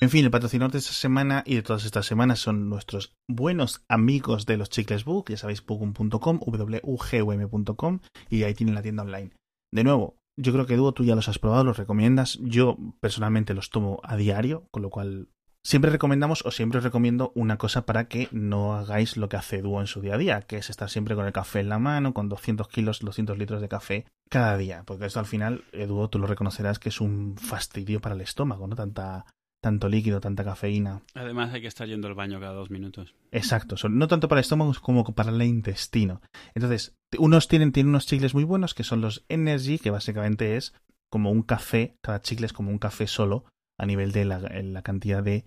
En 0.00 0.10
fin, 0.10 0.24
el 0.24 0.30
patrocinador 0.30 0.72
de 0.72 0.78
esta 0.78 0.92
semana 0.92 1.42
y 1.46 1.54
de 1.54 1.62
todas 1.62 1.86
estas 1.86 2.04
semanas 2.04 2.38
son 2.38 2.68
nuestros 2.68 3.14
buenos 3.26 3.82
amigos 3.88 4.44
de 4.44 4.58
los 4.58 4.68
chicles 4.68 5.04
Book, 5.04 5.30
ya 5.30 5.38
sabéis, 5.38 5.64
bugum.com, 5.64 6.40
wugum.com, 6.44 8.00
y 8.28 8.42
ahí 8.42 8.54
tienen 8.54 8.74
la 8.74 8.82
tienda 8.82 9.04
online. 9.04 9.30
De 9.72 9.84
nuevo, 9.84 10.18
yo 10.36 10.52
creo 10.52 10.66
que 10.66 10.76
Duo 10.76 10.92
tú 10.92 11.04
ya 11.04 11.14
los 11.14 11.28
has 11.28 11.38
probado, 11.38 11.64
los 11.64 11.78
recomiendas. 11.78 12.38
Yo 12.42 12.76
personalmente 13.00 13.54
los 13.54 13.70
tomo 13.70 14.00
a 14.02 14.16
diario, 14.16 14.68
con 14.70 14.82
lo 14.82 14.90
cual 14.90 15.28
siempre 15.62 15.90
recomendamos 15.90 16.44
o 16.46 16.50
siempre 16.50 16.78
os 16.78 16.84
recomiendo 16.84 17.32
una 17.34 17.58
cosa 17.58 17.86
para 17.86 18.06
que 18.06 18.28
no 18.30 18.74
hagáis 18.74 19.16
lo 19.16 19.28
que 19.28 19.36
hace 19.36 19.62
Duo 19.62 19.80
en 19.80 19.88
su 19.88 20.00
día 20.00 20.14
a 20.14 20.18
día, 20.18 20.42
que 20.42 20.58
es 20.58 20.70
estar 20.70 20.88
siempre 20.88 21.16
con 21.16 21.26
el 21.26 21.32
café 21.32 21.60
en 21.60 21.68
la 21.68 21.78
mano, 21.78 22.14
con 22.14 22.28
200 22.28 22.68
kilos, 22.68 23.00
200 23.00 23.36
litros 23.36 23.60
de 23.60 23.68
café 23.68 24.06
cada 24.28 24.56
día, 24.56 24.84
porque 24.84 25.06
esto 25.06 25.18
al 25.18 25.26
final, 25.26 25.64
Duo, 25.72 26.08
tú 26.08 26.18
lo 26.18 26.26
reconocerás 26.26 26.78
que 26.78 26.90
es 26.90 27.00
un 27.00 27.36
fastidio 27.36 28.00
para 28.00 28.14
el 28.14 28.20
estómago, 28.20 28.66
¿no? 28.68 28.76
Tanta, 28.76 29.26
tanto 29.60 29.88
líquido, 29.88 30.20
tanta 30.20 30.44
cafeína. 30.44 31.02
Además 31.14 31.52
hay 31.52 31.60
que 31.60 31.66
estar 31.66 31.88
yendo 31.88 32.08
al 32.08 32.14
baño 32.14 32.40
cada 32.40 32.52
dos 32.52 32.70
minutos. 32.70 33.14
Exacto, 33.32 33.76
no 33.88 34.08
tanto 34.08 34.28
para 34.28 34.40
el 34.40 34.44
estómago 34.44 34.72
como 34.80 35.04
para 35.14 35.30
el 35.30 35.42
intestino. 35.42 36.20
Entonces, 36.54 36.94
unos 37.18 37.48
tienen, 37.48 37.72
tienen 37.72 37.90
unos 37.90 38.06
chicles 38.06 38.34
muy 38.34 38.44
buenos 38.44 38.74
que 38.74 38.84
son 38.84 39.00
los 39.00 39.24
Energy, 39.28 39.78
que 39.78 39.90
básicamente 39.90 40.56
es 40.56 40.74
como 41.10 41.30
un 41.30 41.42
café, 41.42 41.96
cada 42.00 42.20
chicle 42.20 42.46
es 42.46 42.52
como 42.52 42.70
un 42.70 42.78
café 42.78 43.06
solo 43.06 43.44
a 43.78 43.86
nivel 43.86 44.12
de 44.12 44.24
la, 44.24 44.38
la 44.38 44.82
cantidad 44.82 45.22
de 45.22 45.44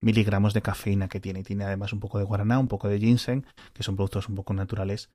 miligramos 0.00 0.52
de 0.52 0.62
cafeína 0.62 1.08
que 1.08 1.20
tiene. 1.20 1.42
Tiene 1.42 1.64
además 1.64 1.92
un 1.92 2.00
poco 2.00 2.18
de 2.18 2.24
guaraná, 2.24 2.58
un 2.58 2.68
poco 2.68 2.88
de 2.88 2.98
ginseng, 2.98 3.46
que 3.72 3.82
son 3.82 3.96
productos 3.96 4.28
un 4.28 4.34
poco 4.34 4.52
naturales 4.52 5.10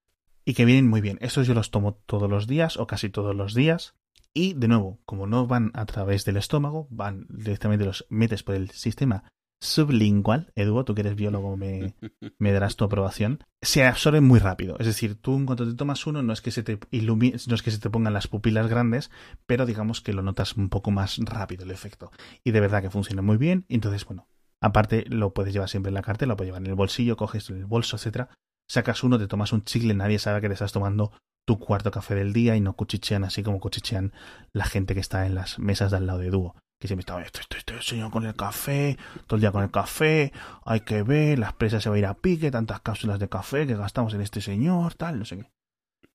y 0.46 0.54
que 0.54 0.66
vienen 0.66 0.88
muy 0.88 1.02
bien. 1.02 1.18
Estos 1.22 1.46
yo 1.46 1.54
los 1.54 1.72
tomo 1.72 1.96
todos 2.06 2.30
los 2.30 2.48
días 2.48 2.78
o 2.78 2.88
casi 2.88 3.10
todos 3.10 3.36
los 3.36 3.54
días. 3.54 3.96
Y 4.38 4.54
de 4.54 4.68
nuevo, 4.68 5.00
como 5.06 5.26
no 5.26 5.48
van 5.48 5.72
a 5.74 5.88
través 5.88 6.24
del 6.24 6.38
estómago, 6.38 6.88
van 6.92 7.26
directamente 7.28 7.86
los 7.86 8.06
metes 8.10 8.44
por 8.44 8.54
el 8.54 8.70
sistema 8.70 9.24
sublingual. 9.60 10.52
Edu, 10.54 10.84
tú 10.84 10.94
que 10.94 11.02
eres 11.02 11.16
biólogo 11.16 11.58
me, 11.58 11.96
me 12.38 12.52
darás 12.52 12.76
tu 12.76 12.86
aprobación. 12.86 13.44
Se 13.64 13.84
absorben 13.84 14.26
muy 14.26 14.38
rápido. 14.38 14.76
Es 14.78 14.86
decir, 14.86 15.16
tú 15.16 15.36
en 15.36 15.48
cuanto 15.48 15.68
te 15.68 15.74
tomas 15.74 16.06
uno, 16.06 16.22
no 16.22 16.34
es 16.34 16.42
que 16.42 16.52
se 16.52 16.62
te 16.62 16.78
ilumine, 16.92 17.36
no 17.48 17.56
es 17.56 17.64
que 17.64 17.72
se 17.72 17.80
te 17.80 17.90
pongan 17.90 18.14
las 18.14 18.28
pupilas 18.28 18.68
grandes, 18.68 19.10
pero 19.48 19.66
digamos 19.66 20.02
que 20.02 20.14
lo 20.14 20.22
notas 20.22 20.56
un 20.56 20.70
poco 20.70 20.92
más 20.92 21.18
rápido 21.18 21.64
el 21.64 21.72
efecto. 21.72 22.12
Y 22.44 22.52
de 22.52 22.60
verdad 22.60 22.84
que 22.84 22.92
funciona 22.92 23.24
muy 23.24 23.38
bien. 23.38 23.66
Entonces, 23.70 24.06
bueno, 24.06 24.28
Aparte, 24.60 25.06
lo 25.08 25.34
puedes 25.34 25.54
llevar 25.54 25.70
siempre 25.70 25.90
en 25.90 25.96
la 25.96 26.02
cartera, 26.02 26.30
lo 26.30 26.36
puedes 26.36 26.50
llevar 26.50 26.64
en 26.64 26.68
el 26.68 26.76
bolsillo, 26.76 27.16
coges 27.16 27.50
el 27.50 27.66
bolso, 27.66 27.96
etcétera. 27.96 28.30
Sacas 28.68 29.04
uno, 29.04 29.20
te 29.20 29.28
tomas 29.28 29.54
un 29.54 29.64
chicle, 29.64 29.94
nadie 29.94 30.20
sabe 30.20 30.42
que 30.42 30.48
te 30.48 30.54
estás 30.54 30.72
tomando 30.74 31.12
tu 31.48 31.58
cuarto 31.60 31.92
café 31.92 32.14
del 32.14 32.34
día 32.34 32.58
y 32.58 32.62
no 32.62 32.74
cuchichean 32.74 33.24
así 33.24 33.42
como 33.42 33.62
cuchichean 33.62 34.12
la 34.52 34.66
gente 34.66 34.94
que 34.94 35.00
está 35.00 35.26
en 35.26 35.34
las 35.34 35.60
mesas 35.60 35.92
de 35.92 35.98
al 35.98 36.06
lado 36.06 36.20
de 36.20 36.30
dúo. 36.30 36.56
Que 36.80 36.88
siempre 36.88 37.02
está, 37.02 37.20
esto, 37.22 37.40
esto, 37.40 37.58
esto, 37.58 37.82
señor 37.82 38.12
con 38.12 38.26
el 38.26 38.36
café, 38.36 38.98
todo 39.26 39.38
el 39.38 39.42
día 39.42 39.52
con 39.52 39.64
el 39.64 39.72
café, 39.72 40.34
hay 40.66 40.82
que 40.82 41.02
ver, 41.02 41.40
la 41.40 41.50
empresa 41.50 41.80
se 41.80 41.90
va 41.90 41.96
a 41.96 42.00
ir 42.00 42.06
a 42.06 42.14
pique, 42.16 42.52
tantas 42.52 42.82
cápsulas 42.82 43.18
de 43.18 43.30
café 43.30 43.66
que 43.66 43.76
gastamos 43.76 44.14
en 44.14 44.22
este 44.22 44.42
señor, 44.42 44.94
tal, 44.96 45.18
no 45.18 45.26
sé 45.26 45.38
qué. 45.38 45.50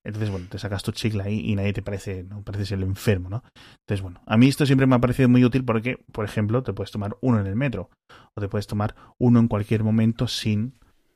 Entonces, 0.05 0.31
bueno, 0.31 0.47
te 0.51 0.59
sacas 0.59 0.83
tu 0.83 0.93
chicle 0.93 1.23
ahí 1.23 1.41
y 1.41 1.57
nadie 1.57 1.73
te 1.73 1.83
parece, 1.83 2.25
no 2.25 2.43
pareces 2.43 2.73
el 2.73 2.83
enfermo, 2.83 3.31
¿no? 3.31 3.43
Entonces, 3.81 4.03
bueno, 4.03 4.21
a 4.27 4.37
mí 4.37 4.49
esto 4.49 4.67
siempre 4.67 4.87
me 4.87 4.97
ha 4.97 5.01
parecido 5.01 5.29
muy 5.29 5.45
útil 5.45 5.65
porque, 5.65 6.05
por 6.13 6.25
ejemplo, 6.27 6.63
te 6.63 6.73
puedes 6.73 6.91
tomar 6.91 7.17
uno 7.23 7.41
en 7.41 7.47
el 7.47 7.57
metro 7.57 7.89
o 8.35 8.41
te 8.41 8.49
puedes 8.49 8.67
tomar 8.67 8.95
uno 9.19 9.41
en 9.41 9.49
cualquier 9.49 9.83
momento 9.83 10.29
sin 10.29 10.75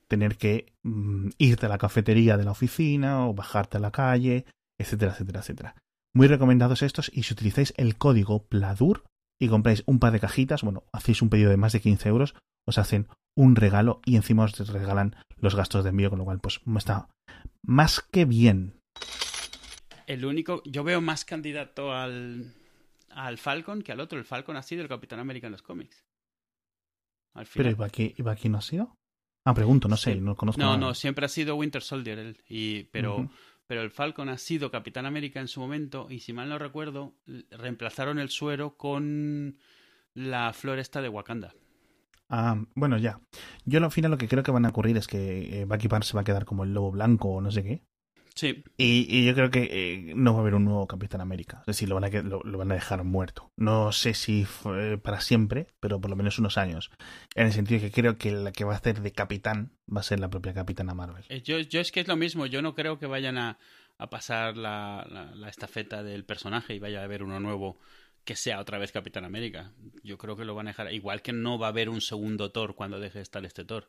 tener 0.08 0.36
que 0.36 0.72
mm, 0.82 1.30
irte 1.38 1.66
a 1.66 1.68
la 1.68 1.78
cafetería 1.78 2.36
de 2.36 2.44
la 2.44 2.52
oficina 2.52 3.26
o 3.26 3.34
bajarte 3.34 3.76
a 3.76 3.80
la 3.80 3.90
calle, 3.90 4.44
etcétera, 4.78 5.12
etcétera, 5.12 5.40
etcétera. 5.40 5.74
Muy 6.14 6.28
recomendados 6.28 6.82
estos 6.82 7.10
y 7.12 7.24
si 7.24 7.34
utilizáis 7.34 7.74
el 7.76 7.96
código 7.96 8.46
PLADUR 8.46 9.04
y 9.40 9.48
compráis 9.48 9.82
un 9.86 9.98
par 9.98 10.12
de 10.12 10.20
cajitas, 10.20 10.62
bueno, 10.62 10.84
hacéis 10.92 11.20
un 11.22 11.28
pedido 11.28 11.50
de 11.50 11.58
más 11.58 11.72
de 11.72 11.80
15 11.80 12.08
euros, 12.08 12.34
os 12.66 12.78
hacen 12.78 13.08
un 13.36 13.54
regalo 13.54 14.00
y 14.04 14.16
encima 14.16 14.44
os 14.44 14.72
regalan 14.72 15.14
los 15.36 15.54
gastos 15.54 15.84
de 15.84 15.90
envío, 15.90 16.10
con 16.10 16.18
lo 16.18 16.24
cual 16.24 16.40
pues 16.40 16.60
está 16.76 17.08
más 17.62 18.00
que 18.00 18.24
bien. 18.24 18.80
El 20.06 20.24
único, 20.24 20.62
yo 20.64 20.84
veo 20.84 21.00
más 21.00 21.24
candidato 21.24 21.92
al, 21.92 22.54
al 23.10 23.38
Falcon 23.38 23.82
que 23.82 23.92
al 23.92 24.00
otro. 24.00 24.18
El 24.18 24.24
Falcon 24.24 24.56
ha 24.56 24.62
sido 24.62 24.82
el 24.82 24.88
Capitán 24.88 25.18
América 25.18 25.48
en 25.48 25.52
los 25.52 25.62
cómics. 25.62 26.04
Pero 27.54 27.70
¿y 27.70 28.28
aquí 28.28 28.48
no 28.48 28.58
ha 28.58 28.62
sido? 28.62 28.96
Ah, 29.46 29.54
pregunto, 29.54 29.86
no 29.86 29.96
sé, 29.96 30.16
no 30.16 30.34
conozco. 30.34 30.60
No, 30.60 30.76
no, 30.76 30.92
siempre 30.92 31.24
ha 31.24 31.28
sido 31.28 31.54
Winter 31.54 31.80
Soldier, 31.80 32.36
y, 32.48 32.82
pero, 32.90 33.30
pero 33.68 33.82
el 33.82 33.92
Falcon 33.92 34.28
ha 34.28 34.38
sido 34.38 34.72
Capitán 34.72 35.06
América 35.06 35.38
en 35.38 35.46
su 35.46 35.60
momento 35.60 36.08
y 36.10 36.18
si 36.18 36.32
mal 36.32 36.48
no 36.48 36.58
recuerdo, 36.58 37.14
reemplazaron 37.52 38.18
el 38.18 38.28
suero 38.28 38.76
con 38.76 39.56
la 40.14 40.52
floresta 40.52 41.00
de 41.00 41.08
Wakanda. 41.10 41.54
Ah, 42.28 42.60
bueno, 42.74 42.98
ya. 42.98 43.20
Yo 43.64 43.84
al 43.84 43.92
final 43.92 44.10
lo 44.10 44.18
que 44.18 44.26
creo 44.26 44.42
que 44.42 44.50
van 44.50 44.66
a 44.66 44.70
ocurrir 44.70 44.96
es 44.96 45.06
que 45.06 45.60
eh, 45.60 45.64
Bucky 45.64 45.86
Barnes 45.86 46.08
se 46.08 46.14
va 46.14 46.22
a 46.22 46.24
quedar 46.24 46.44
como 46.44 46.64
el 46.64 46.74
lobo 46.74 46.90
blanco 46.90 47.28
o 47.28 47.40
no 47.40 47.52
sé 47.52 47.62
qué. 47.62 47.84
Sí. 48.36 48.62
Y, 48.76 49.24
yo 49.24 49.34
creo 49.34 49.50
que 49.50 49.68
eh, 49.70 50.12
no 50.14 50.34
va 50.34 50.38
a 50.38 50.42
haber 50.42 50.54
un 50.54 50.66
nuevo 50.66 50.86
Capitán 50.86 51.22
América. 51.22 51.60
Es 51.60 51.66
decir, 51.66 51.88
lo 51.88 51.94
van 51.94 52.04
a, 52.04 52.08
lo, 52.22 52.58
van 52.58 52.70
a 52.70 52.74
dejar 52.74 53.02
muerto. 53.02 53.50
No 53.56 53.92
sé 53.92 54.12
si 54.12 54.44
fue 54.44 54.98
para 54.98 55.22
siempre, 55.22 55.68
pero 55.80 56.00
por 56.02 56.10
lo 56.10 56.16
menos 56.16 56.38
unos 56.38 56.58
años. 56.58 56.90
En 57.34 57.46
el 57.46 57.52
sentido 57.54 57.80
de 57.80 57.86
que 57.86 58.00
creo 58.00 58.18
que 58.18 58.30
la 58.30 58.52
que 58.52 58.64
va 58.64 58.74
a 58.74 58.76
hacer 58.76 59.00
de 59.00 59.10
capitán 59.10 59.72
va 59.94 60.00
a 60.00 60.04
ser 60.04 60.20
la 60.20 60.28
propia 60.28 60.52
Capitana 60.52 60.94
Marvel. 60.94 61.24
Eh, 61.30 61.40
yo, 61.42 61.58
yo 61.60 61.80
es 61.80 61.90
que 61.90 62.00
es 62.00 62.08
lo 62.08 62.16
mismo. 62.16 62.44
Yo 62.44 62.60
no 62.60 62.74
creo 62.74 62.98
que 62.98 63.06
vayan 63.06 63.38
a, 63.38 63.58
a 63.96 64.10
pasar 64.10 64.58
la, 64.58 65.06
la, 65.10 65.34
la 65.34 65.48
estafeta 65.48 66.02
del 66.02 66.26
personaje 66.26 66.74
y 66.74 66.78
vaya 66.78 67.00
a 67.00 67.04
haber 67.04 67.22
uno 67.22 67.40
nuevo 67.40 67.78
que 68.26 68.36
sea 68.36 68.60
otra 68.60 68.76
vez 68.76 68.92
Capitán 68.92 69.24
América. 69.24 69.72
Yo 70.02 70.18
creo 70.18 70.36
que 70.36 70.44
lo 70.44 70.54
van 70.54 70.66
a 70.66 70.70
dejar. 70.70 70.92
Igual 70.92 71.22
que 71.22 71.32
no 71.32 71.58
va 71.58 71.68
a 71.68 71.70
haber 71.70 71.88
un 71.88 72.02
segundo 72.02 72.50
Thor 72.50 72.74
cuando 72.74 73.00
deje 73.00 73.20
de 73.20 73.22
estar 73.22 73.46
este 73.46 73.64
Thor. 73.64 73.88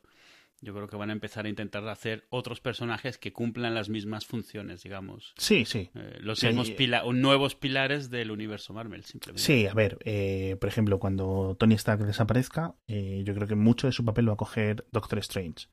Yo 0.59 0.73
creo 0.73 0.87
que 0.87 0.95
van 0.95 1.11
a 1.11 1.13
empezar 1.13 1.45
a 1.45 1.49
intentar 1.49 1.87
hacer 1.87 2.25
otros 2.29 2.61
personajes 2.61 3.19
que 3.19 3.31
cumplan 3.31 3.75
las 3.75 3.89
mismas 3.89 4.25
funciones, 4.25 4.81
digamos. 4.81 5.33
Sí, 5.37 5.65
sí. 5.65 5.91
Eh, 5.93 6.17
los 6.19 6.43
mismos 6.43 6.71
nuevos 7.13 7.55
pilares 7.55 8.09
del 8.09 8.31
universo 8.31 8.73
Marvel, 8.73 9.03
simplemente. 9.03 9.43
Sí, 9.43 9.67
a 9.67 9.73
ver, 9.75 9.99
eh, 10.03 10.57
por 10.59 10.69
ejemplo, 10.69 10.97
cuando 10.99 11.55
Tony 11.59 11.75
Stark 11.75 12.03
desaparezca, 12.03 12.75
eh, 12.87 13.21
yo 13.23 13.35
creo 13.35 13.47
que 13.47 13.55
mucho 13.55 13.85
de 13.85 13.93
su 13.93 14.03
papel 14.03 14.25
lo 14.25 14.31
va 14.31 14.35
a 14.35 14.37
coger 14.37 14.85
Doctor 14.91 15.19
Strange. 15.19 15.67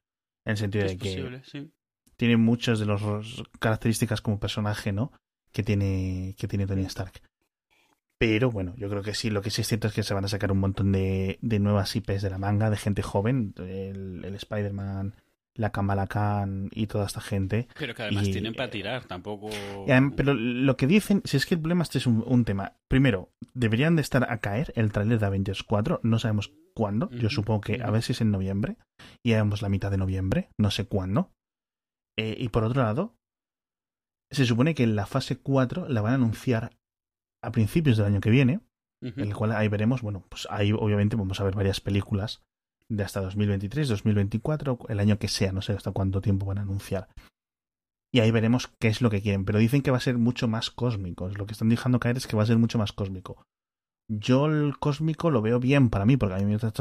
En 0.45 0.53
el 0.53 0.57
sentido 0.59 0.87
de 0.87 0.99
que 0.99 1.71
tiene 2.17 2.37
muchas 2.37 2.79
de 2.79 2.87
las 2.87 3.03
características 3.59 4.21
como 4.21 4.39
personaje, 4.39 4.93
¿no? 4.93 5.13
Que 5.51 5.63
tiene, 5.63 6.35
que 6.39 6.47
tiene 6.47 6.67
Tony 6.67 6.85
Stark. 6.85 7.23
Pero 8.27 8.51
bueno, 8.51 8.73
yo 8.79 8.89
creo 8.89 9.03
que 9.03 9.13
sí, 9.13 9.29
lo 9.29 9.43
que 9.43 9.51
sí 9.51 9.61
es 9.61 9.69
cierto 9.69 9.89
es 9.89 9.93
que 9.93 10.03
se 10.03 10.15
van 10.15 10.25
a 10.25 10.29
sacar 10.29 10.51
un 10.51 10.59
montón 10.59 10.93
de, 10.93 11.39
de 11.43 11.59
nuevas 11.59 11.95
IPs 11.95 12.23
de 12.23 12.31
la 12.31 12.39
manga, 12.39 12.71
de 12.71 12.79
gente 12.79 13.03
joven, 13.03 13.53
el, 13.59 14.25
el 14.25 14.35
Spider-Man, 14.35 15.15
la 15.55 15.73
Kamala 15.73 16.07
Khan 16.07 16.71
y 16.73 16.87
toda 16.87 17.05
esta 17.05 17.21
gente. 17.21 17.69
Pero 17.79 17.95
que 17.95 18.03
además 18.03 18.25
tienen 18.25 18.55
para 18.55 18.71
tirar, 18.71 19.05
tampoco... 19.05 19.51
pero 20.17 20.33
lo 20.33 20.75
que 20.79 20.87
dicen, 20.87 21.21
si 21.27 21.37
es 21.37 21.45
que 21.45 21.57
el 21.57 21.61
problema 21.61 21.83
este 21.83 21.99
es 21.99 22.07
un, 22.07 22.45
tema. 22.47 22.73
Primero, 22.89 23.29
deberían 23.53 23.95
de 23.95 24.01
estar 24.01 24.31
a 24.31 24.39
caer 24.39 24.73
el 24.75 24.91
tráiler 24.91 25.19
de 25.19 25.27
Avengers 25.27 25.63
4, 25.63 26.01
no 26.03 26.19
sabemos 26.19 26.51
cuándo, 26.75 27.11
yo 27.11 27.29
supongo 27.29 27.61
que 27.61 27.83
a 27.83 27.91
ver 27.91 28.03
si 28.03 28.13
es 28.13 28.23
en 28.23 28.31
noviembre, 28.31 28.79
y 29.23 29.33
vemos 29.33 29.61
la 29.61 29.69
mitad 29.69 29.91
de 29.91 29.99
noviembre, 29.99 30.49
no 30.57 30.71
sé 30.71 30.87
cuándo. 30.87 31.31
Eh, 32.17 32.37
y 32.39 32.49
por 32.49 32.65
otro 32.65 32.83
lado, 32.83 33.17
se 34.31 34.47
supone 34.47 34.75
que 34.75 34.87
la 34.87 35.05
fase 35.05 35.37
4 35.37 35.91
la 35.91 36.01
van 36.01 36.13
a 36.13 36.17
anunciar 36.17 36.71
a 37.45 37.53
principios 37.53 37.97
del 37.97 38.07
año 38.07 38.21
que 38.21 38.31
viene, 38.31 38.61
en 39.01 39.21
el 39.21 39.35
cual 39.35 39.53
ahí 39.53 39.69
veremos, 39.69 40.01
bueno, 40.01 40.25
pues 40.29 40.49
ahí 40.51 40.73
obviamente 40.73 41.17
vamos 41.17 41.39
a 41.39 41.45
ver 41.45 41.55
varias 41.55 41.81
películas 41.81 42.43
de 42.89 43.03
hasta 43.03 43.21
2023, 43.21 43.89
2024, 43.89 44.79
el 44.89 45.01
año 45.01 45.19
que 45.19 45.29
sea, 45.29 45.53
no 45.53 45.63
sé 45.63 45.73
hasta 45.73 45.93
cuánto 45.93 46.21
tiempo 46.21 46.47
van 46.47 46.59
a 46.59 46.63
anunciar. 46.63 47.09
Y 48.13 48.21
ahí 48.21 48.31
veremos 48.31 48.69
qué 48.79 48.89
es 48.89 49.03
lo 49.03 49.11
que 49.11 49.21
quieren, 49.21 49.45
pero 49.45 49.59
dicen 49.59 49.83
que 49.83 49.91
va 49.91 49.97
a 49.99 50.01
ser 50.01 50.19
mucho 50.19 50.49
más 50.49 50.71
cósmico, 50.71 51.29
lo 51.29 51.47
que 51.47 51.53
están 51.53 51.69
dejando 51.69 52.01
caer 52.01 52.17
es 52.17 52.27
que 52.27 52.37
va 52.37 52.45
a 52.45 52.47
ser 52.47 52.59
mucho 52.59 52.79
más 52.79 52.93
cósmico. 52.93 53.45
Yo 54.09 54.47
el 54.47 54.79
cósmico 54.79 55.31
lo 55.31 55.43
veo 55.43 55.61
bien 55.61 55.91
para 55.91 56.07
mí, 56.07 56.17
porque 56.17 56.35
a 56.35 56.39
mí 56.39 56.45
me 56.45 56.57
gusta 56.57 56.73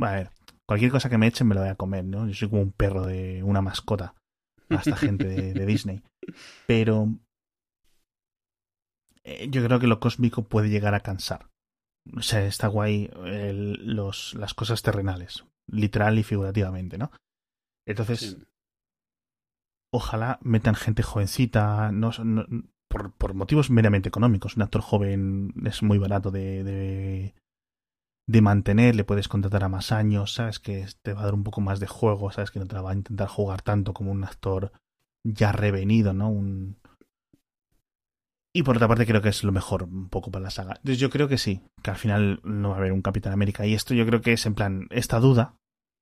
a 0.00 0.12
ver, 0.12 0.30
cualquier 0.66 0.90
cosa 0.90 1.08
que 1.08 1.18
me 1.18 1.26
echen 1.26 1.46
me 1.46 1.54
lo 1.54 1.62
voy 1.62 1.70
a 1.70 1.74
comer, 1.74 2.04
¿no? 2.04 2.26
Yo 2.26 2.34
soy 2.34 2.48
como 2.48 2.62
un 2.62 2.72
perro 2.72 3.06
de 3.06 3.42
una 3.42 3.62
mascota 3.62 4.14
a 4.68 4.76
esta 4.76 4.96
gente 4.96 5.52
de 5.52 5.66
Disney. 5.66 6.02
Pero 6.66 7.08
yo 9.48 9.64
creo 9.64 9.80
que 9.80 9.86
lo 9.86 10.00
cósmico 10.00 10.44
puede 10.44 10.68
llegar 10.68 10.94
a 10.94 11.00
cansar. 11.00 11.48
O 12.16 12.22
sea, 12.22 12.46
está 12.46 12.68
guay 12.68 13.10
los, 13.14 14.34
las 14.34 14.54
cosas 14.54 14.82
terrenales, 14.82 15.44
literal 15.66 16.18
y 16.18 16.22
figurativamente, 16.22 16.98
¿no? 16.98 17.10
Entonces, 17.86 18.38
ojalá 19.92 20.38
metan 20.42 20.74
gente 20.74 21.02
jovencita, 21.02 21.90
no, 21.92 22.10
por, 22.88 23.12
por, 23.12 23.34
motivos 23.34 23.70
meramente 23.70 24.08
económicos. 24.08 24.56
Un 24.56 24.62
actor 24.62 24.82
joven 24.82 25.52
es 25.64 25.82
muy 25.82 25.98
barato 25.98 26.30
de, 26.30 26.62
de, 26.62 27.34
de, 28.28 28.40
mantener, 28.40 28.94
le 28.94 29.04
puedes 29.04 29.28
contratar 29.28 29.64
a 29.64 29.68
más 29.68 29.90
años, 29.90 30.34
sabes 30.34 30.60
que 30.60 30.86
te 31.02 31.12
va 31.12 31.22
a 31.22 31.24
dar 31.24 31.34
un 31.34 31.44
poco 31.44 31.60
más 31.60 31.80
de 31.80 31.88
juego, 31.88 32.30
sabes 32.30 32.50
que 32.52 32.60
no 32.60 32.66
te 32.66 32.78
va 32.78 32.90
a 32.90 32.94
intentar 32.94 33.28
jugar 33.28 33.62
tanto 33.62 33.94
como 33.94 34.12
un 34.12 34.24
actor 34.24 34.72
ya 35.24 35.50
revenido, 35.50 36.12
¿no? 36.12 36.30
Un, 36.30 36.78
y 38.56 38.62
por 38.62 38.76
otra 38.76 38.88
parte 38.88 39.04
creo 39.04 39.20
que 39.20 39.28
es 39.28 39.44
lo 39.44 39.52
mejor 39.52 39.82
un 39.82 40.08
poco 40.08 40.30
para 40.30 40.44
la 40.44 40.50
saga. 40.50 40.76
Entonces 40.76 40.98
yo 40.98 41.10
creo 41.10 41.28
que 41.28 41.36
sí, 41.36 41.60
que 41.82 41.90
al 41.90 41.98
final 41.98 42.40
no 42.42 42.70
va 42.70 42.76
a 42.76 42.78
haber 42.78 42.92
un 42.92 43.02
Capitán 43.02 43.34
América. 43.34 43.66
Y 43.66 43.74
esto 43.74 43.92
yo 43.92 44.06
creo 44.06 44.22
que 44.22 44.32
es 44.32 44.46
en 44.46 44.54
plan, 44.54 44.86
esta 44.88 45.20
duda, 45.20 45.56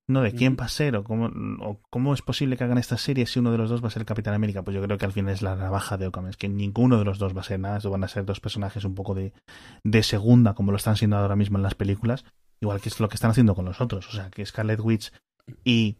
¿no? 0.07 0.23
De 0.23 0.31
quién 0.31 0.57
va 0.59 0.67
a 0.67 0.69
ser 0.69 0.95
o 0.95 1.03
cómo, 1.03 1.33
o 1.61 1.81
cómo 1.91 2.15
es 2.15 2.23
posible 2.23 2.57
que 2.57 2.63
hagan 2.63 2.79
esta 2.79 2.97
serie 2.97 3.27
si 3.27 3.41
uno 3.41 3.51
de 3.51 3.59
los 3.59 3.71
dos 3.71 3.83
va 3.83 3.89
a 3.89 3.91
ser 3.91 4.05
Capitán 4.05 4.35
América. 4.35 4.63
Pues 4.63 4.73
yo 4.77 4.81
creo 4.83 4.99
que 4.99 5.05
al 5.05 5.11
final 5.11 5.35
es 5.35 5.43
la 5.43 5.57
navaja 5.57 5.97
de 5.97 6.07
Ockham. 6.07 6.29
Es 6.29 6.37
que 6.37 6.49
ninguno 6.49 6.97
de 6.97 7.05
los 7.05 7.19
dos 7.19 7.37
va 7.37 7.41
a 7.41 7.45
ser 7.45 7.59
nada. 7.59 7.79
Estos 7.79 7.91
van 7.91 8.05
a 8.05 8.09
ser 8.09 8.25
dos 8.25 8.39
personajes 8.39 8.85
un 8.85 8.95
poco 8.95 9.17
de, 9.17 9.33
de 9.83 10.03
segunda, 10.05 10.55
como 10.55 10.71
lo 10.71 10.77
están 10.77 10.95
siendo 10.95 11.17
ahora 11.17 11.35
mismo 11.35 11.59
en 11.59 11.65
las 11.65 11.75
películas. 11.75 12.25
igual 12.61 12.81
que 12.81 12.89
es 12.89 13.01
lo 13.01 13.09
que 13.09 13.17
están 13.17 13.33
haciendo 13.33 13.57
con 13.57 13.65
los 13.65 13.81
otros. 13.81 14.09
O 14.11 14.13
sea, 14.13 14.31
que 14.31 14.47
Scarlet 14.47 14.79
Witch 14.79 15.13
y 15.65 15.97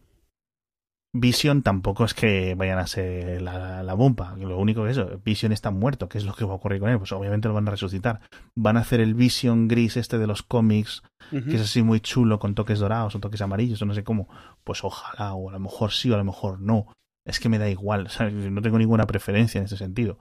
Vision 1.17 1.61
tampoco 1.61 2.03
es 2.03 2.13
que 2.13 2.55
vayan 2.55 2.77
a 2.77 2.87
ser 2.87 3.41
la, 3.41 3.83
la 3.83 3.93
bomba. 3.93 4.35
Lo 4.37 4.57
único 4.57 4.83
que 4.83 4.91
es 4.91 4.97
eso, 4.97 5.21
Vision 5.23 5.53
está 5.53 5.71
muerto. 5.71 6.09
¿Qué 6.09 6.17
es 6.17 6.25
lo 6.25 6.33
que 6.33 6.43
va 6.43 6.51
a 6.51 6.55
ocurrir 6.55 6.81
con 6.81 6.89
él? 6.89 6.97
Pues 6.97 7.13
obviamente 7.13 7.47
lo 7.47 7.53
van 7.53 7.65
a 7.69 7.71
resucitar. 7.71 8.19
Van 8.53 8.75
a 8.75 8.81
hacer 8.81 8.99
el 8.99 9.13
Vision 9.13 9.69
gris 9.69 9.95
este 9.95 10.17
de 10.17 10.27
los 10.27 10.43
cómics, 10.43 11.03
que 11.31 11.55
es 11.55 11.61
así 11.61 11.83
muy 11.83 12.01
chulo, 12.01 12.37
con 12.37 12.53
toques 12.53 12.79
dorados 12.79 13.15
o 13.15 13.19
toques 13.21 13.39
amarillos 13.39 13.81
o 13.81 13.85
no 13.85 13.93
sé 13.93 14.03
cómo. 14.03 14.27
Pues 14.65 14.83
ojalá, 14.83 15.33
o 15.35 15.49
a 15.49 15.53
lo 15.53 15.59
mejor 15.59 15.93
sí 15.93 16.11
o 16.11 16.15
a 16.15 16.17
lo 16.17 16.25
mejor 16.25 16.59
no. 16.59 16.87
Es 17.25 17.39
que 17.39 17.47
me 17.47 17.59
da 17.59 17.69
igual, 17.69 18.09
no 18.51 18.61
tengo 18.61 18.77
ninguna 18.77 19.07
preferencia 19.07 19.59
en 19.59 19.65
ese 19.65 19.77
sentido. 19.77 20.19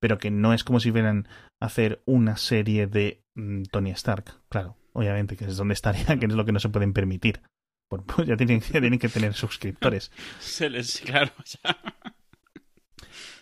Pero 0.00 0.18
que 0.18 0.32
no 0.32 0.52
es 0.52 0.64
como 0.64 0.80
si 0.80 0.90
fueran 0.90 1.28
a 1.62 1.66
hacer 1.66 2.02
una 2.06 2.36
serie 2.36 2.88
de 2.88 3.22
mm, 3.36 3.62
Tony 3.70 3.90
Stark, 3.90 4.40
claro. 4.48 4.76
Obviamente, 4.94 5.36
que 5.36 5.44
es 5.44 5.56
donde 5.56 5.74
estaría, 5.74 6.04
que 6.18 6.26
es 6.26 6.32
lo 6.32 6.44
que 6.44 6.52
no 6.52 6.58
se 6.58 6.70
pueden 6.70 6.92
permitir. 6.92 7.40
Pues 8.16 8.26
ya 8.26 8.36
tienen, 8.36 8.60
tienen 8.60 8.98
que 8.98 9.08
tener 9.08 9.34
suscriptores. 9.34 10.10
Se 10.40 10.68
les, 10.68 11.00
claro, 11.00 11.32
ya. 11.44 11.76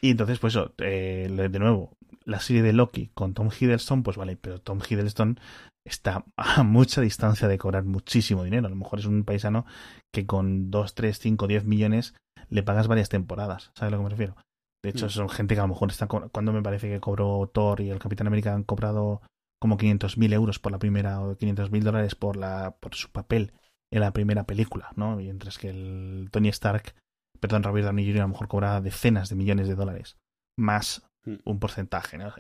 Y 0.00 0.10
entonces, 0.10 0.38
pues 0.38 0.58
eh, 0.78 1.28
de 1.28 1.58
nuevo, 1.58 1.96
la 2.24 2.40
serie 2.40 2.62
de 2.62 2.72
Loki 2.72 3.10
con 3.14 3.34
Tom 3.34 3.48
Hiddleston, 3.48 4.02
pues 4.02 4.16
vale, 4.16 4.36
pero 4.36 4.60
Tom 4.60 4.80
Hiddleston 4.86 5.38
está 5.84 6.24
a 6.36 6.62
mucha 6.62 7.00
distancia 7.00 7.48
de 7.48 7.58
cobrar 7.58 7.84
muchísimo 7.84 8.44
dinero. 8.44 8.66
A 8.66 8.70
lo 8.70 8.76
mejor 8.76 8.98
es 8.98 9.06
un 9.06 9.24
paisano 9.24 9.64
que 10.12 10.26
con 10.26 10.70
2, 10.70 10.94
3, 10.94 11.18
5, 11.18 11.46
10 11.46 11.64
millones 11.64 12.14
le 12.48 12.62
pagas 12.62 12.88
varias 12.88 13.08
temporadas. 13.08 13.70
¿Sabes 13.74 13.92
a 13.92 13.96
lo 13.96 13.98
que 13.98 14.04
me 14.04 14.10
refiero? 14.10 14.36
De 14.82 14.90
hecho, 14.90 15.06
mm. 15.06 15.10
son 15.10 15.28
gente 15.28 15.54
que 15.54 15.60
a 15.60 15.64
lo 15.64 15.68
mejor 15.68 15.90
está. 15.90 16.06
Cuando 16.06 16.52
me 16.52 16.62
parece 16.62 16.88
que 16.88 17.00
cobró 17.00 17.50
Thor 17.52 17.80
y 17.80 17.90
el 17.90 17.98
Capitán 17.98 18.26
América 18.26 18.54
han 18.54 18.64
cobrado 18.64 19.22
como 19.60 19.78
500.000 19.78 20.32
euros 20.32 20.58
por 20.58 20.72
la 20.72 20.78
primera 20.78 21.20
o 21.20 21.36
500.000 21.36 21.82
dólares 21.82 22.14
por, 22.16 22.36
la, 22.36 22.76
por 22.80 22.94
su 22.96 23.10
papel 23.10 23.52
en 23.92 24.00
la 24.00 24.12
primera 24.12 24.44
película, 24.44 24.90
¿no? 24.96 25.16
Mientras 25.16 25.58
que 25.58 25.68
el 25.68 26.28
Tony 26.32 26.48
Stark, 26.48 26.94
perdón, 27.38 27.62
Robert 27.62 27.84
Downey 27.86 28.06
Jr. 28.06 28.22
a 28.22 28.24
lo 28.24 28.28
mejor 28.28 28.48
cobraba 28.48 28.80
decenas 28.80 29.28
de 29.28 29.36
millones 29.36 29.68
de 29.68 29.74
dólares, 29.74 30.16
más 30.58 31.06
hmm. 31.26 31.36
un 31.44 31.60
porcentaje, 31.60 32.16
¿no? 32.16 32.32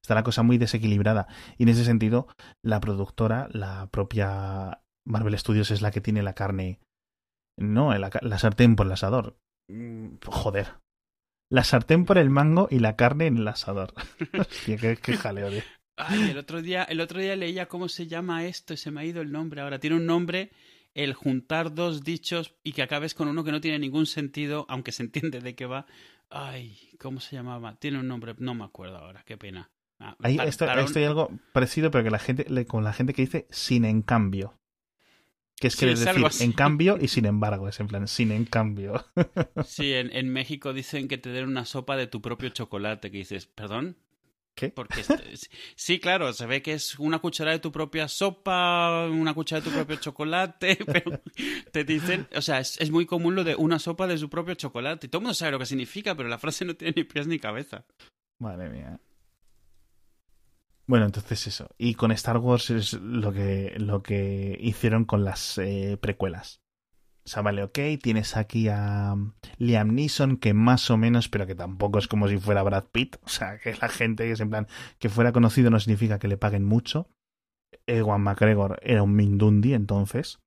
Está 0.00 0.14
la 0.14 0.22
cosa 0.22 0.42
muy 0.42 0.58
desequilibrada. 0.58 1.28
Y 1.58 1.64
en 1.64 1.68
ese 1.68 1.84
sentido, 1.84 2.26
la 2.64 2.80
productora, 2.80 3.48
la 3.52 3.88
propia 3.88 4.80
Marvel 5.06 5.38
Studios 5.38 5.70
es 5.70 5.82
la 5.82 5.90
que 5.90 6.00
tiene 6.00 6.22
la 6.22 6.32
carne, 6.32 6.80
no, 7.58 7.96
la, 7.96 8.10
la 8.22 8.38
sartén 8.38 8.74
por 8.74 8.86
el 8.86 8.92
asador. 8.92 9.36
Mm, 9.70 10.16
joder. 10.26 10.78
La 11.50 11.64
sartén 11.64 12.06
por 12.06 12.16
el 12.16 12.30
mango 12.30 12.66
y 12.70 12.78
la 12.78 12.96
carne 12.96 13.26
en 13.26 13.36
el 13.36 13.48
asador. 13.48 13.92
Hostia, 14.38 14.78
qué, 14.78 14.96
qué 14.96 15.18
jaleo, 15.18 15.50
tío. 15.50 15.62
Ay, 15.96 16.30
el 16.30 16.38
otro 16.38 16.62
día, 16.62 16.84
el 16.84 17.00
otro 17.00 17.20
día 17.20 17.36
leía 17.36 17.66
cómo 17.66 17.88
se 17.88 18.06
llama 18.06 18.44
esto 18.46 18.74
y 18.74 18.76
se 18.76 18.90
me 18.90 19.00
ha 19.00 19.04
ido 19.04 19.20
el 19.20 19.30
nombre 19.30 19.60
ahora. 19.60 19.78
Tiene 19.78 19.96
un 19.96 20.06
nombre 20.06 20.50
el 20.94 21.14
juntar 21.14 21.74
dos 21.74 22.02
dichos 22.02 22.54
y 22.62 22.72
que 22.72 22.82
acabes 22.82 23.14
con 23.14 23.28
uno 23.28 23.44
que 23.44 23.52
no 23.52 23.60
tiene 23.60 23.78
ningún 23.78 24.06
sentido, 24.06 24.66
aunque 24.68 24.92
se 24.92 25.02
entiende 25.02 25.40
de 25.40 25.54
qué 25.54 25.66
va. 25.66 25.86
Ay, 26.30 26.78
¿cómo 26.98 27.20
se 27.20 27.36
llamaba? 27.36 27.76
Tiene 27.76 27.98
un 27.98 28.08
nombre, 28.08 28.34
no 28.38 28.54
me 28.54 28.64
acuerdo 28.64 28.96
ahora, 28.96 29.22
qué 29.26 29.36
pena. 29.36 29.70
Ah, 29.98 30.16
ahí 30.20 30.38
esto, 30.44 30.68
hay 30.68 31.04
algo 31.04 31.30
parecido, 31.52 31.90
pero 31.90 32.02
que 32.02 32.10
la 32.10 32.18
gente, 32.18 32.66
con 32.66 32.82
la 32.82 32.92
gente 32.92 33.12
que 33.12 33.22
dice 33.22 33.46
sin 33.50 33.84
en 33.84 34.02
cambio. 34.02 34.58
Que 35.56 35.68
es 35.68 35.76
que 35.76 35.86
decir 35.86 36.08
en 36.40 36.52
cambio 36.52 36.98
y 37.00 37.06
sin 37.06 37.24
embargo, 37.24 37.68
es 37.68 37.78
en 37.78 37.86
plan, 37.86 38.08
sin 38.08 38.32
en 38.32 38.46
cambio. 38.46 39.04
Sí, 39.64 39.92
en, 39.92 40.10
en 40.12 40.28
México 40.28 40.72
dicen 40.72 41.06
que 41.06 41.18
te 41.18 41.30
den 41.30 41.46
una 41.46 41.64
sopa 41.64 41.96
de 41.96 42.08
tu 42.08 42.20
propio 42.20 42.48
chocolate, 42.48 43.12
que 43.12 43.18
dices, 43.18 43.46
perdón, 43.46 43.96
¿Qué? 44.62 44.68
Porque 44.68 45.02
sí, 45.74 45.98
claro, 45.98 46.32
se 46.32 46.46
ve 46.46 46.62
que 46.62 46.74
es 46.74 46.96
una 47.00 47.18
cucharada 47.18 47.56
de 47.56 47.60
tu 47.60 47.72
propia 47.72 48.06
sopa, 48.06 49.08
una 49.08 49.34
cucharada 49.34 49.64
de 49.64 49.70
tu 49.70 49.76
propio 49.76 49.96
chocolate, 49.96 50.78
pero 50.86 51.20
te 51.72 51.82
dicen, 51.82 52.28
o 52.36 52.40
sea, 52.40 52.60
es, 52.60 52.90
muy 52.92 53.04
común 53.04 53.34
lo 53.34 53.42
de 53.42 53.56
una 53.56 53.80
sopa 53.80 54.06
de 54.06 54.16
su 54.18 54.30
propio 54.30 54.54
chocolate. 54.54 55.08
Y 55.08 55.10
todo 55.10 55.18
el 55.18 55.24
mundo 55.24 55.34
sabe 55.34 55.50
lo 55.50 55.58
que 55.58 55.66
significa, 55.66 56.14
pero 56.14 56.28
la 56.28 56.38
frase 56.38 56.64
no 56.64 56.76
tiene 56.76 56.94
ni 56.96 57.02
pies 57.02 57.26
ni 57.26 57.40
cabeza. 57.40 57.84
Madre 58.38 58.70
mía. 58.70 59.00
Bueno, 60.86 61.06
entonces 61.06 61.44
eso. 61.48 61.68
Y 61.76 61.94
con 61.94 62.12
Star 62.12 62.38
Wars 62.38 62.70
es 62.70 62.92
lo 62.92 63.32
que, 63.32 63.74
lo 63.78 64.00
que 64.04 64.56
hicieron 64.60 65.06
con 65.06 65.24
las 65.24 65.58
eh, 65.58 65.98
precuelas. 66.00 66.61
O 67.24 67.28
sea, 67.28 67.42
vale, 67.42 67.62
ok, 67.62 67.78
tienes 68.02 68.36
aquí 68.36 68.68
a 68.68 69.14
Liam 69.58 69.94
Neeson, 69.94 70.38
que 70.38 70.54
más 70.54 70.90
o 70.90 70.96
menos, 70.96 71.28
pero 71.28 71.46
que 71.46 71.54
tampoco 71.54 71.98
es 71.98 72.08
como 72.08 72.26
si 72.26 72.38
fuera 72.38 72.64
Brad 72.64 72.86
Pitt. 72.90 73.16
O 73.22 73.28
sea, 73.28 73.58
que 73.58 73.74
la 73.74 73.88
gente 73.88 74.24
que 74.24 74.32
es 74.32 74.40
en 74.40 74.50
plan, 74.50 74.66
que 74.98 75.08
fuera 75.08 75.32
conocido 75.32 75.70
no 75.70 75.78
significa 75.78 76.18
que 76.18 76.26
le 76.28 76.36
paguen 76.36 76.64
mucho. 76.64 77.08
Ewan 77.86 78.22
McGregor 78.22 78.80
era 78.82 79.04
un 79.04 79.14
Mindundi 79.14 79.72
entonces. 79.74 80.40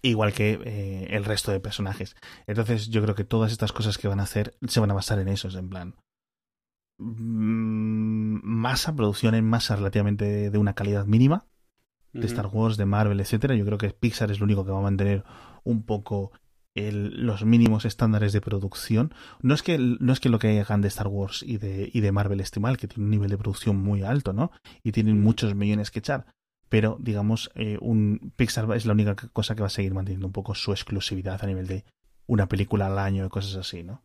Igual 0.00 0.32
que 0.32 0.58
eh, 0.64 1.08
el 1.10 1.24
resto 1.24 1.52
de 1.52 1.60
personajes. 1.60 2.16
Entonces 2.46 2.88
yo 2.88 3.02
creo 3.02 3.14
que 3.14 3.24
todas 3.24 3.52
estas 3.52 3.72
cosas 3.72 3.98
que 3.98 4.08
van 4.08 4.20
a 4.20 4.22
hacer 4.24 4.56
se 4.66 4.80
van 4.80 4.90
a 4.90 4.94
basar 4.94 5.18
en 5.18 5.28
eso, 5.28 5.48
en 5.58 5.68
plan. 5.68 5.96
Mm, 6.98 8.40
masa, 8.42 8.94
producción 8.96 9.34
en 9.34 9.44
masa 9.44 9.76
relativamente 9.76 10.50
de 10.50 10.58
una 10.58 10.74
calidad 10.74 11.04
mínima 11.04 11.46
de 12.12 12.26
Star 12.26 12.46
Wars, 12.46 12.76
de 12.76 12.86
Marvel, 12.86 13.20
etcétera. 13.20 13.54
Yo 13.54 13.64
creo 13.64 13.78
que 13.78 13.90
Pixar 13.90 14.30
es 14.30 14.40
lo 14.40 14.44
único 14.44 14.64
que 14.64 14.72
va 14.72 14.78
a 14.78 14.82
mantener 14.82 15.24
un 15.64 15.82
poco 15.82 16.32
el, 16.74 17.26
los 17.26 17.44
mínimos 17.44 17.84
estándares 17.84 18.32
de 18.32 18.40
producción. 18.40 19.12
No 19.42 19.54
es 19.54 19.62
que 19.62 19.78
no 19.78 20.12
es 20.12 20.20
que 20.20 20.28
lo 20.28 20.38
que 20.38 20.60
hagan 20.60 20.80
de 20.80 20.88
Star 20.88 21.08
Wars 21.08 21.42
y 21.46 21.58
de, 21.58 21.90
y 21.92 22.00
de 22.00 22.12
Marvel 22.12 22.40
esté 22.40 22.60
mal, 22.60 22.76
que 22.76 22.88
tiene 22.88 23.04
un 23.04 23.10
nivel 23.10 23.30
de 23.30 23.38
producción 23.38 23.76
muy 23.76 24.02
alto, 24.02 24.32
¿no? 24.32 24.50
Y 24.82 24.92
tienen 24.92 25.20
muchos 25.20 25.54
millones 25.54 25.90
que 25.90 25.98
echar. 26.00 26.26
Pero, 26.68 26.98
digamos, 27.00 27.50
eh, 27.54 27.78
un 27.80 28.32
Pixar 28.36 28.70
es 28.76 28.84
la 28.84 28.92
única 28.92 29.14
cosa 29.14 29.54
que 29.54 29.62
va 29.62 29.68
a 29.68 29.70
seguir 29.70 29.94
manteniendo 29.94 30.26
un 30.26 30.32
poco 30.32 30.54
su 30.54 30.72
exclusividad 30.72 31.42
a 31.42 31.46
nivel 31.46 31.66
de 31.66 31.84
una 32.26 32.46
película 32.46 32.86
al 32.86 32.98
año 32.98 33.24
y 33.24 33.28
cosas 33.30 33.56
así, 33.56 33.82
¿no? 33.82 34.02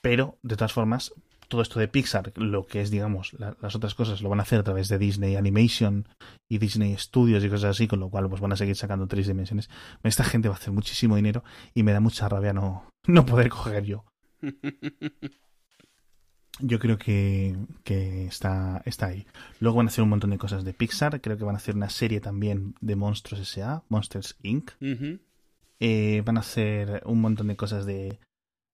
Pero, 0.00 0.38
de 0.42 0.56
todas 0.56 0.72
formas, 0.72 1.12
todo 1.52 1.60
esto 1.60 1.78
de 1.78 1.86
Pixar, 1.86 2.32
lo 2.36 2.66
que 2.66 2.80
es, 2.80 2.90
digamos, 2.90 3.36
las 3.38 3.76
otras 3.76 3.94
cosas 3.94 4.22
lo 4.22 4.30
van 4.30 4.40
a 4.40 4.42
hacer 4.42 4.60
a 4.60 4.62
través 4.62 4.88
de 4.88 4.96
Disney 4.96 5.36
Animation 5.36 6.08
y 6.50 6.56
Disney 6.56 6.96
Studios 6.96 7.44
y 7.44 7.50
cosas 7.50 7.76
así, 7.76 7.86
con 7.86 8.00
lo 8.00 8.08
cual 8.08 8.26
pues 8.30 8.40
van 8.40 8.52
a 8.52 8.56
seguir 8.56 8.74
sacando 8.74 9.06
tres 9.06 9.26
dimensiones. 9.26 9.68
Esta 10.02 10.24
gente 10.24 10.48
va 10.48 10.54
a 10.54 10.56
hacer 10.56 10.72
muchísimo 10.72 11.14
dinero 11.14 11.44
y 11.74 11.82
me 11.82 11.92
da 11.92 12.00
mucha 12.00 12.26
rabia 12.26 12.54
no, 12.54 12.90
no 13.06 13.26
poder 13.26 13.50
coger 13.50 13.84
yo. 13.84 14.06
Yo 16.58 16.78
creo 16.78 16.96
que, 16.96 17.54
que 17.84 18.24
está, 18.26 18.80
está 18.86 19.06
ahí. 19.06 19.26
Luego 19.60 19.76
van 19.78 19.88
a 19.88 19.90
hacer 19.90 20.04
un 20.04 20.10
montón 20.10 20.30
de 20.30 20.38
cosas 20.38 20.64
de 20.64 20.72
Pixar. 20.72 21.20
Creo 21.20 21.36
que 21.36 21.44
van 21.44 21.54
a 21.54 21.58
hacer 21.58 21.76
una 21.76 21.90
serie 21.90 22.20
también 22.20 22.74
de 22.80 22.96
Monstruos 22.96 23.42
S.A., 23.42 23.82
Monsters 23.88 24.36
Inc. 24.42 24.70
Eh, 25.80 26.22
van 26.24 26.36
a 26.38 26.40
hacer 26.40 27.02
un 27.04 27.20
montón 27.20 27.48
de 27.48 27.56
cosas 27.56 27.84
de 27.84 28.20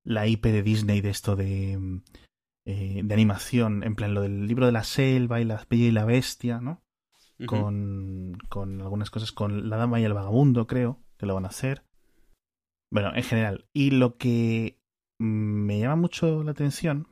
la 0.04 0.26
IP 0.26 0.44
de 0.46 0.62
Disney, 0.62 1.00
de 1.00 1.10
esto 1.10 1.34
de 1.34 2.00
eh, 2.70 3.00
de 3.02 3.14
animación, 3.14 3.82
en 3.82 3.94
plan 3.94 4.12
lo 4.12 4.20
del 4.20 4.46
libro 4.46 4.66
de 4.66 4.72
la 4.72 4.84
selva 4.84 5.40
y 5.40 5.44
la 5.44 5.64
bella 5.70 5.86
y 5.86 5.90
la 5.90 6.04
bestia, 6.04 6.60
¿no? 6.60 6.82
con, 7.46 8.36
con 8.50 8.82
algunas 8.82 9.08
cosas, 9.08 9.32
con 9.32 9.70
la 9.70 9.78
dama 9.78 10.00
y 10.00 10.04
el 10.04 10.12
vagabundo, 10.12 10.66
creo, 10.66 11.00
que 11.16 11.24
lo 11.24 11.34
van 11.34 11.46
a 11.46 11.48
hacer. 11.48 11.82
Bueno, 12.92 13.14
en 13.14 13.22
general. 13.22 13.64
Y 13.72 13.92
lo 13.92 14.18
que 14.18 14.78
me 15.18 15.78
llama 15.78 15.96
mucho 15.96 16.44
la 16.44 16.50
atención 16.50 17.08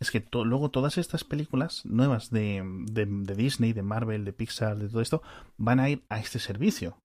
es 0.00 0.10
que 0.10 0.22
luego 0.30 0.70
todas 0.70 0.98
estas 0.98 1.24
películas 1.24 1.86
nuevas 1.86 2.28
de, 2.28 2.62
de, 2.90 3.34
Disney, 3.34 3.72
de 3.72 3.82
Marvel, 3.82 4.26
de 4.26 4.34
Pixar, 4.34 4.76
de 4.76 4.90
todo 4.90 5.00
esto, 5.00 5.22
van 5.56 5.80
a 5.80 5.88
ir 5.88 6.04
a 6.10 6.18
este 6.18 6.40
servicio. 6.40 6.98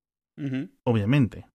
Obviamente 0.84 1.45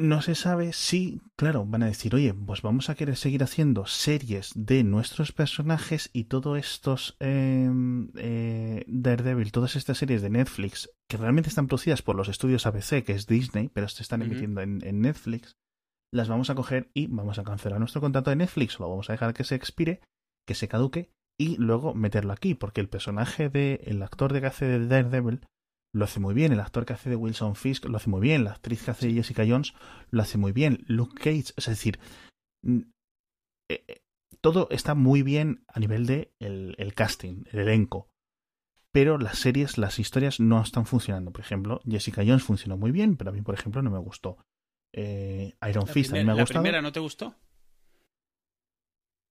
no 0.00 0.22
se 0.22 0.34
sabe 0.34 0.72
si, 0.72 1.20
claro, 1.36 1.64
van 1.66 1.82
a 1.82 1.86
decir, 1.86 2.14
oye, 2.14 2.32
pues 2.32 2.62
vamos 2.62 2.88
a 2.88 2.94
querer 2.94 3.16
seguir 3.16 3.42
haciendo 3.42 3.86
series 3.86 4.52
de 4.54 4.82
nuestros 4.82 5.32
personajes 5.32 6.10
y 6.12 6.24
todos 6.24 6.58
estos 6.58 7.16
em, 7.20 8.10
eh, 8.16 8.84
Daredevil, 8.88 9.52
todas 9.52 9.76
estas 9.76 9.98
series 9.98 10.22
de 10.22 10.30
Netflix, 10.30 10.90
que 11.08 11.18
realmente 11.18 11.50
están 11.50 11.66
producidas 11.66 12.02
por 12.02 12.16
los 12.16 12.28
estudios 12.28 12.66
ABC, 12.66 13.04
que 13.04 13.12
es 13.12 13.26
Disney, 13.26 13.68
pero 13.68 13.88
se 13.88 14.02
están 14.02 14.22
emitiendo 14.22 14.62
en, 14.62 15.00
Netflix, 15.00 15.56
las 16.12 16.28
vamos 16.28 16.50
a 16.50 16.54
coger 16.54 16.90
y 16.94 17.06
vamos 17.06 17.38
a 17.38 17.44
cancelar 17.44 17.78
nuestro 17.78 18.00
contrato 18.00 18.30
de 18.30 18.36
Netflix, 18.36 18.80
o 18.80 18.84
lo 18.84 18.90
vamos 18.90 19.10
a 19.10 19.12
dejar 19.12 19.34
que 19.34 19.44
se 19.44 19.54
expire, 19.54 20.00
que 20.46 20.54
se 20.54 20.68
caduque, 20.68 21.10
y 21.38 21.56
luego 21.56 21.94
meterlo 21.94 22.32
aquí, 22.32 22.54
porque 22.54 22.80
el 22.80 22.88
personaje 22.88 23.48
de, 23.48 23.80
el 23.84 24.02
actor 24.02 24.32
de 24.32 24.40
que 24.40 24.46
hace 24.46 24.64
de 24.66 24.86
Daredevil, 24.86 25.46
lo 25.92 26.04
hace 26.04 26.20
muy 26.20 26.34
bien. 26.34 26.52
El 26.52 26.60
actor 26.60 26.84
que 26.84 26.92
hace 26.92 27.10
de 27.10 27.16
Wilson 27.16 27.56
Fisk 27.56 27.84
lo 27.86 27.96
hace 27.96 28.10
muy 28.10 28.20
bien. 28.20 28.44
La 28.44 28.52
actriz 28.52 28.84
que 28.84 28.90
hace 28.90 29.08
de 29.08 29.14
Jessica 29.14 29.44
Jones 29.46 29.74
lo 30.10 30.22
hace 30.22 30.38
muy 30.38 30.52
bien. 30.52 30.84
Luke 30.86 31.14
Cage, 31.14 31.52
es 31.56 31.66
decir, 31.66 31.98
eh, 32.64 32.84
eh, 33.68 34.02
todo 34.40 34.68
está 34.70 34.94
muy 34.94 35.22
bien 35.22 35.64
a 35.68 35.80
nivel 35.80 36.06
de 36.06 36.32
el, 36.38 36.92
casting, 36.94 37.44
el 37.52 37.60
elenco. 37.60 38.08
Pero 38.92 39.18
las 39.18 39.38
series, 39.38 39.78
las 39.78 39.98
historias 39.98 40.40
no 40.40 40.60
están 40.60 40.86
funcionando. 40.86 41.30
Por 41.30 41.42
ejemplo, 41.42 41.80
Jessica 41.88 42.22
Jones 42.26 42.42
funcionó 42.42 42.76
muy 42.76 42.90
bien, 42.90 43.16
pero 43.16 43.30
a 43.30 43.32
mí, 43.32 43.40
por 43.40 43.54
ejemplo, 43.54 43.82
no 43.82 43.90
me 43.90 43.98
gustó. 43.98 44.38
Eh, 44.92 45.54
Iron 45.68 45.86
Fist 45.86 46.12
a 46.12 46.16
mí 46.16 46.24
me 46.24 46.32
ha 46.32 46.34
gustado. 46.34 46.58
¿La 46.58 46.62
primera 46.62 46.82
no 46.82 46.90
te 46.90 46.98
gustó? 46.98 47.36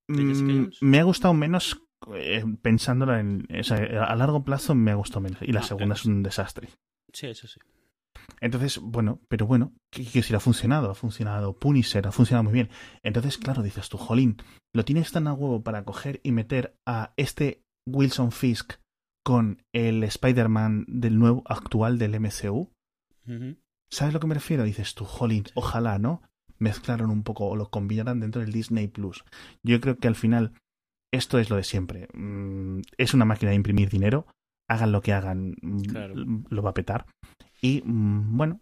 Mm, 0.07 0.69
me 0.81 0.99
ha 0.99 1.03
gustado 1.03 1.33
menos 1.33 1.88
eh, 2.15 2.43
pensándola 2.61 3.19
en. 3.19 3.47
O 3.59 3.63
sea, 3.63 3.77
a 4.03 4.15
largo 4.15 4.43
plazo 4.43 4.75
me 4.75 4.91
ha 4.91 4.95
gustado 4.95 5.21
menos. 5.21 5.41
Y 5.41 5.51
la 5.51 5.59
Ah, 5.61 5.63
segunda 5.63 5.95
es 5.95 6.05
un 6.05 6.23
desastre. 6.23 6.69
Sí, 7.13 7.27
eso 7.27 7.47
sí. 7.47 7.59
Entonces, 8.41 8.79
bueno, 8.79 9.19
pero 9.27 9.47
bueno, 9.47 9.73
¿qué 9.89 10.03
decir? 10.03 10.35
Ha 10.35 10.39
funcionado, 10.39 10.91
ha 10.91 10.95
funcionado 10.95 11.57
Punisher, 11.57 12.05
ha 12.07 12.11
funcionado 12.11 12.43
muy 12.43 12.53
bien. 12.53 12.69
Entonces, 13.03 13.37
claro, 13.37 13.63
dices 13.63 13.89
tú, 13.89 13.97
Jolín, 13.97 14.37
lo 14.73 14.85
tienes 14.85 15.11
tan 15.11 15.27
a 15.27 15.33
huevo 15.33 15.63
para 15.63 15.83
coger 15.83 16.19
y 16.23 16.31
meter 16.31 16.77
a 16.85 17.13
este 17.17 17.63
Wilson 17.85 18.31
Fisk 18.31 18.73
con 19.23 19.63
el 19.73 20.03
Spider-Man 20.03 20.85
del 20.87 21.17
nuevo 21.19 21.43
actual 21.45 21.97
del 21.97 22.19
MCU. 22.19 22.71
¿Sabes 23.91 24.11
a 24.11 24.13
lo 24.13 24.19
que 24.19 24.27
me 24.27 24.35
refiero? 24.35 24.63
Dices 24.63 24.95
tú, 24.95 25.05
Jolín, 25.05 25.45
ojalá, 25.55 25.99
¿no? 25.99 26.21
Mezclaron 26.57 27.09
un 27.09 27.23
poco 27.23 27.47
o 27.47 27.55
lo 27.55 27.69
combinaran 27.69 28.19
dentro 28.19 28.41
del 28.41 28.51
Disney 28.51 28.87
Plus. 28.87 29.23
Yo 29.63 29.79
creo 29.81 29.97
que 29.97 30.07
al 30.07 30.15
final 30.15 30.53
esto 31.11 31.39
es 31.39 31.49
lo 31.49 31.55
de 31.55 31.63
siempre. 31.63 32.07
Mm, 32.13 32.81
es 32.97 33.13
una 33.13 33.25
máquina 33.25 33.49
de 33.51 33.55
imprimir 33.55 33.89
dinero. 33.89 34.25
Hagan 34.67 34.91
lo 34.91 35.01
que 35.01 35.13
hagan, 35.13 35.55
mm, 35.61 35.81
Claro. 35.81 36.13
lo 36.49 36.61
va 36.61 36.69
a 36.71 36.73
petar. 36.73 37.05
Y 37.61 37.81
mm, 37.83 38.37
bueno, 38.37 38.59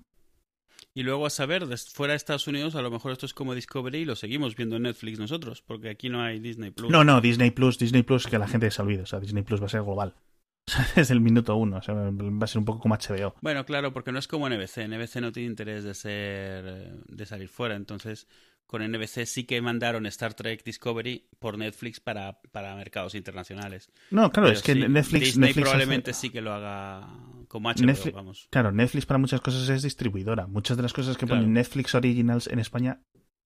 Y 0.93 1.03
luego 1.03 1.27
a 1.27 1.29
saber, 1.29 1.67
fuera 1.93 2.13
de 2.13 2.17
Estados 2.17 2.47
Unidos, 2.47 2.73
a 2.75 2.81
lo 2.81 2.89
mejor 2.89 3.11
esto 3.11 3.27
es 3.27 3.33
como 3.35 3.53
Discovery 3.53 3.99
y 3.99 4.05
lo 4.05 4.15
seguimos 4.15 4.55
viendo 4.55 4.77
en 4.77 4.83
Netflix 4.83 5.19
nosotros, 5.19 5.61
porque 5.61 5.89
aquí 5.89 6.09
no 6.09 6.21
hay 6.23 6.39
Disney 6.39 6.71
Plus. 6.71 6.89
No, 6.91 7.03
no, 7.03 7.21
Disney 7.21 7.51
Plus, 7.51 7.77
Disney 7.77 8.01
Plus, 8.01 8.25
que 8.25 8.39
la 8.39 8.47
gente 8.47 8.71
se 8.71 8.81
olvide. 8.81 9.03
O 9.03 9.05
sea, 9.05 9.19
Disney 9.19 9.43
Plus 9.43 9.61
va 9.61 9.67
a 9.67 9.69
ser 9.69 9.83
global. 9.83 10.15
O 10.67 10.71
sea, 10.71 10.85
desde 10.95 11.13
el 11.13 11.21
minuto 11.21 11.55
uno. 11.55 11.77
O 11.77 11.81
sea, 11.81 11.93
va 11.93 12.43
a 12.43 12.47
ser 12.47 12.59
un 12.59 12.65
poco 12.65 12.79
como 12.79 12.95
HBO. 12.95 13.35
Bueno, 13.41 13.63
claro, 13.65 13.93
porque 13.93 14.11
no 14.11 14.19
es 14.19 14.27
como 14.27 14.49
NBC. 14.49 14.87
NBC 14.89 15.21
no 15.21 15.31
tiene 15.31 15.47
interés 15.49 15.83
de 15.85 15.93
ser 15.93 16.93
de 17.07 17.25
salir 17.25 17.47
fuera. 17.47 17.75
Entonces, 17.75 18.27
con 18.67 18.81
NBC 18.83 19.25
sí 19.25 19.45
que 19.45 19.61
mandaron 19.61 20.05
Star 20.07 20.33
Trek 20.33 20.63
Discovery 20.63 21.27
por 21.39 21.57
Netflix 21.57 21.99
para, 21.99 22.41
para 22.51 22.75
mercados 22.75 23.15
internacionales. 23.15 23.89
No, 24.11 24.29
claro, 24.29 24.47
Pero 24.49 24.57
es 24.57 24.61
que 24.61 24.73
sí, 24.73 24.79
Netflix. 24.87 25.23
Disney 25.25 25.47
Netflix 25.47 25.49
hace- 25.49 25.61
probablemente 25.61 26.13
sí 26.13 26.29
que 26.29 26.41
lo 26.41 26.53
haga 26.53 27.07
como 27.47 27.69
HBO, 27.69 27.85
Netflix- 27.85 28.13
vamos. 28.13 28.47
Claro, 28.51 28.71
Netflix 28.71 29.05
para 29.05 29.17
muchas 29.17 29.41
cosas 29.41 29.67
es 29.69 29.81
distribuidora. 29.83 30.47
Muchas 30.47 30.75
de 30.77 30.83
las 30.83 30.93
cosas 30.93 31.17
que 31.17 31.25
Claro. 31.25 31.41
ponen 31.41 31.53
Netflix 31.53 31.95
Originals 31.95 32.47
en 32.47 32.59
España 32.59 33.01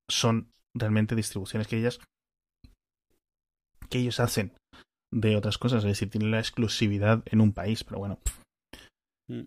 son 0.09 0.51
realmente 0.73 1.15
distribuciones 1.15 1.67
que 1.67 1.77
ellas 1.77 1.99
que 3.89 3.99
ellos 3.99 4.19
hacen 4.19 4.53
de 5.13 5.35
otras 5.35 5.57
cosas, 5.57 5.83
es 5.83 5.89
decir, 5.89 6.09
tienen 6.09 6.31
la 6.31 6.39
exclusividad 6.39 7.23
en 7.25 7.41
un 7.41 7.51
país, 7.51 7.83
pero 7.83 7.99
bueno. 7.99 8.19
Mm. 9.27 9.41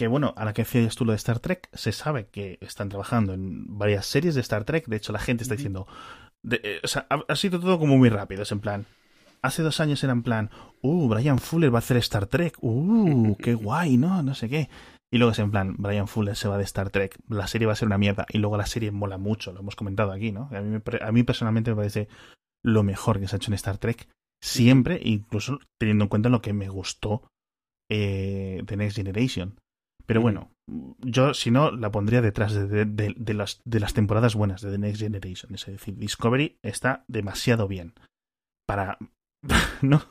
Que 0.00 0.08
bueno, 0.08 0.32
a 0.38 0.46
la 0.46 0.54
que 0.54 0.62
decías 0.62 0.94
tú 0.96 1.04
lo 1.04 1.12
de 1.12 1.16
Star 1.16 1.40
Trek, 1.40 1.68
se 1.74 1.92
sabe 1.92 2.28
que 2.28 2.56
están 2.62 2.88
trabajando 2.88 3.34
en 3.34 3.76
varias 3.78 4.06
series 4.06 4.34
de 4.34 4.40
Star 4.40 4.64
Trek. 4.64 4.86
De 4.86 4.96
hecho, 4.96 5.12
la 5.12 5.18
gente 5.18 5.42
está 5.42 5.56
diciendo. 5.56 5.86
de- 6.42 6.58
eh, 6.64 6.80
o 6.82 6.88
sea, 6.88 7.06
ha, 7.10 7.20
ha 7.28 7.36
sido 7.36 7.60
todo 7.60 7.78
como 7.78 7.98
muy 7.98 8.08
rápido. 8.08 8.42
Es 8.44 8.50
en 8.50 8.60
plan. 8.60 8.86
Hace 9.42 9.62
dos 9.62 9.78
años 9.78 10.02
era 10.02 10.14
en 10.14 10.22
plan. 10.22 10.48
Uh, 10.80 11.06
Brian 11.06 11.38
Fuller 11.38 11.70
va 11.70 11.76
a 11.76 11.80
hacer 11.80 11.98
Star 11.98 12.26
Trek. 12.28 12.56
Uh, 12.62 13.36
qué 13.42 13.52
guay, 13.52 13.98
¿no? 13.98 14.22
No 14.22 14.34
sé 14.34 14.48
qué. 14.48 14.70
Y 15.12 15.18
luego 15.18 15.32
es 15.32 15.38
en 15.38 15.50
plan, 15.50 15.74
Brian 15.76 16.08
Fuller 16.08 16.34
se 16.34 16.48
va 16.48 16.56
de 16.56 16.64
Star 16.64 16.88
Trek. 16.88 17.18
La 17.28 17.46
serie 17.46 17.66
va 17.66 17.74
a 17.74 17.76
ser 17.76 17.86
una 17.86 17.98
mierda. 17.98 18.24
Y 18.30 18.38
luego 18.38 18.56
la 18.56 18.64
serie 18.64 18.90
mola 18.92 19.18
mucho. 19.18 19.52
Lo 19.52 19.60
hemos 19.60 19.76
comentado 19.76 20.12
aquí, 20.12 20.32
¿no? 20.32 20.48
A 20.50 20.62
mí, 20.62 20.80
a 20.98 21.12
mí 21.12 21.22
personalmente 21.24 21.72
me 21.72 21.76
parece 21.76 22.08
lo 22.64 22.82
mejor 22.84 23.20
que 23.20 23.28
se 23.28 23.36
ha 23.36 23.38
hecho 23.38 23.50
en 23.50 23.54
Star 23.56 23.76
Trek. 23.76 24.08
Siempre, 24.42 24.98
incluso 25.04 25.58
teniendo 25.78 26.04
en 26.04 26.08
cuenta 26.08 26.30
lo 26.30 26.40
que 26.40 26.54
me 26.54 26.70
gustó 26.70 27.28
eh, 27.90 28.62
de 28.64 28.76
Next 28.78 28.96
Generation. 28.96 29.58
Pero 30.10 30.22
bueno, 30.22 30.50
yo 30.98 31.34
si 31.34 31.52
no 31.52 31.70
la 31.70 31.92
pondría 31.92 32.20
detrás 32.20 32.52
de, 32.52 32.66
de- 32.66 32.84
de- 32.84 33.14
de 33.16 33.34
las, 33.34 33.60
de 33.64 33.78
las 33.78 33.94
temporadas 33.94 34.34
buenas 34.34 34.60
de 34.60 34.72
The 34.72 34.78
Next 34.78 35.00
Generation. 35.00 35.54
Es 35.54 35.66
decir, 35.66 35.96
Discovery 35.96 36.58
está 36.62 37.04
demasiado 37.06 37.68
bien 37.68 37.94
para, 38.66 38.98
¿no? 39.82 40.02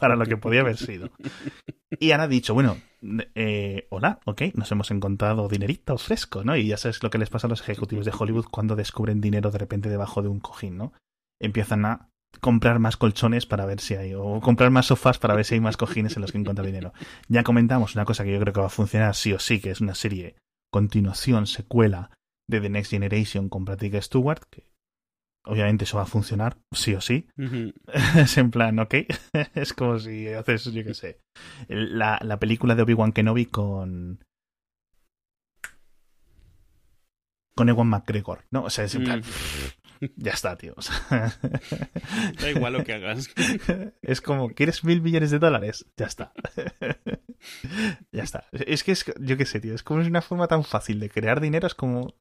para 0.00 0.16
lo 0.16 0.24
que 0.26 0.36
podía 0.36 0.62
haber 0.62 0.76
sido. 0.76 1.08
Y 2.00 2.10
ahora 2.10 2.24
ha 2.24 2.28
dicho, 2.28 2.52
bueno, 2.52 2.78
eh, 3.36 3.86
hola, 3.90 4.18
ok, 4.24 4.42
nos 4.54 4.72
hemos 4.72 4.90
encontrado 4.90 5.46
dinerito 5.48 5.96
fresco, 5.98 6.42
¿no? 6.42 6.56
Y 6.56 6.66
ya 6.66 6.76
sabes 6.76 7.00
lo 7.04 7.10
que 7.10 7.18
les 7.18 7.30
pasa 7.30 7.46
a 7.46 7.50
los 7.50 7.60
ejecutivos 7.60 8.04
de 8.06 8.12
Hollywood 8.18 8.46
cuando 8.50 8.74
descubren 8.74 9.20
dinero 9.20 9.52
de 9.52 9.58
repente 9.58 9.88
debajo 9.88 10.20
de 10.20 10.28
un 10.30 10.40
cojín, 10.40 10.76
¿no? 10.78 10.92
Empiezan 11.40 11.84
a 11.84 12.08
comprar 12.40 12.78
más 12.78 12.96
colchones 12.96 13.46
para 13.46 13.66
ver 13.66 13.80
si 13.80 13.94
hay, 13.94 14.14
o 14.14 14.40
comprar 14.40 14.70
más 14.70 14.86
sofás 14.86 15.18
para 15.18 15.34
ver 15.34 15.44
si 15.44 15.54
hay 15.54 15.60
más 15.60 15.76
cojines 15.76 16.16
en 16.16 16.22
los 16.22 16.32
que 16.32 16.38
encuentra 16.38 16.64
dinero. 16.64 16.92
Ya 17.28 17.42
comentamos 17.42 17.94
una 17.94 18.04
cosa 18.04 18.24
que 18.24 18.32
yo 18.32 18.40
creo 18.40 18.52
que 18.52 18.60
va 18.60 18.66
a 18.66 18.70
funcionar 18.70 19.14
sí 19.14 19.32
o 19.32 19.38
sí, 19.38 19.60
que 19.60 19.70
es 19.70 19.80
una 19.80 19.94
serie 19.94 20.36
continuación, 20.72 21.46
secuela 21.46 22.10
de 22.48 22.60
The 22.60 22.68
Next 22.68 22.90
Generation 22.90 23.48
con 23.48 23.64
Patrick 23.64 24.00
Stewart, 24.02 24.42
que 24.50 24.70
obviamente 25.46 25.84
eso 25.84 25.98
va 25.98 26.02
a 26.02 26.06
funcionar 26.06 26.58
sí 26.72 26.94
o 26.94 27.00
sí. 27.00 27.28
Es 28.16 28.36
en 28.38 28.50
plan, 28.50 28.78
ok, 28.78 28.94
es 29.54 29.72
como 29.72 29.98
si 29.98 30.28
haces, 30.28 30.64
yo 30.64 30.84
qué 30.84 30.94
sé, 30.94 31.20
la, 31.68 32.18
la 32.22 32.38
película 32.38 32.74
de 32.74 32.82
Obi-Wan 32.82 33.12
Kenobi 33.12 33.46
con... 33.46 34.24
con 37.56 37.68
Ewan 37.68 37.86
McGregor, 37.86 38.44
¿no? 38.50 38.64
O 38.64 38.70
sea, 38.70 38.84
es 38.84 38.94
en 38.96 39.04
plan, 39.04 39.20
Mm. 39.20 39.83
Ya 40.16 40.32
está, 40.32 40.56
tío. 40.56 40.74
o 40.76 40.82
sea, 40.82 40.98
Da 42.40 42.50
igual 42.50 42.72
lo 42.74 42.84
que 42.84 42.94
hagas. 42.94 43.28
es 44.02 44.20
como, 44.20 44.50
¿quieres 44.50 44.84
mil 44.84 45.02
millones 45.02 45.30
de 45.30 45.38
dólares? 45.38 45.86
Ya 45.96 46.06
está. 46.06 46.32
ya 48.12 48.22
está. 48.22 48.46
Es 48.52 48.84
que 48.84 48.92
es, 48.92 49.04
yo 49.20 49.36
qué 49.36 49.46
sé, 49.46 49.60
tío, 49.60 49.74
es 49.74 49.82
como 49.82 50.00
es 50.00 50.08
una 50.08 50.22
forma 50.22 50.48
tan 50.48 50.64
fácil 50.64 51.00
de 51.00 51.10
crear 51.10 51.40
dinero, 51.40 51.66
es 51.66 51.74
como, 51.74 52.14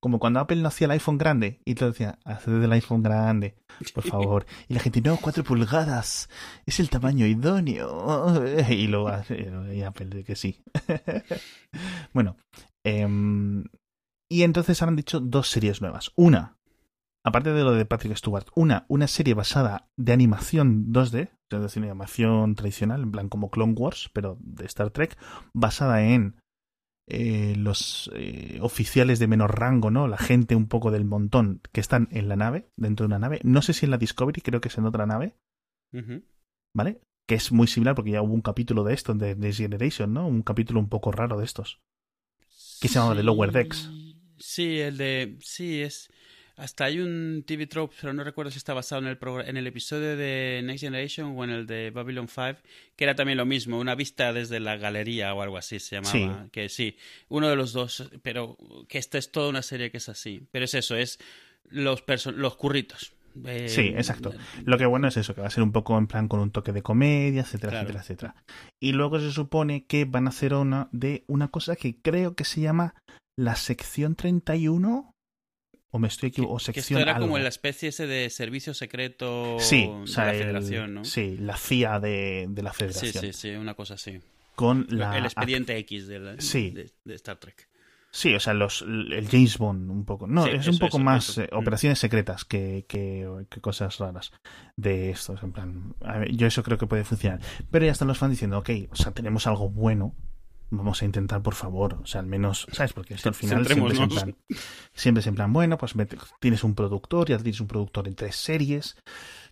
como 0.00 0.18
cuando 0.18 0.40
Apple 0.40 0.56
no 0.56 0.68
hacía 0.68 0.86
el 0.86 0.92
iPhone 0.92 1.18
grande 1.18 1.60
y 1.64 1.74
te 1.74 1.84
decía, 1.84 2.18
haced 2.24 2.60
del 2.60 2.72
iPhone 2.72 3.02
grande, 3.02 3.56
por 3.94 4.04
favor. 4.04 4.46
Y 4.68 4.74
la 4.74 4.80
gente, 4.80 5.00
no, 5.00 5.16
cuatro 5.16 5.44
pulgadas, 5.44 6.28
es 6.66 6.80
el 6.80 6.90
tamaño 6.90 7.26
idóneo. 7.26 8.34
Y 8.68 8.86
y 8.86 9.82
Apple 9.82 10.06
de 10.06 10.24
que 10.24 10.36
sí. 10.36 10.62
bueno, 12.12 12.36
em, 12.84 13.64
y 14.28 14.42
entonces 14.42 14.82
han 14.82 14.96
dicho 14.96 15.20
dos 15.20 15.50
series 15.50 15.80
nuevas. 15.80 16.10
Una, 16.16 16.56
aparte 17.26 17.52
de 17.52 17.64
lo 17.64 17.72
de 17.72 17.84
Patrick 17.84 18.16
Stewart, 18.16 18.46
una, 18.54 18.86
una 18.88 19.08
serie 19.08 19.34
basada 19.34 19.90
de 19.96 20.12
animación 20.12 20.92
2D, 20.92 21.30
es 21.50 21.60
decir, 21.60 21.82
animación 21.82 22.54
tradicional, 22.54 23.02
en 23.02 23.10
plan 23.10 23.28
como 23.28 23.50
Clone 23.50 23.74
Wars, 23.76 24.10
pero 24.12 24.38
de 24.40 24.64
Star 24.66 24.90
Trek, 24.90 25.18
basada 25.52 26.04
en 26.04 26.36
eh, 27.08 27.54
los 27.56 28.12
eh, 28.14 28.60
oficiales 28.62 29.18
de 29.18 29.26
menor 29.26 29.58
rango, 29.58 29.90
¿no? 29.90 30.06
La 30.06 30.18
gente 30.18 30.54
un 30.54 30.68
poco 30.68 30.92
del 30.92 31.04
montón 31.04 31.62
que 31.72 31.80
están 31.80 32.06
en 32.12 32.28
la 32.28 32.36
nave, 32.36 32.70
dentro 32.76 33.02
de 33.02 33.08
una 33.08 33.18
nave. 33.18 33.40
No 33.42 33.60
sé 33.60 33.72
si 33.72 33.86
en 33.86 33.90
la 33.90 33.98
Discovery, 33.98 34.40
creo 34.40 34.60
que 34.60 34.68
es 34.68 34.78
en 34.78 34.86
otra 34.86 35.04
nave. 35.04 35.34
¿vale? 36.74 37.00
Que 37.26 37.34
es 37.34 37.50
muy 37.50 37.66
similar 37.66 37.96
porque 37.96 38.12
ya 38.12 38.22
hubo 38.22 38.34
un 38.34 38.40
capítulo 38.40 38.84
de 38.84 38.94
esto, 38.94 39.14
de 39.14 39.34
Next 39.34 39.58
Generation, 39.58 40.12
¿no? 40.12 40.28
Un 40.28 40.42
capítulo 40.42 40.78
un 40.78 40.88
poco 40.88 41.10
raro 41.10 41.36
de 41.38 41.44
estos. 41.44 41.80
¿Qué 42.80 42.86
se 42.86 42.94
llamaba? 42.94 43.16
The 43.16 43.24
Lower 43.24 43.50
Decks. 43.50 43.90
Sí, 44.38 44.78
el 44.78 44.96
de. 44.96 45.38
Sí, 45.40 45.82
es. 45.82 46.08
Hasta 46.56 46.86
hay 46.86 47.00
un 47.00 47.44
TV 47.46 47.66
trope, 47.66 47.94
pero 48.00 48.14
no 48.14 48.24
recuerdo 48.24 48.50
si 48.50 48.56
está 48.58 48.72
basado 48.72 49.02
en 49.02 49.08
el, 49.08 49.18
en 49.46 49.56
el 49.58 49.66
episodio 49.66 50.16
de 50.16 50.62
Next 50.64 50.80
Generation 50.82 51.34
o 51.36 51.44
en 51.44 51.50
el 51.50 51.66
de 51.66 51.90
Babylon 51.90 52.28
5, 52.28 52.60
que 52.96 53.04
era 53.04 53.14
también 53.14 53.36
lo 53.36 53.44
mismo, 53.44 53.78
una 53.78 53.94
vista 53.94 54.32
desde 54.32 54.58
la 54.58 54.76
galería 54.76 55.34
o 55.34 55.42
algo 55.42 55.58
así 55.58 55.78
se 55.80 55.96
llamaba. 55.96 56.12
Sí. 56.44 56.50
Que 56.52 56.68
sí, 56.70 56.96
uno 57.28 57.48
de 57.48 57.56
los 57.56 57.72
dos, 57.74 58.10
pero 58.22 58.56
que 58.88 58.96
esta 58.98 59.18
es 59.18 59.30
toda 59.30 59.50
una 59.50 59.60
serie 59.62 59.90
que 59.90 59.98
es 59.98 60.08
así. 60.08 60.46
Pero 60.50 60.64
es 60.64 60.72
eso, 60.74 60.96
es 60.96 61.18
los, 61.68 62.02
los 62.34 62.56
curritos. 62.56 63.12
Eh, 63.44 63.68
Sí, 63.68 63.88
exacto. 63.94 64.32
Lo 64.64 64.78
que 64.78 64.86
bueno 64.86 65.08
es 65.08 65.18
eso, 65.18 65.34
que 65.34 65.42
va 65.42 65.48
a 65.48 65.50
ser 65.50 65.62
un 65.62 65.72
poco 65.72 65.98
en 65.98 66.06
plan 66.06 66.26
con 66.26 66.40
un 66.40 66.52
toque 66.52 66.72
de 66.72 66.80
comedia, 66.82 67.42
etcétera, 67.42 67.70
Claro. 67.84 67.90
etcétera, 68.00 68.02
etcétera. 68.02 68.34
Y 68.80 68.92
luego 68.92 69.20
se 69.20 69.30
supone 69.30 69.84
que 69.84 70.06
van 70.06 70.26
a 70.26 70.30
hacer 70.30 70.54
una 70.54 70.88
de 70.92 71.24
una 71.26 71.48
cosa 71.48 71.76
que 71.76 72.00
creo 72.00 72.34
que 72.34 72.44
se 72.44 72.62
llama 72.62 72.94
la 73.38 73.56
sección 73.56 74.14
31 74.14 75.12
o 75.96 75.98
me 75.98 76.08
estoy 76.08 76.28
equivocando, 76.28 76.54
o 76.54 76.58
que 76.58 76.62
esto 76.62 76.72
sección 76.80 77.00
era 77.00 77.18
como 77.18 77.38
la 77.38 77.48
especie 77.48 77.88
ese 77.88 78.06
de 78.06 78.30
servicio 78.30 78.74
secreto 78.74 79.56
sí, 79.58 79.82
de 79.82 79.88
o 79.88 80.06
sea, 80.06 80.26
la 80.26 80.32
el- 80.34 80.38
federación, 80.42 80.94
¿no? 80.94 81.04
Sí, 81.04 81.36
la 81.38 81.56
CIA 81.56 82.00
de, 82.00 82.46
de 82.48 82.62
la 82.62 82.72
Sí, 82.72 82.78
federación. 82.78 83.24
sí, 83.24 83.32
sí, 83.32 83.50
una 83.50 83.74
cosa 83.74 83.94
así. 83.94 84.20
Con 84.54 84.86
la 84.90 85.18
el 85.18 85.24
expediente 85.26 85.76
X 85.78 86.06
de, 86.06 86.18
la- 86.18 86.40
Sí. 86.40 86.70
de, 86.70 86.90
de 87.04 87.14
Star 87.14 87.36
Trek. 87.36 87.68
Sí, 88.10 88.34
o 88.34 88.40
sea, 88.40 88.54
los, 88.54 88.80
el 88.80 89.28
James 89.30 89.58
Bond 89.58 89.90
un 89.90 90.06
poco. 90.06 90.26
No, 90.26 90.44
Sí, 90.44 90.50
es 90.54 90.60
eso, 90.60 90.70
un 90.70 90.78
poco 90.78 90.96
eso, 90.96 91.04
más 91.04 91.28
eso. 91.28 91.42
eh, 91.42 91.48
Mm. 91.52 91.56
operaciones 91.58 91.98
secretas 91.98 92.46
que, 92.46 92.86
que, 92.88 93.28
que 93.50 93.60
cosas 93.60 93.98
raras 93.98 94.32
de 94.76 95.10
estos. 95.10 95.42
En 95.42 95.52
plan, 95.52 95.94
a 96.02 96.18
ver, 96.20 96.32
yo 96.34 96.46
eso 96.46 96.62
creo 96.62 96.78
que 96.78 96.86
puede 96.86 97.04
funcionar. 97.04 97.40
Pero 97.70 97.84
ya 97.84 97.92
están 97.92 98.08
los 98.08 98.16
fans 98.16 98.30
diciendo, 98.30 98.56
ok, 98.58 98.70
o 98.90 98.96
sea, 98.96 99.12
tenemos 99.12 99.46
algo 99.46 99.68
bueno. 99.68 100.14
Vamos 100.70 101.00
a 101.02 101.04
intentar, 101.04 101.42
por 101.42 101.54
favor. 101.54 101.94
O 102.02 102.06
sea, 102.06 102.20
al 102.20 102.26
menos, 102.26 102.66
¿sabes? 102.72 102.92
Porque 102.92 103.14
esto 103.14 103.28
al 103.28 103.34
final 103.36 103.64
siempre 103.66 103.94
es, 103.94 104.00
en 104.00 104.08
plan, 104.08 104.36
siempre 104.94 105.20
es 105.20 105.26
en 105.28 105.34
plan, 105.36 105.52
bueno, 105.52 105.78
pues 105.78 105.94
tienes 106.40 106.64
un 106.64 106.74
productor, 106.74 107.28
ya 107.28 107.36
tienes 107.38 107.60
un 107.60 107.68
productor 107.68 108.08
en 108.08 108.14
tres 108.16 108.36
series. 108.36 108.96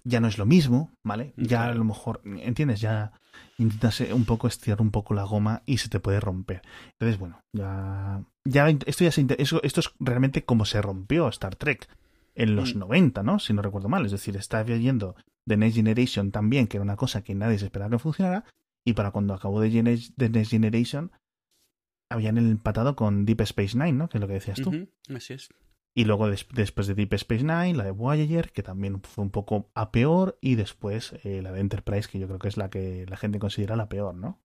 Ya 0.02 0.20
no 0.20 0.28
es 0.28 0.36
lo 0.38 0.44
mismo, 0.44 0.92
¿vale? 1.02 1.32
Ya 1.36 1.64
a 1.66 1.74
lo 1.74 1.84
mejor, 1.84 2.20
¿entiendes? 2.24 2.80
Ya 2.80 3.12
intentas 3.58 4.00
eh, 4.00 4.12
un 4.12 4.24
poco 4.26 4.48
estirar 4.48 4.82
un 4.82 4.90
poco 4.90 5.14
la 5.14 5.22
goma 5.22 5.62
y 5.66 5.78
se 5.78 5.88
te 5.88 5.98
puede 6.00 6.20
romper. 6.20 6.62
Entonces, 6.98 7.18
bueno, 7.18 7.40
ya. 7.52 8.22
ya 8.44 8.68
esto 8.68 9.04
ya 9.04 9.12
se 9.12 9.24
eso- 9.38 9.62
esto 9.62 9.80
es 9.80 9.90
realmente 10.00 10.44
como 10.44 10.64
se 10.66 10.82
rompió 10.82 11.28
Star 11.28 11.56
Trek 11.56 11.88
en 12.34 12.56
los 12.56 12.74
Mm. 12.74 12.80
90, 12.80 13.22
¿no? 13.22 13.38
Si 13.38 13.52
no 13.54 13.62
recuerdo 13.62 13.88
mal. 13.88 14.04
Es 14.04 14.12
decir, 14.12 14.36
está 14.36 14.62
viendo 14.64 15.14
The 15.46 15.56
Next 15.56 15.76
Generation 15.76 16.32
también, 16.32 16.66
que 16.66 16.76
era 16.78 16.82
una 16.84 16.96
cosa 16.96 17.22
que 17.22 17.34
nadie 17.34 17.58
se 17.58 17.66
esperaba 17.66 17.90
que 17.92 17.98
funcionara, 18.00 18.44
y 18.86 18.92
para 18.94 19.10
cuando 19.10 19.34
acabó 19.34 19.60
The, 19.62 19.70
The 20.16 20.28
Next 20.28 20.50
Generation 20.50 21.10
habían 22.10 22.38
empatado 22.38 22.96
con 22.96 23.24
Deep 23.24 23.40
Space 23.42 23.76
Nine, 23.76 23.92
¿no? 23.92 24.08
Que 24.08 24.18
es 24.18 24.20
lo 24.20 24.26
que 24.28 24.34
decías 24.34 24.60
tú. 24.60 24.70
Así 25.14 25.32
es. 25.32 25.48
Y 25.96 26.04
luego 26.04 26.28
des- 26.28 26.46
después 26.52 26.86
de 26.86 26.94
Deep 26.94 27.14
Space 27.14 27.42
Nine, 27.44 27.74
la 27.74 27.84
de 27.84 27.90
Voyager, 27.92 28.50
que 28.52 28.62
también 28.62 29.00
fue 29.02 29.24
un 29.24 29.30
poco 29.30 29.70
a 29.74 29.90
peor, 29.92 30.38
y 30.40 30.56
después 30.56 31.14
eh, 31.24 31.40
la 31.40 31.52
de 31.52 31.60
Enterprise, 31.60 32.08
que 32.08 32.18
yo 32.18 32.26
creo 32.26 32.38
que 32.38 32.48
es 32.48 32.56
la 32.56 32.68
que 32.68 33.06
la 33.08 33.16
gente 33.16 33.38
considera 33.38 33.76
la 33.76 33.88
peor, 33.88 34.14
¿no? 34.14 34.42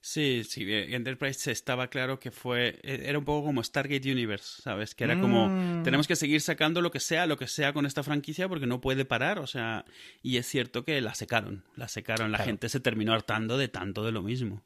Sí, 0.00 0.42
sí, 0.44 0.64
eh, 0.70 0.94
Enterprise 0.94 1.50
estaba 1.50 1.88
claro 1.88 2.18
que 2.20 2.30
fue, 2.30 2.78
eh, 2.82 3.04
era 3.06 3.18
un 3.18 3.24
poco 3.24 3.46
como 3.46 3.62
Stargate 3.64 4.10
Universe, 4.12 4.60
¿sabes? 4.62 4.94
Que 4.94 5.04
era 5.04 5.18
como, 5.18 5.48
Mm. 5.48 5.82
tenemos 5.82 6.06
que 6.06 6.14
seguir 6.16 6.40
sacando 6.40 6.80
lo 6.82 6.90
que 6.90 7.00
sea, 7.00 7.26
lo 7.26 7.36
que 7.38 7.46
sea 7.46 7.72
con 7.72 7.86
esta 7.86 8.02
franquicia 8.02 8.48
porque 8.48 8.66
no 8.66 8.80
puede 8.80 9.04
parar, 9.04 9.38
o 9.38 9.46
sea, 9.46 9.84
y 10.22 10.36
es 10.36 10.46
cierto 10.46 10.84
que 10.84 11.00
la 11.00 11.14
secaron, 11.14 11.64
la 11.76 11.88
secaron, 11.88 12.30
la 12.32 12.38
Claro. 12.38 12.48
gente 12.50 12.68
se 12.68 12.80
terminó 12.80 13.12
hartando 13.14 13.56
de 13.56 13.68
tanto 13.68 14.04
de 14.04 14.12
lo 14.12 14.22
mismo. 14.22 14.62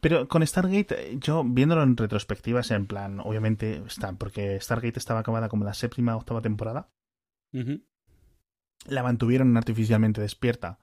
Pero 0.00 0.28
con 0.28 0.46
Stargate, 0.46 1.16
yo 1.18 1.42
viéndolo 1.44 1.82
en 1.82 1.96
retrospectivas, 1.96 2.70
en 2.70 2.86
plan, 2.86 3.18
obviamente 3.20 3.82
está, 3.86 4.12
porque 4.12 4.60
Stargate 4.60 4.98
estaba 4.98 5.20
acabada 5.20 5.48
como 5.48 5.64
la 5.64 5.74
séptima 5.74 6.14
o 6.14 6.18
octava 6.18 6.42
temporada, 6.42 6.90
la 8.86 9.02
mantuvieron 9.02 9.56
artificialmente 9.56 10.20
despierta, 10.20 10.78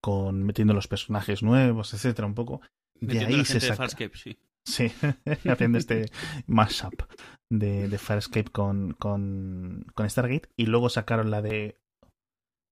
con 0.00 0.42
metiendo 0.44 0.74
los 0.74 0.88
personajes 0.88 1.42
nuevos, 1.42 1.94
etcétera, 1.94 2.26
un 2.26 2.34
poco. 2.34 2.60
De 3.00 3.20
ahí 3.20 3.38
la 3.38 3.44
se 3.44 3.54
de 3.54 3.60
saca. 3.60 3.76
Farscape, 3.76 4.16
sí. 4.16 4.38
Sí, 4.64 4.92
haciendo 5.50 5.78
este 5.78 6.06
mashup 6.46 7.02
de, 7.50 7.88
de 7.88 7.98
Farscape 7.98 8.50
con, 8.50 8.92
con, 8.92 9.86
con 9.94 10.08
Stargate. 10.08 10.48
Y 10.56 10.66
luego 10.66 10.88
sacaron 10.88 11.30
la 11.30 11.42
de 11.42 11.80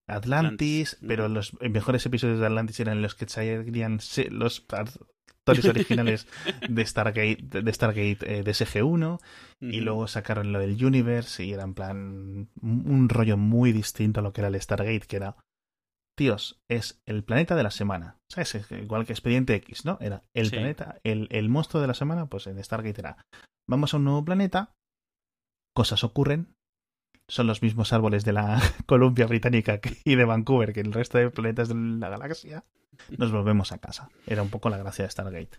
Atlantis, 0.09 0.95
Atlantis, 0.95 0.99
pero 1.07 1.29
los 1.29 1.53
mejores 1.61 2.05
episodios 2.07 2.41
de 2.41 2.47
Atlantis 2.47 2.81
eran 2.81 3.03
los 3.03 3.15
que 3.15 3.29
salían 3.29 3.99
los 4.31 4.67
actores 4.71 5.65
originales 5.65 6.27
de 6.69 6.87
Stargate, 6.87 7.39
de 7.43 7.73
Stargate 7.73 8.19
eh, 8.23 8.43
de 8.43 8.51
SG-1. 8.51 9.21
Y 9.61 9.81
luego 9.81 10.07
sacaron 10.07 10.53
lo 10.53 10.59
del 10.59 10.83
Universe 10.83 11.45
y 11.45 11.53
era 11.53 11.65
en 11.65 11.75
plan 11.75 12.49
un 12.63 12.83
un 12.87 13.09
rollo 13.09 13.37
muy 13.37 13.73
distinto 13.73 14.21
a 14.21 14.23
lo 14.23 14.33
que 14.33 14.41
era 14.41 14.49
el 14.49 14.61
Stargate, 14.61 15.07
que 15.07 15.17
era, 15.17 15.37
tíos, 16.21 16.61
es 16.69 17.01
el 17.07 17.25
planeta 17.25 17.57
de 17.57 17.63
la 17.63 17.71
semana. 17.71 18.19
¿Sabes? 18.29 18.55
Es 18.55 18.71
Igual 18.71 19.07
que 19.07 19.15
Expediente 19.15 19.55
X, 19.55 19.87
¿no? 19.87 19.97
Era 20.03 20.23
el 20.35 20.51
Sí. 20.51 20.57
planeta, 20.57 21.01
el, 21.03 21.29
el 21.31 21.49
monstruo 21.49 21.81
de 21.81 21.87
la 21.87 21.95
semana, 21.95 22.27
pues 22.27 22.47
en 22.47 22.63
Stargate 22.63 23.01
era, 23.01 23.17
vamos 23.67 23.95
a 23.95 23.97
un 23.97 24.05
nuevo 24.05 24.23
planeta, 24.23 24.75
cosas 25.75 26.05
ocurren, 26.05 26.55
son 27.27 27.47
los 27.47 27.63
mismos 27.63 27.95
árboles 27.95 28.27
de 28.27 28.35
la 28.35 28.61
Columbia 28.87 29.27
Británica 29.27 29.81
y 30.05 30.15
de 30.15 30.25
Vancouver 30.27 30.75
que 30.75 30.81
el 30.81 30.93
resto 30.93 31.17
de 31.17 31.31
planetas 31.31 31.69
de 31.71 31.75
la 31.75 32.11
galaxia, 32.11 32.65
nos 33.17 33.33
volvemos 33.33 33.73
a 33.73 33.79
casa. 33.79 34.11
Era 34.27 34.43
un 34.43 34.51
poco 34.51 34.69
la 34.69 34.77
gracia 34.77 35.07
de 35.07 35.11
Stargate. 35.11 35.59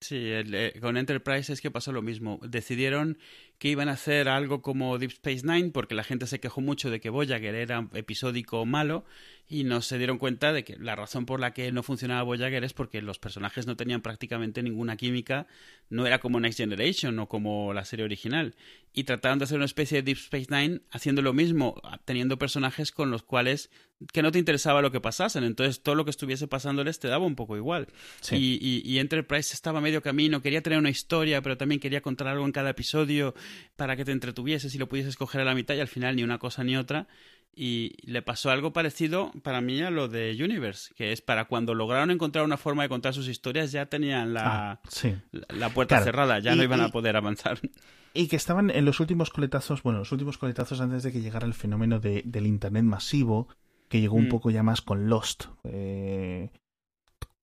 Sí, 0.00 0.30
el, 0.30 0.54
eh, 0.54 0.74
con 0.80 0.96
Enterprise 0.96 1.52
es 1.52 1.60
que 1.60 1.70
pasó 1.70 1.92
lo 1.92 2.02
mismo. 2.02 2.40
Decidieron 2.42 3.18
que 3.58 3.68
iban 3.68 3.88
a 3.88 3.92
hacer 3.92 4.28
algo 4.28 4.60
como 4.60 4.98
Deep 4.98 5.12
Space 5.12 5.46
Nine 5.46 5.70
porque 5.70 5.94
la 5.94 6.02
gente 6.02 6.26
se 6.26 6.40
quejó 6.40 6.60
mucho 6.60 6.90
de 6.90 7.00
que 7.00 7.10
Voyager 7.10 7.54
era 7.54 7.88
episódico 7.94 8.66
malo 8.66 9.04
y 9.52 9.64
no 9.64 9.82
se 9.82 9.98
dieron 9.98 10.16
cuenta 10.16 10.52
de 10.52 10.64
que 10.64 10.76
la 10.78 10.96
razón 10.96 11.26
por 11.26 11.38
la 11.38 11.52
que 11.52 11.70
no 11.72 11.82
funcionaba 11.82 12.22
Voyager 12.22 12.64
es 12.64 12.72
porque 12.72 13.02
los 13.02 13.18
personajes 13.18 13.66
no 13.66 13.76
tenían 13.76 14.00
prácticamente 14.00 14.62
ninguna 14.62 14.96
química, 14.96 15.46
no 15.90 16.06
era 16.06 16.20
como 16.20 16.40
Next 16.40 16.58
Generation 16.58 17.18
o 17.18 17.28
como 17.28 17.74
la 17.74 17.84
serie 17.84 18.04
original. 18.06 18.54
Y 18.94 19.04
trataron 19.04 19.38
de 19.38 19.44
hacer 19.44 19.56
una 19.58 19.66
especie 19.66 19.98
de 19.98 20.02
Deep 20.02 20.16
Space 20.16 20.46
Nine 20.50 20.80
haciendo 20.90 21.20
lo 21.20 21.34
mismo, 21.34 21.80
teniendo 22.06 22.38
personajes 22.38 22.92
con 22.92 23.10
los 23.10 23.22
cuales 23.22 23.70
que 24.12 24.22
no 24.22 24.32
te 24.32 24.38
interesaba 24.38 24.82
lo 24.82 24.90
que 24.90 25.00
pasasen, 25.00 25.44
entonces 25.44 25.82
todo 25.82 25.94
lo 25.94 26.04
que 26.04 26.10
estuviese 26.10 26.48
pasándoles 26.48 26.98
te 26.98 27.08
daba 27.08 27.24
un 27.26 27.36
poco 27.36 27.56
igual. 27.56 27.86
Sí. 28.20 28.36
Y, 28.36 28.58
y- 28.60 28.82
y 28.90 28.98
Enterprise 28.98 29.54
estaba 29.54 29.78
a 29.78 29.82
medio 29.82 30.02
camino, 30.02 30.42
quería 30.42 30.62
tener 30.62 30.78
una 30.78 30.90
historia, 30.90 31.40
pero 31.42 31.56
también 31.56 31.78
quería 31.80 32.00
contar 32.00 32.26
algo 32.28 32.44
en 32.44 32.52
cada 32.52 32.70
episodio 32.70 33.34
para 33.76 33.96
que 33.96 34.04
te 34.04 34.12
entretuvieses 34.12 34.74
y 34.74 34.78
lo 34.78 34.88
pudieses 34.88 35.16
coger 35.16 35.42
a 35.42 35.44
la 35.44 35.54
mitad 35.54 35.74
y 35.74 35.80
al 35.80 35.88
final 35.88 36.16
ni 36.16 36.24
una 36.24 36.38
cosa 36.38 36.64
ni 36.64 36.76
otra. 36.76 37.06
Y 37.54 37.96
le 38.10 38.22
pasó 38.22 38.50
algo 38.50 38.72
parecido 38.72 39.30
para 39.42 39.60
mí 39.60 39.82
a 39.82 39.90
lo 39.90 40.08
de 40.08 40.34
Universe, 40.42 40.94
que 40.94 41.12
es 41.12 41.20
para 41.20 41.44
cuando 41.44 41.74
lograron 41.74 42.10
encontrar 42.10 42.44
una 42.46 42.56
forma 42.56 42.82
de 42.82 42.88
contar 42.88 43.12
sus 43.12 43.28
historias 43.28 43.72
ya 43.72 43.86
tenían 43.86 44.32
la, 44.32 44.70
Ah, 44.72 44.80
sí. 44.88 45.14
la, 45.32 45.46
la 45.56 45.68
puerta 45.68 45.96
Claro. 45.96 46.04
cerrada, 46.04 46.38
ya 46.38 46.54
Y- 46.54 46.56
no 46.56 46.62
iban 46.64 46.80
y- 46.80 46.84
a 46.84 46.88
poder 46.88 47.16
avanzar. 47.16 47.58
Y 48.14 48.28
que 48.28 48.36
estaban 48.36 48.68
en 48.70 48.84
los 48.84 49.00
últimos 49.00 49.30
coletazos, 49.30 49.82
bueno, 49.82 49.98
los 50.00 50.12
últimos 50.12 50.36
coletazos 50.36 50.80
antes 50.82 51.02
de 51.02 51.12
que 51.12 51.20
llegara 51.22 51.46
el 51.46 51.54
fenómeno 51.54 51.98
de, 51.98 52.22
del 52.26 52.46
Internet 52.46 52.84
masivo, 52.84 53.48
que 53.88 54.00
llegó 54.02 54.16
un 54.16 54.26
Mm. 54.26 54.30
poco 54.30 54.50
ya 54.50 54.62
más 54.62 54.82
con 54.82 55.08
Lost. 55.08 55.44
Eh, 55.64 56.50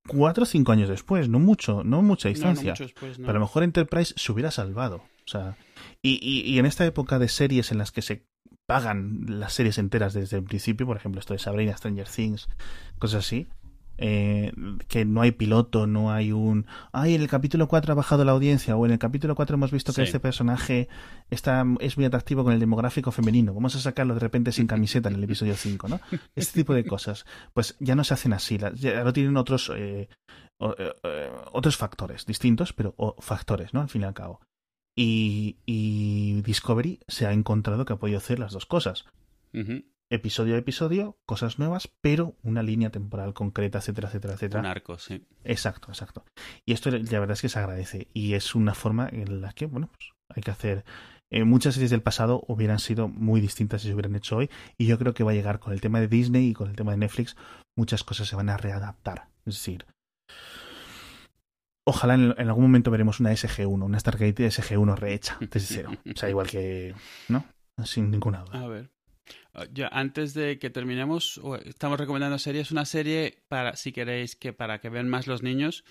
cuatro 0.07 0.43
o 0.45 0.47
cinco 0.47 0.73
años 0.73 0.89
después, 0.89 1.29
no 1.29 1.39
mucho, 1.39 1.85
no 1.85 2.03
mucha 2.03 2.29
No, 2.29 2.33
no 2.33 2.35
distancia. 2.35 2.71
mucho 2.73 2.85
después, 2.85 3.19
no. 3.19 3.27
Pero 3.27 3.31
a 3.37 3.41
lo 3.41 3.47
mejor 3.47 3.63
Enterprise 3.63 4.15
se 4.17 4.33
hubiera 4.33 4.51
salvado. 4.51 4.97
O 4.97 5.31
sea, 5.31 5.57
y, 6.03 6.19
y, 6.23 6.41
y 6.51 6.59
en 6.59 6.65
esta 6.67 6.87
época 6.87 7.19
de 7.19 7.29
series 7.29 7.73
en 7.73 7.79
las 7.79 7.93
que 7.93 8.01
se 8.03 8.25
pagan 8.69 9.25
las 9.29 9.55
series 9.55 9.79
enteras 9.79 10.13
desde 10.13 10.37
el 10.37 10.45
principio, 10.45 10.85
por 10.87 10.99
ejemplo, 10.99 11.19
esto 11.21 11.33
de 11.33 11.39
Sabrina, 11.39 11.75
Stranger 11.75 12.07
Things, 12.07 12.49
cosas 12.99 13.25
así, 13.25 13.49
eh, 13.97 14.53
que 14.89 15.07
no 15.07 15.23
hay 15.23 15.33
piloto, 15.33 15.87
no 15.87 16.13
hay 16.13 16.33
un... 16.33 16.67
Ay, 16.93 17.15
en 17.15 17.23
el 17.23 17.29
capítulo 17.29 17.67
4 17.67 17.93
ha 17.93 17.95
bajado 17.95 18.27
la 18.27 18.33
audiencia, 18.33 18.77
o 18.77 18.85
en 18.85 18.93
el 18.93 18.99
capítulo 18.99 19.35
4 19.35 19.55
hemos 19.55 19.73
visto 19.73 19.93
que 19.93 20.03
Sí. 20.03 20.03
este 20.03 20.21
personaje 20.21 20.87
está, 21.31 21.65
es 21.81 21.97
muy 21.97 22.05
atractivo 22.05 22.45
con 22.45 22.53
el 22.53 22.61
demográfico 22.61 23.11
femenino, 23.11 23.55
vamos 23.55 23.75
a 23.75 23.81
sacarlo 23.81 24.13
de 24.13 24.21
repente 24.21 24.53
sin 24.53 24.67
camiseta 24.67 25.09
en 25.09 25.15
el 25.15 25.25
episodio 25.25 25.57
5, 25.57 25.89
¿no? 25.89 26.01
Este 26.37 26.61
tipo 26.61 26.75
de 26.75 26.85
cosas, 26.85 27.25
pues 27.55 27.75
ya 27.81 27.95
no 27.95 28.05
se 28.05 28.13
hacen 28.13 28.35
así, 28.35 28.59
ya 28.75 29.03
no 29.03 29.13
tienen 29.15 29.39
otros... 29.39 29.73
eh, 29.75 30.11
eh, 30.61 30.93
eh, 31.05 31.31
otros 31.53 31.79
factores 31.79 32.27
distintos, 32.27 32.75
pero 32.75 32.93
o 32.99 33.17
factores, 33.19 33.73
¿no? 33.73 33.81
Al 33.81 33.89
fin 33.89 34.03
y 34.03 34.05
al 34.05 34.13
cabo. 34.15 34.41
Y, 35.01 35.59
y 35.65 36.43
Discovery 36.43 36.99
se 37.07 37.27
ha 37.29 37.33
encontrado 37.33 37.85
que 37.85 37.93
ha 37.93 37.99
podido 37.99 38.19
hacer 38.19 38.41
las 38.41 38.51
dos 38.51 38.67
cosas. 38.67 39.05
Episodio 40.11 40.57
a 40.57 40.59
episodio, 40.59 41.17
cosas 41.25 41.61
nuevas, 41.61 41.89
pero 42.01 42.35
una 42.43 42.65
línea 42.65 42.91
temporal 42.91 43.33
concreta, 43.33 43.79
etcétera, 43.79 44.09
etcétera, 44.09 44.35
etcétera. 44.35 44.61
Un 44.61 44.67
arco, 44.67 44.99
sí. 44.99 45.25
Exacto, 45.45 45.89
exacto. 45.93 46.25
Y 46.67 46.73
esto 46.73 46.91
la 46.91 47.21
verdad 47.21 47.33
es 47.35 47.43
que 47.43 47.49
se 47.49 47.61
agradece. 47.61 48.09
Y 48.13 48.35
es 48.35 48.57
una 48.57 48.75
forma 48.75 49.09
en 49.13 49.41
la 49.41 49.53
que, 49.53 49.67
bueno, 49.67 49.89
pues 49.93 50.11
hay 50.31 50.43
que 50.43 50.51
hacer. 50.51 50.85
eh, 51.31 51.45
muchas 51.45 51.75
series 51.75 51.93
del 51.93 52.03
pasado 52.03 52.43
hubieran 52.49 52.81
sido 52.81 53.07
muy 53.07 53.41
distintas 53.41 53.83
si 53.83 53.89
se 53.89 53.95
hubieran 53.95 54.17
hecho 54.17 54.39
hoy. 54.39 54.51
Y 54.79 54.87
yo 54.87 54.99
creo 54.99 55.15
que 55.15 55.23
va 55.23 55.31
a 55.31 55.35
llegar 55.35 55.61
con 55.61 55.73
el 55.73 55.81
tema 55.81 56.01
de 56.01 56.09
Disney 56.09 56.49
y 56.49 56.55
con 56.55 56.71
el 56.71 56.75
tema 56.75 56.91
de 56.91 56.99
Netflix. 56.99 57.37
Muchas 57.77 58.03
cosas 58.03 58.27
se 58.27 58.35
van 58.35 58.49
a 58.49 58.57
readaptar. 58.57 59.29
Es 59.47 59.55
decir, 59.55 59.87
ojalá 61.89 62.15
en, 62.15 62.35
en 62.37 62.49
algún 62.49 62.65
momento 62.65 62.91
veremos 62.91 63.19
una 63.19 63.33
SG1, 63.33 63.83
una 63.83 63.99
Stargate 63.99 64.47
SG1 64.47 64.97
rehecha 64.97 65.39
desde 65.41 65.75
cero. 65.77 65.91
O 66.15 66.19
sea, 66.19 66.29
igual 66.29 66.47
que. 66.47 66.95
¿No? 67.29 67.45
Sin 67.85 68.11
ninguna 68.11 68.43
duda. 68.43 68.63
A 68.63 68.69
ver. 68.69 68.91
Ah, 69.55 69.65
Ya, 69.73 69.89
antes 69.89 70.35
de 70.35 70.59
que 70.59 70.71
terminemos, 70.71 71.41
estamos 71.65 71.99
recomendando 71.99 72.39
series. 72.39 72.71
Una 72.71 72.85
serie 72.85 73.43
para, 73.49 73.77
si 73.77 73.93
queréis, 73.93 74.37
que 74.37 74.53
para 74.53 74.81
que 74.81 74.91
vean 74.91 75.09
más 75.09 75.27
los 75.27 75.43
niños, 75.43 75.85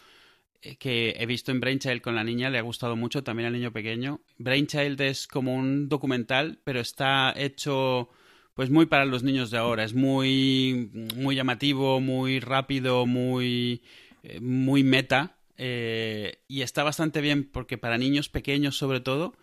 eh, 0.61 0.75
que 0.77 1.15
he 1.17 1.25
visto 1.25 1.51
en 1.51 1.59
Brainchild 1.59 2.01
con 2.01 2.15
la 2.15 2.23
niña, 2.23 2.49
le 2.49 2.59
ha 2.59 2.61
gustado 2.61 2.95
mucho, 2.95 3.23
también 3.23 3.47
al 3.47 3.53
niño 3.53 3.71
pequeño. 3.71 4.21
Brainchild 4.37 4.99
es 5.01 5.27
como 5.27 5.55
un 5.55 5.89
documental, 5.89 6.59
pero 6.63 6.79
está 6.79 7.33
hecho 7.35 8.09
pues 8.53 8.71
muy 8.71 8.87
para 8.87 9.05
los 9.05 9.23
niños 9.23 9.51
de 9.51 9.57
ahora. 9.57 9.83
Es 9.83 9.93
muy, 9.93 10.89
muy 11.15 11.35
llamativo, 11.35 12.01
muy 12.01 12.39
rápido, 12.39 13.05
muy, 13.05 13.83
eh, 14.23 14.39
muy 14.39 14.83
meta. 14.83 15.36
Eh, 15.57 16.39
y 16.47 16.61
está 16.61 16.83
bastante 16.83 17.21
bien 17.21 17.43
porque 17.43 17.77
para 17.77 17.97
niños 17.97 18.29
pequeños 18.29 18.77
sobre 18.77 18.99
todo 18.99 19.33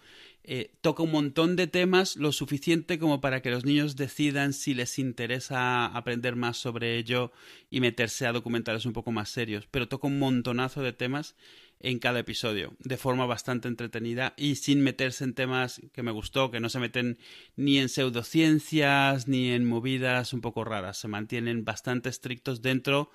eh, 0.47 0.73
toca 0.83 1.03
un 1.03 1.11
montón 1.11 1.57
de 1.57 1.67
temas, 1.67 2.17
lo 2.17 2.31
suficiente 2.31 2.99
como 2.99 3.23
para 3.23 3.41
que 3.41 3.51
los 3.51 3.65
niños 3.65 3.97
decidan 3.97 4.53
si 4.53 4.75
les 4.75 4.99
interesa 4.99 5.87
aprender 5.87 6.37
más 6.37 6.59
sobre 6.59 6.99
ello 6.99 7.33
y 7.71 7.81
meterse 7.81 8.27
a 8.27 8.33
documentales 8.33 8.85
un 8.85 8.93
poco 8.93 9.11
más 9.11 9.31
serios. 9.31 9.67
Pero 9.71 9.89
toca 9.89 10.07
un 10.07 10.19
montonazo 10.19 10.83
de 10.83 10.93
temas 10.93 11.35
en 11.81 11.99
cada 11.99 12.21
episodio, 12.21 12.75
de 12.79 12.99
forma 12.99 13.25
bastante 13.25 13.69
entretenida 13.69 14.35
y 14.37 14.57
sin 14.57 14.83
meterse 14.83 15.25
en 15.25 15.35
temas 15.35 15.81
que 15.93 16.03
me 16.03 16.13
gustó, 16.13 16.51
que 16.51 16.61
no 16.61 16.69
se 16.69 16.79
meten 16.79 17.19
ni 17.57 17.79
en 17.79 17.89
pseudociencias 17.89 19.27
ni 19.27 19.51
en 19.51 19.65
movidas 19.65 20.35
un 20.35 20.43
poco 20.43 20.65
raras. 20.65 20.99
Se 20.99 21.09
mantienen 21.09 21.65
bastante 21.65 22.11
estrictos 22.11 22.61
dentro 22.61 23.11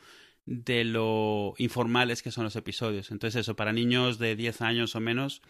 de 0.49 0.83
lo 0.83 1.53
informales 1.59 2.23
que 2.23 2.31
son 2.31 2.43
los 2.43 2.55
episodios. 2.55 3.11
Entonces 3.11 3.41
eso, 3.41 3.55
para 3.55 3.71
niños 3.71 4.17
de 4.17 4.35
10 4.35 4.61
años 4.61 4.95
o 4.95 4.99
menos, 4.99 5.43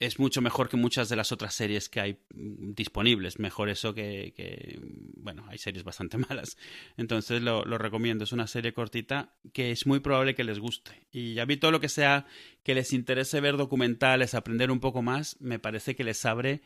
es 0.00 0.18
mucho 0.18 0.42
mejor 0.42 0.68
que 0.68 0.76
muchas 0.76 1.08
de 1.08 1.14
las 1.14 1.30
otras 1.30 1.54
series 1.54 1.88
que 1.88 2.00
hay 2.00 2.18
mm, 2.34 2.72
disponibles. 2.72 3.38
Mejor 3.38 3.68
eso 3.68 3.94
que, 3.94 4.32
que, 4.34 4.80
bueno, 5.16 5.44
hay 5.48 5.58
series 5.58 5.84
bastante 5.84 6.18
malas. 6.28 6.56
Entonces 6.96 7.40
lo, 7.40 7.62
recomiendo. 7.78 8.24
Es 8.24 8.32
una 8.32 8.48
serie 8.48 8.72
cortita 8.72 9.36
que 9.52 9.70
es 9.70 9.86
muy 9.86 10.00
probable 10.00 10.34
que 10.34 10.42
les 10.42 10.58
guste. 10.58 11.06
Y 11.12 11.38
a 11.38 11.46
mí 11.46 11.56
todo 11.56 11.70
lo 11.70 11.80
que 11.80 11.88
sea 11.88 12.26
que 12.64 12.74
les 12.74 12.92
interese 12.92 13.40
ver 13.40 13.56
documentales, 13.56 14.34
aprender 14.34 14.72
un 14.72 14.80
poco 14.80 15.02
más, 15.02 15.36
me 15.40 15.60
parece 15.60 15.94
que 15.94 16.02
les 16.02 16.24
abre 16.24 16.62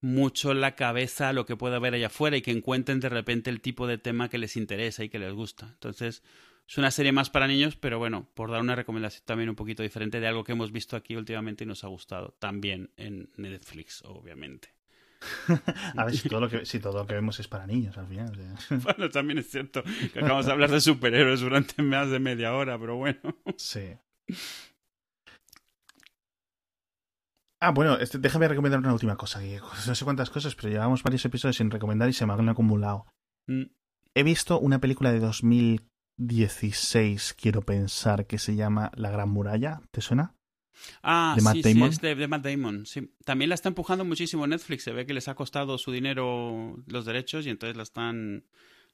mucho 0.00 0.54
la 0.54 0.74
cabeza 0.74 1.28
a 1.28 1.32
lo 1.34 1.44
que 1.44 1.56
puede 1.56 1.76
haber 1.76 1.92
allá 1.92 2.06
afuera 2.06 2.38
y 2.38 2.42
que 2.42 2.52
encuentren 2.52 3.00
de 3.00 3.10
repente 3.10 3.50
el 3.50 3.60
tipo 3.60 3.86
de 3.86 3.98
tema 3.98 4.30
que 4.30 4.38
les 4.38 4.56
interesa 4.56 5.04
y 5.04 5.10
que 5.10 5.18
les 5.18 5.34
gusta. 5.34 5.66
Entonces, 5.74 6.22
es 6.68 6.76
una 6.76 6.90
serie 6.90 7.12
más 7.12 7.30
para 7.30 7.46
niños, 7.46 7.76
pero 7.76 7.98
bueno, 7.98 8.28
por 8.34 8.50
dar 8.50 8.60
una 8.60 8.74
recomendación 8.74 9.22
también 9.24 9.48
un 9.48 9.56
poquito 9.56 9.82
diferente 9.82 10.20
de 10.20 10.26
algo 10.26 10.44
que 10.44 10.52
hemos 10.52 10.70
visto 10.70 10.96
aquí 10.96 11.16
últimamente 11.16 11.64
y 11.64 11.66
nos 11.66 11.82
ha 11.82 11.88
gustado. 11.88 12.36
También 12.38 12.90
en 12.98 13.30
Netflix, 13.36 14.02
obviamente. 14.04 14.74
a 15.96 16.04
ver 16.04 16.14
si 16.14 16.28
todo, 16.28 16.40
lo 16.40 16.48
que, 16.48 16.66
si 16.66 16.78
todo 16.78 16.98
lo 16.98 17.06
que 17.06 17.14
vemos 17.14 17.40
es 17.40 17.48
para 17.48 17.66
niños 17.66 17.96
al 17.96 18.06
final. 18.06 18.32
bueno, 18.82 19.08
también 19.08 19.38
es 19.38 19.50
cierto 19.50 19.82
que 19.82 20.18
acabamos 20.18 20.44
de 20.44 20.52
hablar 20.52 20.70
de 20.70 20.80
superhéroes 20.82 21.40
durante 21.40 21.82
más 21.82 22.10
de 22.10 22.18
media 22.18 22.54
hora, 22.54 22.78
pero 22.78 22.96
bueno. 22.96 23.18
Sí. 23.56 23.96
Ah, 27.60 27.70
bueno, 27.70 27.96
este, 27.96 28.18
déjame 28.18 28.46
recomendar 28.46 28.78
una 28.78 28.92
última 28.92 29.16
cosa. 29.16 29.40
no 29.86 29.94
sé 29.94 30.04
cuántas 30.04 30.28
cosas, 30.28 30.54
pero 30.54 30.68
llevamos 30.68 31.02
varios 31.02 31.24
episodios 31.24 31.56
sin 31.56 31.70
recomendar 31.70 32.10
y 32.10 32.12
se 32.12 32.26
me 32.26 32.34
han 32.34 32.48
acumulado. 32.50 33.06
Mm. 33.46 33.64
He 34.14 34.22
visto 34.22 34.60
una 34.60 34.80
película 34.80 35.12
de 35.12 35.20
2016, 36.18 37.34
quiero 37.34 37.62
pensar, 37.62 38.26
que 38.26 38.38
se 38.38 38.56
llama 38.56 38.90
La 38.96 39.10
Gran 39.10 39.28
Muralla. 39.30 39.80
¿Te 39.90 40.00
suena? 40.00 40.34
Ah, 41.02 41.34
de 41.36 41.42
Matt 41.42 41.54
sí, 41.54 41.62
Damon. 41.62 41.92
sí, 41.92 42.06
es 42.06 42.18
de, 42.18 42.28
Matt 42.28 42.44
Damon. 42.44 42.86
Sí. 42.86 43.12
También 43.24 43.48
la 43.48 43.54
está 43.54 43.68
empujando 43.68 44.04
muchísimo 44.04 44.46
Netflix. 44.46 44.84
Se 44.84 44.92
ve 44.92 45.06
que 45.06 45.14
les 45.14 45.28
ha 45.28 45.34
costado 45.34 45.78
su 45.78 45.92
dinero 45.92 46.76
los 46.86 47.04
derechos 47.04 47.46
y 47.46 47.50
entonces 47.50 47.76
la 47.76 47.82
están 47.82 48.44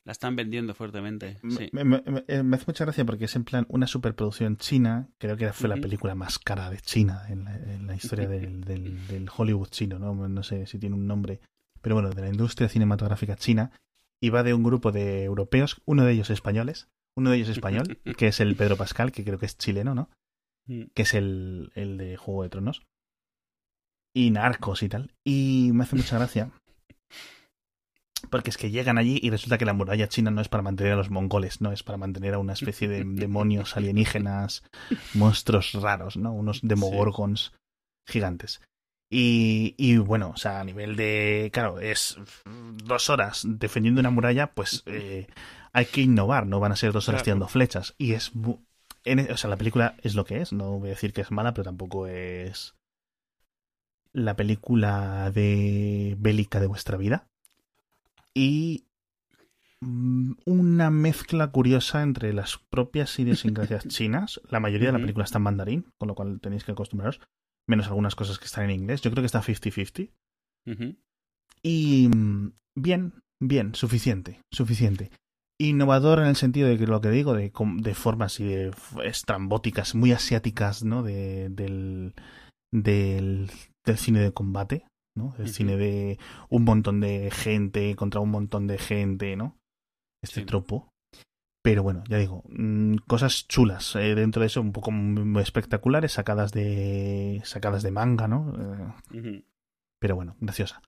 la 0.04 0.12
están 0.12 0.36
vendiendo 0.36 0.74
fuertemente. 0.74 1.38
Sí. 1.48 1.70
Me, 1.72 1.96
hace 1.96 2.64
mucha 2.66 2.84
gracia 2.84 3.06
porque 3.06 3.24
es 3.24 3.36
en 3.36 3.44
plan 3.44 3.64
una 3.70 3.86
superproducción 3.86 4.58
china. 4.58 5.08
Creo 5.16 5.36
que 5.38 5.50
fue 5.54 5.68
la 5.68 5.76
película 5.76 6.14
más 6.14 6.38
cara 6.38 6.68
de 6.68 6.78
China 6.78 7.22
en 7.30 7.86
la, 7.86 7.96
historia 7.96 8.28
del, 8.28 8.62
del, 8.62 9.28
Hollywood 9.34 9.68
chino. 9.68 9.98
¿no? 9.98 10.28
no 10.28 10.42
sé 10.42 10.66
si 10.66 10.78
tiene 10.78 10.94
un 10.94 11.06
nombre. 11.06 11.40
Pero 11.80 11.94
bueno, 11.94 12.10
de 12.10 12.20
la 12.20 12.28
industria 12.28 12.68
cinematográfica 12.68 13.36
china. 13.36 13.70
Y 14.20 14.28
va 14.28 14.42
de 14.42 14.52
un 14.52 14.62
grupo 14.62 14.92
de 14.92 15.24
europeos, 15.24 15.80
uno 15.86 16.04
de 16.04 16.12
ellos 16.12 16.30
españoles. 16.30 16.88
Uno 17.16 17.30
de 17.30 17.36
ellos 17.36 17.48
español, 17.48 17.98
que 18.16 18.28
es 18.28 18.40
el 18.40 18.56
Pedro 18.56 18.76
Pascal, 18.76 19.12
que 19.12 19.24
creo 19.24 19.38
que 19.38 19.46
es 19.46 19.56
chileno, 19.56 19.94
¿no? 19.94 20.10
Mm. 20.66 20.84
Que 20.94 21.02
es 21.02 21.14
el, 21.14 21.70
el 21.74 21.98
de 21.98 22.16
Juego 22.16 22.42
de 22.42 22.48
Tronos. 22.50 22.82
Y 24.14 24.30
Narcos 24.30 24.82
y 24.82 24.88
tal. 24.88 25.12
Y 25.24 25.70
me 25.72 25.84
hace 25.84 25.96
mucha 25.96 26.16
gracia 26.16 26.52
porque 28.30 28.50
es 28.50 28.56
que 28.56 28.70
llegan 28.70 28.98
allí 28.98 29.18
y 29.22 29.30
resulta 29.30 29.58
que 29.58 29.64
la 29.64 29.72
muralla 29.72 30.08
china 30.08 30.30
no 30.30 30.40
es 30.40 30.48
para 30.48 30.62
mantener 30.62 30.94
a 30.94 30.96
los 30.96 31.10
mongoles, 31.10 31.60
no 31.60 31.72
es 31.72 31.82
para 31.82 31.98
mantener 31.98 32.34
a 32.34 32.38
una 32.38 32.52
especie 32.52 32.88
de 32.88 33.04
demonios 33.06 33.76
alienígenas, 33.76 34.64
monstruos 35.14 35.72
raros, 35.74 36.16
¿no? 36.16 36.32
Unos 36.32 36.60
demogorgons 36.62 37.52
gigantes. 38.06 38.60
Y, 39.10 39.74
y, 39.76 39.98
bueno, 39.98 40.32
o 40.34 40.36
sea, 40.36 40.60
a 40.60 40.64
nivel 40.64 40.96
de. 40.96 41.50
Claro, 41.52 41.78
es 41.78 42.18
dos 42.84 43.10
horas 43.10 43.42
defendiendo 43.46 44.00
una 44.00 44.10
muralla, 44.10 44.48
pues 44.48 44.82
eh, 44.86 45.28
hay 45.74 45.86
que 45.86 46.00
innovar, 46.00 46.46
no 46.46 46.60
van 46.60 46.72
a 46.72 46.76
ser 46.76 46.92
dos 46.92 47.08
horas 47.08 47.24
tirando 47.24 47.48
flechas. 47.48 47.94
Y 47.98 48.12
es. 48.12 48.32
E, 49.04 49.32
o 49.32 49.36
sea, 49.36 49.50
la 49.50 49.56
película 49.56 49.96
es 50.02 50.14
lo 50.14 50.24
que 50.24 50.40
es, 50.40 50.52
no 50.52 50.78
voy 50.78 50.88
a 50.88 50.92
decir 50.92 51.12
que 51.12 51.20
es 51.20 51.30
mala, 51.30 51.52
pero 51.52 51.64
tampoco 51.64 52.06
es 52.06 52.74
la 54.12 54.36
película 54.36 55.30
de 55.32 56.14
bélica 56.18 56.60
de 56.60 56.68
vuestra 56.68 56.96
vida 56.96 57.26
y 58.32 58.86
mm, 59.80 60.32
una 60.46 60.90
mezcla 60.90 61.50
curiosa 61.50 62.02
entre 62.02 62.32
las 62.32 62.58
propias 62.70 63.18
idiosincrasias 63.18 63.84
chinas. 63.88 64.40
La 64.48 64.60
mayoría 64.60 64.88
de 64.88 64.92
la 64.92 65.00
película 65.00 65.24
está 65.24 65.38
en 65.38 65.44
mandarín, 65.44 65.86
con 65.98 66.08
lo 66.08 66.14
cual 66.14 66.40
tenéis 66.40 66.62
que 66.62 66.72
acostumbraros, 66.72 67.20
menos 67.66 67.88
algunas 67.88 68.14
cosas 68.14 68.38
que 68.38 68.46
están 68.46 68.64
en 68.64 68.70
inglés. 68.70 69.02
Yo 69.02 69.10
creo 69.10 69.22
que 69.22 69.26
está 69.26 69.42
50-50. 69.42 70.10
Y 71.62 72.08
mm, 72.08 72.52
bien, 72.76 73.14
bien, 73.40 73.74
suficiente, 73.74 74.40
suficiente. 74.52 75.10
Innovador 75.58 76.18
en 76.18 76.26
el 76.26 76.36
sentido 76.36 76.68
de 76.68 76.78
que 76.78 76.86
lo 76.86 77.00
que 77.00 77.10
digo, 77.10 77.34
de, 77.34 77.52
de 77.76 77.94
formas 77.94 78.40
y 78.40 78.44
de 78.44 78.72
estrambóticas, 79.04 79.94
muy 79.94 80.12
asiáticas, 80.12 80.82
¿no? 80.84 81.02
De, 81.02 81.48
del, 81.48 82.14
del, 82.72 83.50
del 83.84 83.98
cine 83.98 84.20
de 84.20 84.32
combate. 84.32 84.86
¿no? 85.16 85.34
El 85.38 85.48
cine 85.48 85.76
de 85.76 86.18
un 86.50 86.64
montón 86.64 87.00
de 87.00 87.30
gente 87.30 87.94
contra 87.96 88.20
un 88.20 88.30
montón 88.30 88.66
de 88.66 88.78
gente, 88.78 89.36
¿no? 89.36 89.56
Este 90.22 90.44
tropo. 90.44 90.88
Pero 91.62 91.82
bueno, 91.82 92.04
ya 92.08 92.18
digo, 92.18 92.42
mm, 92.48 92.96
cosas 93.06 93.48
chulas 93.48 93.96
eh, 93.96 94.14
dentro 94.14 94.40
de 94.40 94.48
eso, 94.48 94.60
un 94.60 94.72
poco 94.72 94.90
muy 94.90 95.42
espectaculares, 95.42 96.12
sacadas 96.12 96.52
de 96.52 97.40
sacadas 97.44 97.82
de 97.82 97.90
manga, 97.90 98.28
¿no? 98.28 98.52
Eh, 99.12 99.44
pero 100.00 100.16
bueno, 100.16 100.36
graciosa. 100.40 100.82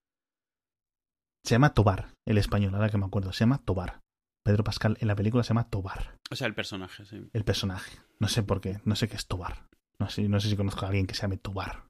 Se 1.44 1.54
llama 1.54 1.72
Tobar, 1.72 2.12
el 2.26 2.38
español, 2.38 2.74
ahora 2.74 2.90
que 2.90 2.98
me 2.98 3.06
acuerdo, 3.06 3.32
se 3.32 3.40
llama 3.40 3.58
Tobar. 3.58 4.00
Pedro 4.46 4.62
Pascal 4.62 4.96
en 5.00 5.08
la 5.08 5.16
película 5.16 5.42
se 5.42 5.48
llama 5.48 5.68
Tobar. 5.68 6.20
O 6.30 6.36
sea, 6.36 6.46
el 6.46 6.54
personaje, 6.54 7.04
sí. 7.04 7.20
El 7.32 7.42
personaje. 7.42 7.98
No 8.20 8.28
sé 8.28 8.44
por 8.44 8.60
qué, 8.60 8.78
no 8.84 8.94
sé 8.94 9.08
qué 9.08 9.16
es 9.16 9.26
Tobar. 9.26 9.66
No 9.98 10.08
sé, 10.08 10.28
no 10.28 10.38
sé 10.38 10.48
si 10.48 10.56
conozco 10.56 10.84
a 10.84 10.88
alguien 10.88 11.08
que 11.08 11.14
se 11.14 11.22
llame 11.22 11.36
Tobar. 11.36 11.86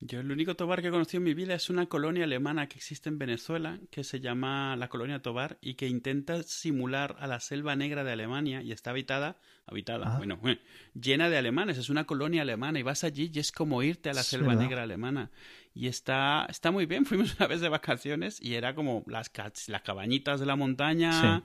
Yo 0.00 0.18
el 0.18 0.32
único 0.32 0.56
Tobar 0.56 0.82
que 0.82 0.88
he 0.88 0.90
conocido 0.90 1.18
en 1.18 1.24
mi 1.24 1.34
vida 1.34 1.54
es 1.54 1.70
una 1.70 1.86
colonia 1.86 2.24
alemana 2.24 2.68
que 2.68 2.78
existe 2.78 3.08
en 3.08 3.18
Venezuela, 3.18 3.78
que 3.92 4.02
se 4.02 4.18
llama 4.18 4.74
la 4.74 4.88
colonia 4.88 5.22
Tobar 5.22 5.58
y 5.60 5.74
que 5.74 5.86
intenta 5.86 6.42
simular 6.42 7.14
a 7.20 7.28
la 7.28 7.38
selva 7.38 7.76
negra 7.76 8.02
de 8.02 8.10
Alemania 8.10 8.60
y 8.60 8.72
está 8.72 8.90
habitada, 8.90 9.38
habitada, 9.68 10.14
ah. 10.14 10.16
bueno, 10.16 10.38
eh, 10.44 10.58
llena 10.94 11.28
de 11.28 11.38
alemanes, 11.38 11.78
es 11.78 11.90
una 11.90 12.04
colonia 12.04 12.42
alemana 12.42 12.78
y 12.78 12.82
vas 12.82 13.04
allí 13.04 13.30
y 13.32 13.38
es 13.38 13.52
como 13.52 13.82
irte 13.82 14.10
a 14.10 14.14
la 14.14 14.22
selva 14.22 14.54
negra 14.54 14.82
alemana. 14.82 15.30
Y 15.74 15.86
está, 15.86 16.46
está 16.48 16.70
muy 16.70 16.86
bien, 16.86 17.06
fuimos 17.06 17.36
una 17.36 17.46
vez 17.46 17.60
de 17.60 17.68
vacaciones 17.68 18.40
y 18.42 18.54
era 18.54 18.74
como 18.74 19.04
las, 19.06 19.30
las 19.68 19.82
cabañitas 19.82 20.40
de 20.40 20.46
la 20.46 20.56
montaña, 20.56 21.44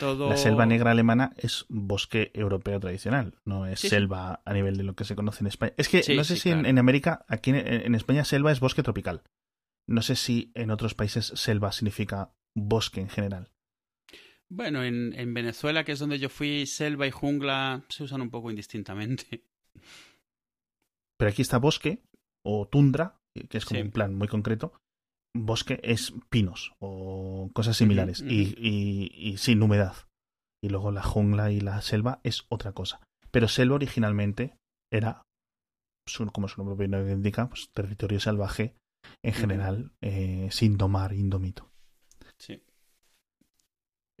todo... 0.00 0.30
La 0.30 0.36
selva 0.36 0.66
negra 0.66 0.92
alemana 0.92 1.32
es 1.36 1.66
bosque 1.68 2.30
europeo 2.34 2.80
tradicional, 2.80 3.34
no 3.44 3.66
es 3.66 3.80
selva 3.80 4.40
a 4.44 4.52
nivel 4.52 4.76
de 4.76 4.84
lo 4.84 4.94
que 4.94 5.04
se 5.04 5.16
conoce 5.16 5.42
en 5.42 5.48
España. 5.48 5.74
Es 5.76 5.88
que 5.88 6.02
no 6.14 6.24
sé 6.24 6.36
si 6.36 6.50
en, 6.50 6.78
América, 6.78 7.24
aquí 7.28 7.50
en, 7.50 7.94
España 7.94 8.24
selva 8.24 8.52
es 8.52 8.60
bosque 8.60 8.82
tropical. 8.82 9.22
No 9.86 10.00
sé 10.00 10.16
si 10.16 10.50
en 10.54 10.70
otros 10.70 10.94
países 10.94 11.32
selva 11.34 11.72
significa 11.72 12.32
bosque 12.54 13.00
en 13.00 13.08
general. 13.08 13.50
Bueno, 14.50 14.84
en, 14.84 15.12
en 15.18 15.34
Venezuela, 15.34 15.84
que 15.84 15.92
es 15.92 15.98
donde 15.98 16.18
yo 16.18 16.28
fui, 16.28 16.66
selva 16.66 17.06
y 17.06 17.10
jungla 17.10 17.84
se 17.88 18.04
usan 18.04 18.20
un 18.20 18.30
poco 18.30 18.50
indistintamente. 18.50 19.44
Pero 21.18 21.30
aquí 21.30 21.42
está 21.42 21.58
bosque 21.58 22.02
o 22.44 22.68
tundra, 22.68 23.18
que 23.48 23.58
es 23.58 23.64
como 23.64 23.80
un 23.80 23.90
plan 23.90 24.14
muy 24.14 24.28
concreto, 24.28 24.74
bosque 25.34 25.80
es 25.82 26.12
pinos 26.30 26.74
o 26.78 27.50
cosas 27.52 27.76
similares 27.76 28.20
Y, 28.20 28.54
y, 28.58 29.36
sin 29.38 29.62
humedad. 29.62 29.96
Y 30.62 30.68
luego 30.68 30.90
la 30.90 31.02
jungla 31.02 31.50
y 31.50 31.60
la 31.60 31.80
selva 31.82 32.20
es 32.22 32.46
otra 32.48 32.72
cosa. 32.72 33.00
Pero 33.30 33.48
selva 33.48 33.74
originalmente 33.74 34.56
era, 34.92 35.22
como 36.32 36.48
su 36.48 36.64
nombre 36.64 36.86
indica, 37.12 37.48
pues, 37.48 37.70
territorio 37.72 38.20
salvaje 38.20 38.76
en 39.22 39.34
general, 39.34 39.92
eh, 40.00 40.48
sin 40.50 40.78
domar, 40.78 41.12
indomito. 41.12 41.70
Sí. 42.38 42.62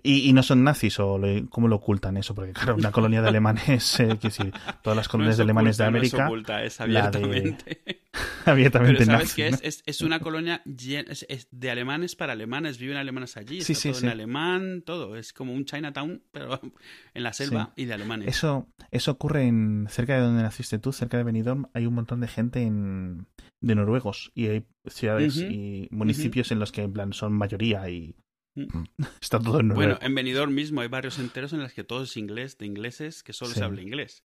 Y, 0.06 0.34
no 0.34 0.42
son 0.42 0.64
nazis 0.64 1.00
o 1.00 1.18
cómo 1.48 1.66
lo 1.66 1.76
ocultan 1.76 2.18
eso, 2.18 2.34
porque 2.34 2.52
claro, 2.52 2.74
una 2.74 2.92
colonia 2.92 3.22
de 3.22 3.28
alemanes, 3.28 3.98
eh, 4.00 4.18
decir, 4.20 4.52
todas 4.82 4.96
las 4.96 5.08
colonias 5.08 5.38
de 5.38 5.44
alemanes 5.44 5.78
de 5.78 5.84
América. 5.84 6.18
No 6.18 6.24
es 6.24 6.28
oculta, 6.28 6.62
es 6.62 6.78
abiertamente. 6.78 8.02
abiertamente 8.44 8.98
Pero 8.98 9.12
¿sabes 9.12 9.34
qué 9.34 9.48
es? 9.48 9.82
es? 9.86 10.00
una 10.02 10.20
colonia 10.20 10.60
de 10.66 11.70
alemanes 11.70 12.16
para 12.16 12.34
alemanes, 12.34 12.76
viven 12.76 12.98
alemanes 12.98 13.38
allí, 13.38 13.62
sí, 13.62 13.74
sí, 13.74 13.92
todo 13.92 14.02
en 14.02 14.08
alemán, 14.10 14.82
todo, 14.84 15.16
es 15.16 15.32
como 15.32 15.54
un 15.54 15.64
Chinatown, 15.64 16.22
pero 16.30 16.60
en 17.14 17.22
la 17.22 17.32
selva 17.32 17.72
y 17.74 17.86
de 17.86 17.94
alemanes. 17.94 18.28
Eso, 18.28 18.68
eso 18.90 19.10
ocurre 19.10 19.46
en 19.46 19.86
cerca 19.88 20.16
de 20.16 20.20
donde 20.20 20.42
naciste 20.42 20.78
tú, 20.78 20.92
cerca 20.92 21.16
de 21.16 21.24
Benidorm, 21.24 21.66
hay 21.72 21.86
un 21.86 21.94
montón 21.94 22.20
de 22.20 22.28
gente 22.28 22.60
en, 22.60 23.26
de 23.62 23.74
noruegos 23.74 24.32
y 24.34 24.48
hay 24.48 24.66
ciudades 24.86 25.38
y 25.38 25.88
municipios 25.90 26.52
en 26.52 26.58
los 26.58 26.72
que 26.72 26.82
en 26.82 26.92
plan 26.92 27.12
son 27.12 27.32
mayoría 27.32 27.88
y. 27.88 28.14
Está 29.20 29.38
todo 29.40 29.60
en 29.60 29.68
Bueno, 29.68 29.98
en 30.00 30.14
Benidorm 30.14 30.54
mismo 30.54 30.80
hay 30.80 30.88
barrios 30.88 31.18
enteros 31.18 31.52
en 31.52 31.60
los 31.60 31.72
que 31.72 31.84
todo 31.84 32.04
es 32.04 32.16
inglés, 32.16 32.58
de 32.58 32.66
ingleses, 32.66 33.22
que 33.22 33.32
solo 33.32 33.52
se 33.52 33.64
habla 33.64 33.82
inglés. 33.82 34.24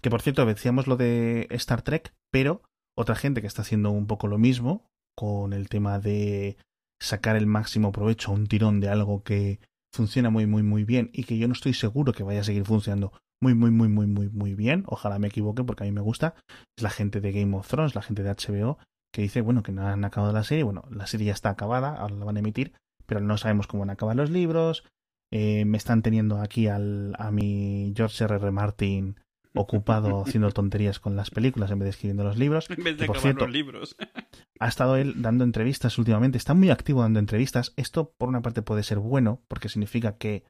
Que 0.00 0.10
por 0.10 0.22
cierto, 0.22 0.44
decíamos 0.44 0.86
lo 0.86 0.96
de 0.96 1.46
Star 1.50 1.82
Trek, 1.82 2.14
pero 2.30 2.62
otra 2.96 3.14
gente 3.14 3.40
que 3.40 3.46
está 3.46 3.62
haciendo 3.62 3.90
un 3.90 4.06
poco 4.06 4.26
lo 4.26 4.38
mismo 4.38 4.90
con 5.16 5.52
el 5.52 5.68
tema 5.68 5.98
de 5.98 6.56
sacar 7.00 7.36
el 7.36 7.46
máximo 7.46 7.92
provecho 7.92 8.30
a 8.30 8.34
un 8.34 8.46
tirón 8.46 8.80
de 8.80 8.88
algo 8.88 9.22
que 9.22 9.60
funciona 9.94 10.30
muy, 10.30 10.46
muy, 10.46 10.62
muy 10.62 10.84
bien 10.84 11.10
y 11.12 11.24
que 11.24 11.38
yo 11.38 11.46
no 11.46 11.52
estoy 11.52 11.74
seguro 11.74 12.12
que 12.12 12.24
vaya 12.24 12.40
a 12.40 12.44
seguir 12.44 12.64
funcionando 12.64 13.12
muy, 13.40 13.54
muy, 13.54 13.70
muy, 13.70 13.88
muy, 13.88 14.06
muy, 14.06 14.28
muy 14.28 14.54
bien. 14.54 14.84
Ojalá 14.86 15.18
me 15.18 15.28
equivoque 15.28 15.64
porque 15.64 15.84
a 15.84 15.86
mí 15.86 15.92
me 15.92 16.00
gusta. 16.00 16.34
Es 16.76 16.82
la 16.82 16.90
gente 16.90 17.20
de 17.20 17.32
Game 17.32 17.56
of 17.56 17.68
Thrones, 17.68 17.94
la 17.94 18.02
gente 18.02 18.22
de 18.22 18.30
HBO, 18.30 18.78
que 19.12 19.22
dice, 19.22 19.40
bueno, 19.40 19.62
que 19.62 19.72
no 19.72 19.86
han 19.86 20.04
acabado 20.04 20.32
la 20.32 20.44
serie. 20.44 20.64
Bueno, 20.64 20.84
la 20.90 21.06
serie 21.06 21.26
ya 21.26 21.32
está 21.32 21.50
acabada, 21.50 21.94
ahora 21.94 22.16
la 22.16 22.24
van 22.24 22.36
a 22.36 22.40
emitir, 22.40 22.72
pero 23.06 23.20
no 23.20 23.36
sabemos 23.36 23.66
cómo 23.66 23.80
van 23.80 23.90
a 23.90 23.94
acabar 23.94 24.16
los 24.16 24.30
libros. 24.30 24.84
Eh, 25.30 25.64
me 25.64 25.78
están 25.78 26.02
teniendo 26.02 26.40
aquí 26.40 26.68
al, 26.68 27.14
a 27.18 27.30
mi 27.30 27.92
George 27.96 28.24
R. 28.24 28.36
R. 28.36 28.50
Martin 28.50 29.16
ocupado 29.54 30.22
haciendo 30.22 30.50
tonterías 30.50 30.98
con 31.00 31.16
las 31.16 31.30
películas 31.30 31.70
en 31.70 31.78
vez 31.78 31.86
de 31.86 31.90
escribiendo 31.90 32.24
los 32.24 32.38
libros. 32.38 32.68
En 32.70 32.84
vez 32.84 32.96
de 32.96 33.02
Que, 33.02 33.06
por 33.06 33.16
acabar 33.16 33.22
cierto, 33.22 33.46
los 33.46 33.52
libros. 33.52 33.96
ha 34.60 34.68
estado 34.68 34.96
él 34.96 35.22
dando 35.22 35.44
entrevistas 35.44 35.98
últimamente, 35.98 36.38
está 36.38 36.54
muy 36.54 36.70
activo 36.70 37.02
dando 37.02 37.18
entrevistas. 37.18 37.72
Esto, 37.76 38.12
por 38.18 38.28
una 38.28 38.42
parte, 38.42 38.62
puede 38.62 38.82
ser 38.82 38.98
bueno, 38.98 39.42
porque 39.48 39.68
significa 39.68 40.16
que 40.16 40.44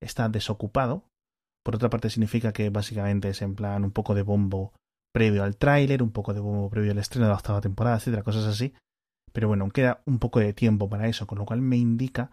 está 0.00 0.28
desocupado. 0.28 1.04
Por 1.64 1.76
otra 1.76 1.90
parte, 1.90 2.10
significa 2.10 2.52
que 2.52 2.70
básicamente 2.70 3.28
es 3.28 3.42
en 3.42 3.54
plan 3.54 3.84
un 3.84 3.90
poco 3.90 4.14
de 4.14 4.22
bombo 4.22 4.72
previo 5.12 5.44
al 5.44 5.56
tráiler, 5.56 6.02
un 6.02 6.12
poco 6.12 6.34
de 6.34 6.40
bombo 6.40 6.68
previo 6.68 6.92
al 6.92 6.98
estreno 6.98 7.26
de 7.26 7.30
la 7.30 7.38
octava 7.38 7.60
temporada, 7.60 7.96
etcétera, 7.96 8.22
cosas 8.22 8.44
así. 8.44 8.74
Pero 9.36 9.48
bueno, 9.48 9.68
queda 9.68 10.00
un 10.06 10.18
poco 10.18 10.40
de 10.40 10.54
tiempo 10.54 10.88
para 10.88 11.08
eso, 11.08 11.26
con 11.26 11.36
lo 11.36 11.44
cual 11.44 11.60
me 11.60 11.76
indica, 11.76 12.30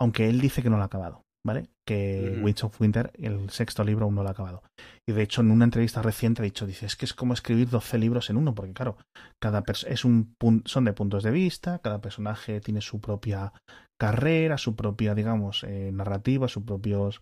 aunque 0.00 0.30
él 0.30 0.40
dice 0.40 0.62
que 0.62 0.70
no 0.70 0.78
lo 0.78 0.82
ha 0.82 0.86
acabado, 0.86 1.26
¿vale? 1.46 1.68
Que. 1.86 2.40
Winds 2.42 2.64
of 2.64 2.80
Winter, 2.80 3.12
el 3.18 3.50
sexto 3.50 3.84
libro, 3.84 4.06
aún 4.06 4.14
no 4.14 4.22
lo 4.22 4.30
ha 4.30 4.32
acabado. 4.32 4.62
Y 5.06 5.12
de 5.12 5.20
hecho, 5.20 5.42
en 5.42 5.50
una 5.50 5.66
entrevista 5.66 6.00
reciente 6.00 6.40
ha 6.40 6.44
dicho, 6.44 6.66
dice, 6.66 6.86
es 6.86 6.96
que 6.96 7.04
es 7.04 7.12
como 7.12 7.34
escribir 7.34 7.68
12 7.68 7.98
libros 7.98 8.30
en 8.30 8.38
uno, 8.38 8.54
porque 8.54 8.72
claro, 8.72 8.96
cada 9.38 9.62
es 9.86 10.06
un 10.06 10.36
son 10.64 10.86
de 10.86 10.94
puntos 10.94 11.22
de 11.22 11.32
vista, 11.32 11.80
cada 11.80 12.00
personaje 12.00 12.62
tiene 12.62 12.80
su 12.80 12.98
propia 12.98 13.52
carrera, 14.00 14.56
su 14.56 14.74
propia, 14.74 15.14
digamos, 15.14 15.64
eh, 15.64 15.90
narrativa, 15.92 16.48
sus 16.48 16.62
propios 16.62 17.20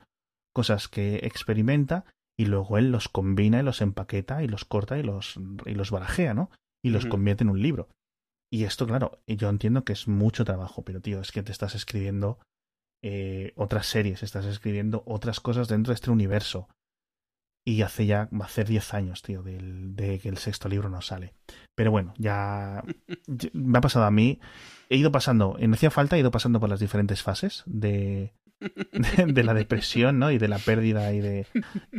cosas 0.54 0.86
que 0.86 1.16
experimenta 1.24 2.04
y 2.38 2.44
luego 2.44 2.78
él 2.78 2.92
los 2.92 3.08
combina 3.08 3.58
y 3.58 3.64
los 3.64 3.80
empaqueta 3.80 4.44
y 4.44 4.46
los 4.46 4.64
corta 4.64 4.96
y 4.98 5.02
los 5.02 5.34
y 5.64 5.74
los 5.74 5.90
barajea, 5.90 6.32
¿no? 6.32 6.48
Y 6.84 6.90
los 6.90 7.06
convierte 7.06 7.42
en 7.42 7.50
un 7.50 7.60
libro. 7.60 7.88
Y 8.50 8.64
esto, 8.64 8.86
claro, 8.86 9.20
yo 9.26 9.48
entiendo 9.48 9.84
que 9.84 9.92
es 9.92 10.06
mucho 10.08 10.44
trabajo, 10.44 10.82
pero 10.84 11.00
tío, 11.00 11.20
es 11.20 11.32
que 11.32 11.42
te 11.42 11.52
estás 11.52 11.74
escribiendo 11.74 12.38
eh, 13.02 13.52
otras 13.56 13.86
series, 13.86 14.22
estás 14.22 14.46
escribiendo 14.46 15.02
otras 15.06 15.40
cosas 15.40 15.68
dentro 15.68 15.90
de 15.90 15.96
este 15.96 16.10
universo. 16.10 16.68
Y 17.68 17.82
hace 17.82 18.06
ya, 18.06 18.28
va 18.32 18.44
a 18.44 18.48
hacer 18.48 18.68
10 18.68 18.94
años, 18.94 19.22
tío, 19.22 19.42
del, 19.42 19.96
de 19.96 20.20
que 20.20 20.28
el 20.28 20.38
sexto 20.38 20.68
libro 20.68 20.88
no 20.88 21.02
sale. 21.02 21.34
Pero 21.74 21.90
bueno, 21.90 22.14
ya, 22.16 22.84
ya- 23.26 23.50
me 23.52 23.78
ha 23.78 23.80
pasado 23.80 24.04
a 24.04 24.10
mí. 24.12 24.38
He 24.88 24.96
ido 24.96 25.10
pasando, 25.10 25.56
en 25.58 25.74
hacía 25.74 25.90
falta, 25.90 26.16
he 26.16 26.20
ido 26.20 26.30
pasando 26.30 26.60
por 26.60 26.68
las 26.68 26.78
diferentes 26.78 27.22
fases 27.24 27.64
de, 27.66 28.32
de, 29.34 29.44
la 29.44 29.54
depresión, 29.54 30.18
¿no? 30.18 30.30
Y 30.30 30.38
de 30.38 30.48
la 30.48 30.58
pérdida 30.58 31.12
y 31.12 31.20
de 31.20 31.46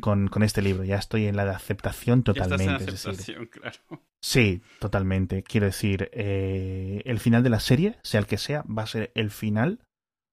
con, 0.02 0.28
con 0.28 0.44
este 0.44 0.62
libro. 0.62 0.84
Ya 0.84 0.98
estoy 0.98 1.26
en 1.28 1.36
la 1.36 1.46
de 1.46 1.52
aceptación 1.52 2.24
Ya 2.24 2.32
estás 2.32 2.48
en 2.48 2.58
totalmente. 2.58 2.84
es 2.84 3.04
decir, 3.04 3.10
aceptación, 3.12 3.46
claro. 3.48 4.04
Sí, 4.22 4.62
totalmente. 4.80 5.44
Quiero 5.44 5.68
decir, 5.68 6.10
eh, 6.14 7.02
el 7.06 7.20
final 7.20 7.44
de 7.44 7.50
la 7.50 7.60
serie, 7.60 7.98
sea 8.04 8.20
el 8.20 8.28
que 8.28 8.38
sea, 8.38 8.64
va 8.64 8.84
a 8.84 8.88
ser 8.88 9.12
el 9.16 9.30
final 9.30 9.80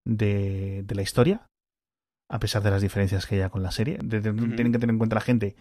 de, 0.06 0.82
de 0.84 0.94
la 0.94 1.02
historia, 1.02 1.46
a 2.30 2.38
pesar 2.38 2.62
de 2.62 2.70
las 2.70 2.82
diferencias 2.82 3.26
que 3.26 3.36
haya 3.36 3.50
con 3.50 3.62
la 3.62 3.70
serie. 3.70 3.98
De-. 4.02 4.20
Tienen 4.20 4.72
que 4.72 4.78
tener 4.78 4.90
en 4.90 4.98
cuenta 4.98 5.16
la 5.16 5.20
gente 5.20 5.56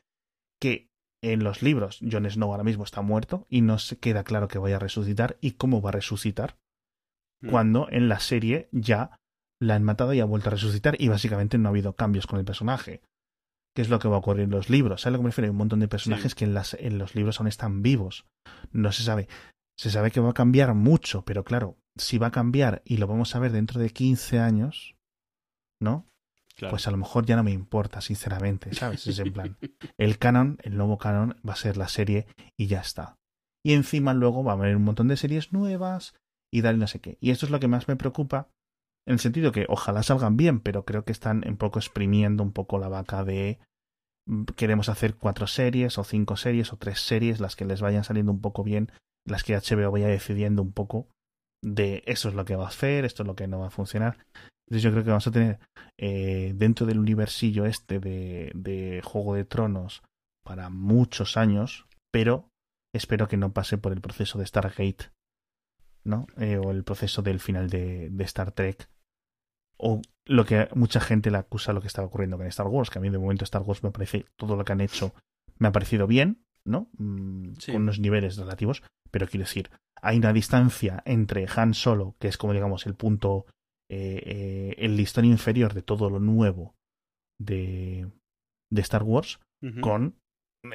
que 0.62 0.88
en 1.22 1.44
los 1.44 1.62
libros 1.62 2.00
Jon 2.10 2.30
Snow 2.30 2.52
ahora 2.52 2.64
mismo 2.64 2.84
está 2.84 3.02
muerto 3.02 3.46
y 3.50 3.62
no 3.62 3.80
se 3.80 3.98
queda 3.98 4.24
claro 4.24 4.48
que 4.48 4.60
vaya 4.60 4.78
a 4.78 4.80
resucitar 4.80 5.38
y 5.42 5.52
cómo 5.52 5.82
va 5.82 5.90
a 5.90 5.94
resucitar 5.94 6.58
Mm. 7.44 7.50
cuando 7.50 7.88
en 7.92 8.10
la 8.10 8.20
serie 8.20 8.70
ya 8.72 9.20
la 9.64 9.76
han 9.76 9.84
matado 9.84 10.14
y 10.14 10.20
ha 10.20 10.26
vuelto 10.26 10.50
a 10.50 10.52
resucitar 10.52 10.96
y 11.00 11.08
básicamente 11.08 11.58
no 11.58 11.70
ha 11.70 11.72
habido 11.72 11.94
cambios 11.96 12.28
con 12.28 12.40
el 12.40 12.46
personaje. 12.46 13.02
¿Qué 13.76 13.82
es 13.82 13.90
lo 13.90 13.98
que 14.00 14.08
va 14.08 14.16
a 14.18 14.20
ocurrir 14.20 14.44
en 14.44 14.52
los 14.52 14.70
libros? 14.70 15.02
¿Sabes 15.02 15.08
a 15.08 15.12
lo 15.14 15.18
que 15.20 15.24
me 15.24 15.30
refiero? 15.30 15.46
Hay 15.48 15.52
un 15.52 15.58
montón 15.58 15.80
de 15.80 15.88
personajes 15.88 16.32
Sí. 16.34 16.38
que 16.38 16.46
en, 16.46 16.54
las, 16.54 16.76
en 16.76 16.98
los 17.00 17.16
libros 17.16 17.40
aún 17.40 17.48
están 17.48 17.82
vivos. 17.82 18.26
No 18.72 18.92
se 18.92 19.04
sabe. 19.04 19.28
Se 19.80 19.90
sabe 19.90 20.12
que 20.12 20.20
va 20.20 20.30
a 20.30 20.34
cambiar 20.34 20.74
mucho, 20.76 21.24
pero 21.26 21.44
claro, 21.44 21.78
si 21.98 22.20
va 22.20 22.28
a 22.28 22.32
cambiar 22.32 22.84
y 22.86 22.98
lo 22.98 23.08
vamos 23.08 23.36
a 23.36 23.40
ver 23.40 23.52
dentro 23.52 23.80
de 23.80 23.90
15 23.90 24.38
años, 24.40 24.96
¿no? 25.82 26.08
Claro. 26.56 26.72
Pues 26.74 26.88
a 26.88 26.92
lo 26.92 26.98
mejor 26.98 27.26
ya 27.26 27.36
no 27.36 27.44
me 27.44 27.52
importa, 27.52 28.00
sinceramente, 28.02 28.74
¿sabes? 28.76 29.08
Es 29.08 29.18
en 29.18 29.34
plan, 29.34 29.58
el 29.98 30.20
canon, 30.20 30.60
el 30.62 30.78
nuevo 30.78 31.00
canon 31.00 31.36
va 31.48 31.54
a 31.54 31.58
ser 31.58 31.78
la 31.78 31.88
serie 31.88 32.28
y 32.56 32.68
ya 32.68 32.80
está. 32.82 33.18
Y 33.66 33.74
encima 33.74 34.14
luego 34.14 34.44
va 34.44 34.52
a 34.52 34.56
haber 34.56 34.76
un 34.76 34.84
montón 34.84 35.08
de 35.08 35.18
series 35.18 35.52
nuevas 35.52 36.14
y 36.52 36.62
tal 36.62 36.76
y 36.76 36.80
no 36.80 36.86
sé 36.88 37.00
qué. 37.00 37.18
Y 37.22 37.32
esto 37.32 37.48
es 37.48 37.52
lo 37.52 37.60
que 37.60 37.68
más 37.68 37.88
me 37.88 37.96
preocupa, 37.96 38.50
en 39.06 39.14
el 39.14 39.20
sentido 39.20 39.52
que 39.52 39.66
ojalá 39.70 40.04
salgan 40.04 40.38
bien, 40.38 40.60
pero 40.60 40.86
creo 40.86 41.04
que 41.04 41.12
están 41.12 41.44
un 41.48 41.58
poco 41.58 41.80
exprimiendo 41.80 42.44
un 42.44 42.54
poco 42.54 42.80
la 42.80 42.90
vaca 42.90 43.24
de 43.24 43.60
mm, 44.28 44.44
queremos 44.56 44.90
hacer 44.90 45.16
cuatro 45.16 45.48
series 45.48 45.98
o 45.98 46.04
cinco 46.04 46.38
series 46.38 46.72
o 46.74 46.78
tres 46.78 47.00
series, 47.02 47.40
las 47.40 47.56
que 47.56 47.66
les 47.66 47.82
vayan 47.82 48.04
saliendo 48.04 48.32
un 48.32 48.42
poco 48.42 48.64
bien, 48.64 48.92
las 49.26 49.44
que 49.44 49.56
HBO 49.56 49.92
vaya 49.92 50.08
decidiendo 50.08 50.62
un 50.62 50.72
poco 50.72 51.08
de 51.62 52.04
eso 52.06 52.30
es 52.30 52.36
lo 52.36 52.46
que 52.46 52.56
va 52.56 52.66
a 52.66 52.70
hacer, 52.70 53.06
esto 53.06 53.24
es 53.24 53.28
lo 53.28 53.36
que 53.36 53.48
no 53.48 53.60
va 53.60 53.68
a 53.68 53.72
funcionar. 53.72 54.18
Entonces 54.68 54.84
yo 54.84 54.92
creo 54.92 55.04
que 55.04 55.10
vamos 55.10 55.28
a 55.28 55.32
tener 55.32 55.60
eh, 55.98 56.54
dentro 56.56 56.86
del 56.86 57.00
universillo 57.00 57.66
este 57.66 58.00
de, 58.00 59.02
Juego 59.04 59.36
de 59.36 59.46
Tronos 59.46 60.04
para 60.46 60.70
muchos 60.70 61.38
años, 61.38 61.86
pero 62.12 62.50
espero 62.94 63.28
que 63.28 63.38
no 63.38 63.54
pase 63.54 63.78
por 63.78 63.92
el 63.92 64.02
proceso 64.02 64.40
de 64.40 64.46
Stargate, 64.46 65.12
¿no? 66.04 66.28
Eh, 66.38 66.58
o 66.58 66.72
el 66.72 66.84
proceso 66.84 67.22
del 67.22 67.40
final 67.40 67.70
de 67.70 68.12
Star 68.20 68.52
Trek, 68.52 68.90
o 69.86 70.02
lo 70.26 70.46
que 70.46 70.70
mucha 70.76 71.02
gente 71.02 71.30
le 71.30 71.38
acusa 71.38 71.74
lo 71.74 71.82
que 71.82 71.88
estaba 71.88 72.08
ocurriendo 72.08 72.38
con 72.38 72.48
Star 72.48 72.68
Wars, 72.68 72.90
que 72.90 73.00
a 73.00 73.02
mí 73.02 73.10
de 73.10 73.18
momento 73.18 73.44
Star 73.44 73.62
Wars 73.64 73.84
me 73.84 73.92
parece, 73.92 74.26
todo 74.38 74.56
lo 74.56 74.64
que 74.64 74.72
han 74.72 74.80
hecho 74.82 75.14
me 75.60 75.68
ha 75.68 75.72
parecido 75.74 76.08
bien, 76.08 76.46
¿no? 76.64 76.90
Mm, 76.98 77.56
Sí. 77.60 77.74
Con 77.74 77.82
unos 77.82 78.00
niveles 78.00 78.38
relativos, 78.38 78.82
pero 79.12 79.28
quiero 79.28 79.44
decir, 79.44 79.70
hay 80.02 80.18
una 80.18 80.32
distancia 80.32 81.04
entre 81.06 81.46
Han 81.54 81.74
Solo, 81.74 82.16
que 82.20 82.30
es 82.30 82.38
como 82.38 82.54
digamos 82.54 82.86
el 82.86 82.96
punto, 82.96 83.46
eh, 83.90 84.24
eh, 84.26 84.76
el 84.78 84.96
listón 84.96 85.26
inferior 85.26 85.74
de 85.74 85.82
todo 85.82 86.10
lo 86.10 86.20
nuevo 86.20 86.76
de, 87.38 88.10
de 88.72 88.82
Star 88.82 89.04
Wars, 89.04 89.40
con 89.82 90.16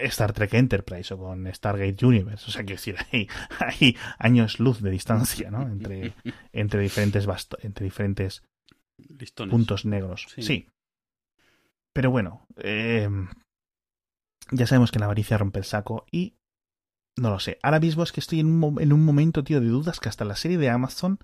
Star 0.02 0.32
Trek 0.34 0.52
Enterprise 0.54 1.14
o 1.14 1.18
con 1.18 1.46
Stargate 1.52 2.04
Universe. 2.04 2.46
O 2.48 2.50
sea, 2.50 2.62
quiero 2.64 2.76
decir, 2.76 2.96
hay, 3.10 3.28
hay 3.58 3.96
años 4.18 4.60
luz 4.60 4.82
de 4.82 4.90
distancia, 4.90 5.50
¿no? 5.50 5.62
Entre, 5.62 6.12
entre 6.52 6.82
diferentes 6.82 7.26
entre 7.62 7.84
diferentes 7.84 8.42
Listones. 9.18 9.52
puntos 9.52 9.84
negros. 9.84 10.26
Sí. 10.34 10.42
Sí. 10.42 10.68
Pero 11.92 12.10
bueno, 12.10 12.46
eh, 12.56 13.08
ya 14.50 14.66
sabemos 14.66 14.90
que 14.90 14.98
la 14.98 15.06
avaricia 15.06 15.38
rompe 15.38 15.58
el 15.58 15.64
saco 15.64 16.06
y 16.10 16.34
no 17.16 17.30
lo 17.30 17.40
sé. 17.40 17.58
Ahora 17.62 17.80
mismo 17.80 18.02
es 18.02 18.12
que 18.12 18.20
estoy 18.20 18.40
en 18.40 18.46
un, 18.46 18.80
en 18.80 18.92
un 18.92 19.04
momento, 19.04 19.44
tío, 19.44 19.60
de 19.60 19.66
dudas 19.66 20.00
que 20.00 20.08
hasta 20.08 20.24
la 20.24 20.36
serie 20.36 20.58
de 20.58 20.70
Amazon, 20.70 21.18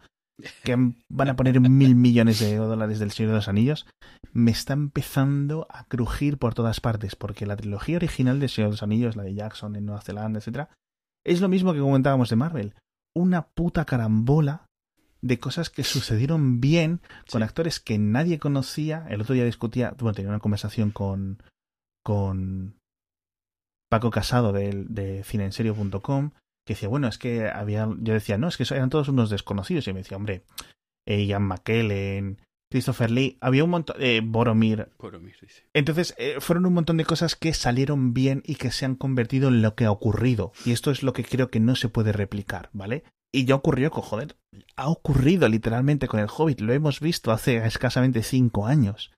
que 0.64 0.76
van 1.08 1.28
a 1.28 1.36
poner 1.36 1.60
mil 1.60 1.94
millones 1.94 2.40
de 2.40 2.56
dólares 2.56 2.98
del 2.98 3.12
Señor 3.12 3.30
de 3.30 3.36
los 3.36 3.48
Anillos, 3.48 3.86
me 4.32 4.50
está 4.50 4.72
empezando 4.72 5.66
a 5.70 5.84
crujir 5.84 6.38
por 6.38 6.54
todas 6.54 6.80
partes, 6.80 7.14
porque 7.16 7.46
la 7.46 7.56
trilogía 7.56 7.96
original 7.96 8.40
del 8.40 8.48
Señor 8.48 8.70
de 8.70 8.72
los 8.72 8.82
Anillos, 8.82 9.16
la 9.16 9.22
de 9.22 9.34
Jackson 9.34 9.76
en 9.76 9.86
Nueva 9.86 10.02
Zelanda, 10.02 10.38
etcétera, 10.38 10.70
es 11.24 11.40
lo 11.40 11.48
mismo 11.48 11.72
que 11.72 11.80
comentábamos 11.80 12.28
de 12.28 12.36
Marvel. 12.36 12.74
Una 13.14 13.46
puta 13.46 13.84
carambola 13.84 14.66
de 15.24 15.38
cosas 15.38 15.70
que 15.70 15.84
sucedieron 15.84 16.60
bien 16.60 17.00
con 17.30 17.40
Sí. 17.40 17.44
actores 17.44 17.80
que 17.80 17.98
nadie 17.98 18.38
conocía. 18.38 19.06
El 19.08 19.22
otro 19.22 19.34
día 19.34 19.44
discutía, 19.44 19.94
bueno, 19.98 20.14
tenía 20.14 20.28
una 20.28 20.38
conversación 20.38 20.90
con, 20.90 21.42
con 22.04 22.76
Paco 23.90 24.10
Casado 24.10 24.52
del- 24.52 24.92
de, 24.94 25.24
cineenserio.com 25.24 26.32
que 26.66 26.74
decía, 26.74 26.88
bueno, 26.88 27.08
es 27.08 27.18
que 27.18 27.48
había, 27.48 27.88
yo 28.00 28.12
decía, 28.14 28.38
no, 28.38 28.48
es 28.48 28.56
que 28.56 28.64
eran 28.70 28.90
todos 28.90 29.08
unos 29.08 29.30
desconocidos. 29.30 29.86
Y 29.88 29.92
me 29.92 30.00
decía, 30.00 30.16
hombre, 30.16 30.44
eh, 31.06 31.24
Ian 31.26 31.42
McKellen, 31.44 32.38
Christopher 32.70 33.10
Lee, 33.10 33.38
había 33.40 33.64
un 33.64 33.70
montón, 33.70 33.96
eh, 34.00 34.20
Boromir. 34.24 34.88
Entonces, 35.74 36.14
eh, 36.18 36.36
fueron 36.40 36.66
un 36.66 36.72
montón 36.74 36.96
de 36.96 37.04
cosas 37.04 37.36
que 37.36 37.52
salieron 37.54 38.12
bien 38.14 38.42
y 38.46 38.56
que 38.56 38.70
se 38.70 38.84
han 38.86 38.94
convertido 38.94 39.48
en 39.48 39.62
lo 39.62 39.74
que 39.74 39.84
ha 39.84 39.90
ocurrido. 39.90 40.52
Y 40.64 40.72
esto 40.72 40.90
es 40.90 41.02
lo 41.02 41.12
que 41.12 41.24
creo 41.24 41.48
que 41.50 41.60
no 41.60 41.76
se 41.76 41.88
puede 41.88 42.12
replicar, 42.12 42.70
¿vale? 42.72 43.04
Y 43.34 43.46
ya 43.46 43.56
ocurrió 43.56 43.90
joder, 43.90 44.36
ha 44.76 44.88
ocurrido 44.88 45.48
literalmente 45.48 46.06
con 46.06 46.20
el 46.20 46.28
Hobbit, 46.28 46.60
lo 46.60 46.72
hemos 46.72 47.00
visto 47.00 47.32
hace 47.32 47.56
escasamente 47.66 48.22
cinco 48.22 48.68
años. 48.68 49.10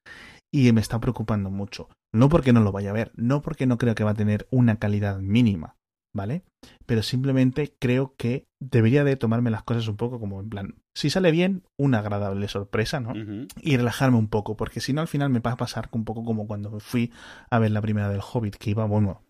Y 0.51 0.73
me 0.73 0.81
está 0.81 0.99
preocupando 1.01 1.51
mucho. 1.51 1.91
No 2.14 2.31
porque 2.31 2.55
no 2.55 2.62
lo 2.62 2.73
vaya 2.73 2.91
a 2.91 2.95
ver, 2.95 3.12
no 3.14 3.43
porque 3.43 3.67
no 3.67 3.77
creo 3.77 3.95
que 3.95 4.05
va 4.05 4.12
a 4.12 4.14
tener 4.14 4.49
una 4.51 4.77
calidad 4.77 5.19
mínima, 5.19 5.77
¿vale? 6.14 6.45
Pero 6.87 7.03
simplemente 7.03 7.77
creo 7.79 8.14
que 8.17 8.47
debería 8.59 9.05
de 9.05 9.17
tomarme 9.17 9.51
las 9.51 9.64
cosas 9.64 9.87
un 9.87 9.99
poco 9.99 10.19
como 10.19 10.41
en 10.41 10.49
plan, 10.49 10.75
si 10.95 11.11
sale 11.11 11.31
bien, 11.31 11.64
una 11.77 11.99
agradable 11.99 12.49
sorpresa, 12.49 13.01
¿no? 13.01 13.12
Y 13.61 13.77
relajarme 13.77 14.17
un 14.17 14.29
poco, 14.29 14.57
porque 14.57 14.81
si 14.81 14.95
no 14.95 15.03
al 15.03 15.09
final 15.09 15.29
me 15.29 15.41
va 15.41 15.53
a 15.53 15.57
pasar 15.59 15.91
un 15.93 16.07
poco 16.07 16.25
como 16.25 16.47
cuando 16.47 16.81
fui 16.81 17.12
a 17.51 17.59
ver 17.59 17.71
la 17.71 17.83
primera 17.83 18.09
del 18.09 18.23
Hobbit, 18.23 18.57
que 18.57 18.71
iba, 18.71 18.87
bueno, 18.87 19.26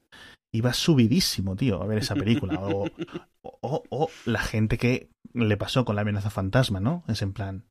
iba 0.56 0.72
subidísimo, 0.72 1.54
tío, 1.56 1.82
a 1.82 1.86
ver 1.86 1.98
esa 1.98 2.14
película. 2.14 2.60
O, 2.60 2.84
o, 3.42 3.58
o- 3.60 3.82
o 3.90 4.10
la 4.24 4.40
gente 4.40 4.78
que 4.78 5.10
le 5.34 5.56
pasó 5.56 5.84
con 5.84 5.96
la 5.96 6.02
amenaza 6.02 6.30
fantasma, 6.30 6.80
¿no? 6.80 7.04
Es 7.08 7.22
en 7.22 7.32
plan. 7.32 7.64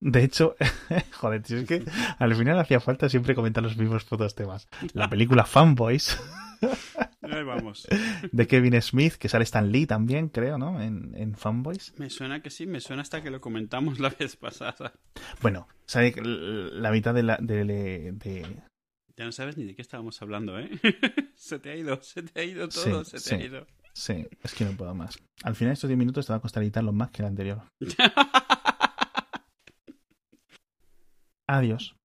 De 0.00 0.22
hecho, 0.22 0.54
joder, 1.20 1.42
tío, 1.42 1.58
es 1.58 1.64
que 1.66 1.84
al 2.18 2.34
final 2.36 2.58
hacía 2.60 2.78
falta 2.80 3.08
siempre 3.08 3.34
comentar 3.34 3.62
los 3.64 3.76
mismos 3.76 4.04
putos 4.04 4.34
temas. 4.34 4.68
La 4.92 5.08
película 5.10 5.44
Fanboys 5.44 6.16
Ahí 7.22 7.42
vamos. 7.44 7.86
de 8.32 8.46
Kevin 8.46 8.80
Smith, 8.80 9.14
que 9.14 9.28
sale 9.28 9.44
Stan 9.44 9.70
Lee 9.70 9.86
también, 9.86 10.28
creo, 10.28 10.56
¿no? 10.58 10.80
En, 10.80 11.14
en 11.16 11.34
Fanboys. 11.36 11.94
Me 11.98 12.10
suena 12.10 12.42
que 12.42 12.50
sí, 12.50 12.66
me 12.66 12.80
suena 12.80 13.02
hasta 13.02 13.22
que 13.22 13.30
lo 13.30 13.40
comentamos 13.40 13.98
la 14.00 14.10
vez 14.10 14.36
pasada. 14.36 14.92
Bueno, 15.42 15.68
sale 15.86 16.12
la 16.22 16.90
mitad 16.90 17.12
de 17.14 17.22
la, 17.24 17.36
de, 17.40 17.64
de, 18.12 18.56
Ya 19.18 19.24
no 19.24 19.32
sabes 19.32 19.56
ni 19.56 19.64
de 19.64 19.74
qué 19.74 19.82
estábamos 19.82 20.22
hablando, 20.22 20.60
¿eh? 20.60 20.70
se 21.34 21.58
te 21.58 21.70
ha 21.70 21.76
ido, 21.76 22.00
se 22.02 22.22
te 22.22 22.40
ha 22.40 22.44
ido 22.44 22.68
todo, 22.68 23.04
Sí, 23.04 23.18
se 23.18 23.28
te 23.28 23.34
ha 23.34 23.44
ido. 23.44 23.66
Sí, 23.92 24.24
es 24.44 24.54
que 24.54 24.64
no 24.64 24.76
puedo 24.76 24.94
más. 24.94 25.18
Al 25.42 25.56
final 25.56 25.72
estos 25.72 25.88
10 25.88 25.98
minutos 25.98 26.24
te 26.24 26.32
va 26.32 26.36
a 26.36 26.40
costar 26.40 26.62
editarlo 26.62 26.92
más 26.92 27.10
que 27.10 27.22
el 27.22 27.26
anterior. 27.26 27.60
Adiós. 31.48 31.96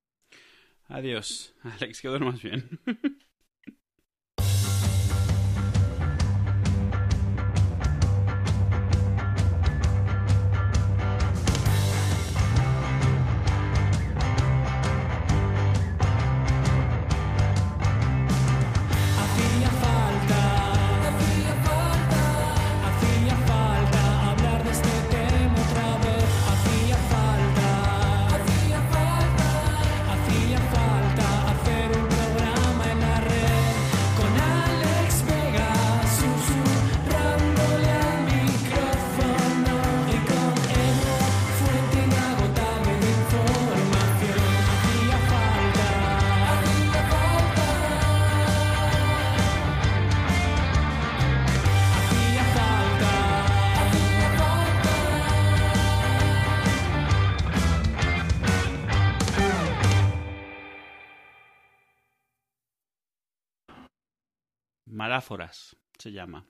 Adiós, 0.86 1.53
Alex, 1.61 2.01
que 2.01 2.07
duermas 2.07 2.41
bien. 2.41 2.80
Maráforas 65.18 65.76
se 65.99 66.11
llama 66.11 66.43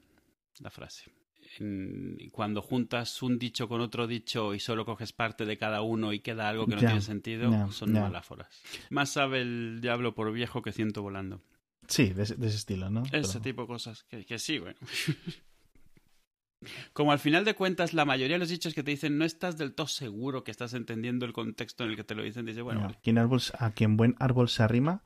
la 0.59 0.70
frase. 0.70 1.11
En- 1.59 2.18
cuando 2.32 2.61
juntas 2.61 3.22
un 3.22 3.38
dicho 3.38 3.68
con 3.68 3.82
otro 3.82 4.07
dicho 4.07 4.53
y 4.53 4.61
solo 4.61 4.86
coges 4.86 5.11
parte 5.11 5.45
de 5.45 5.57
cada 5.57 5.82
uno 5.82 6.14
y 6.14 6.22
queda 6.22 6.47
algo 6.47 6.66
que 6.66 6.76
no 6.76 6.80
tiene 6.80 7.01
sentido, 7.01 7.51
son 7.74 7.93
ya. 7.93 7.99
maláforas. 8.03 8.47
Más 8.89 9.09
sabe 9.09 9.41
el 9.41 9.80
diablo 9.82 10.16
por 10.16 10.32
viejo 10.32 10.61
que 10.61 10.72
ciento 10.72 11.01
volando. 11.01 11.41
Sí, 11.89 12.14
de, 12.14 12.24
ese- 12.24 12.36
de 12.36 12.47
ese 12.47 12.55
estilo, 12.55 12.89
¿no? 12.89 13.03
Ese 13.11 13.34
Pero- 13.34 13.41
tipo 13.41 13.61
de 13.64 13.68
cosas. 13.68 14.03
Que, 14.05 14.26
que 14.26 14.39
sí, 14.39 14.59
bueno. 14.59 14.80
Como 16.93 17.11
al 17.11 17.20
final 17.20 17.43
de 17.43 17.55
cuentas, 17.55 17.93
la 17.93 18.05
mayoría 18.05 18.36
de 18.36 18.39
los 18.39 18.47
dichos 18.49 18.74
que 18.74 18.84
te 18.84 18.91
dicen 18.91 19.18
no 19.18 19.26
estás 19.26 19.57
del 19.57 19.74
todo 19.76 19.88
seguro 19.88 20.45
que 20.45 20.51
estás 20.51 20.74
entendiendo 20.74 21.26
el 21.26 21.34
contexto 21.34 21.84
en 21.84 21.89
el 21.89 21.97
que 21.97 22.05
te 22.05 22.16
lo 22.16 22.24
dicen, 22.24 22.45
dices, 22.45 22.64
bueno, 22.64 22.80
vale. 22.80 22.97
quien 23.03 23.18
árbol- 23.18 23.53
a 23.59 23.72
quien 23.72 23.97
buen 23.97 24.16
árbol 24.20 24.47
se 24.47 24.64
arrima, 24.64 25.03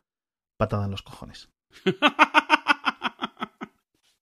patada 0.59 0.85
en 0.85 0.91
los 0.91 1.01
cojones. 1.01 1.49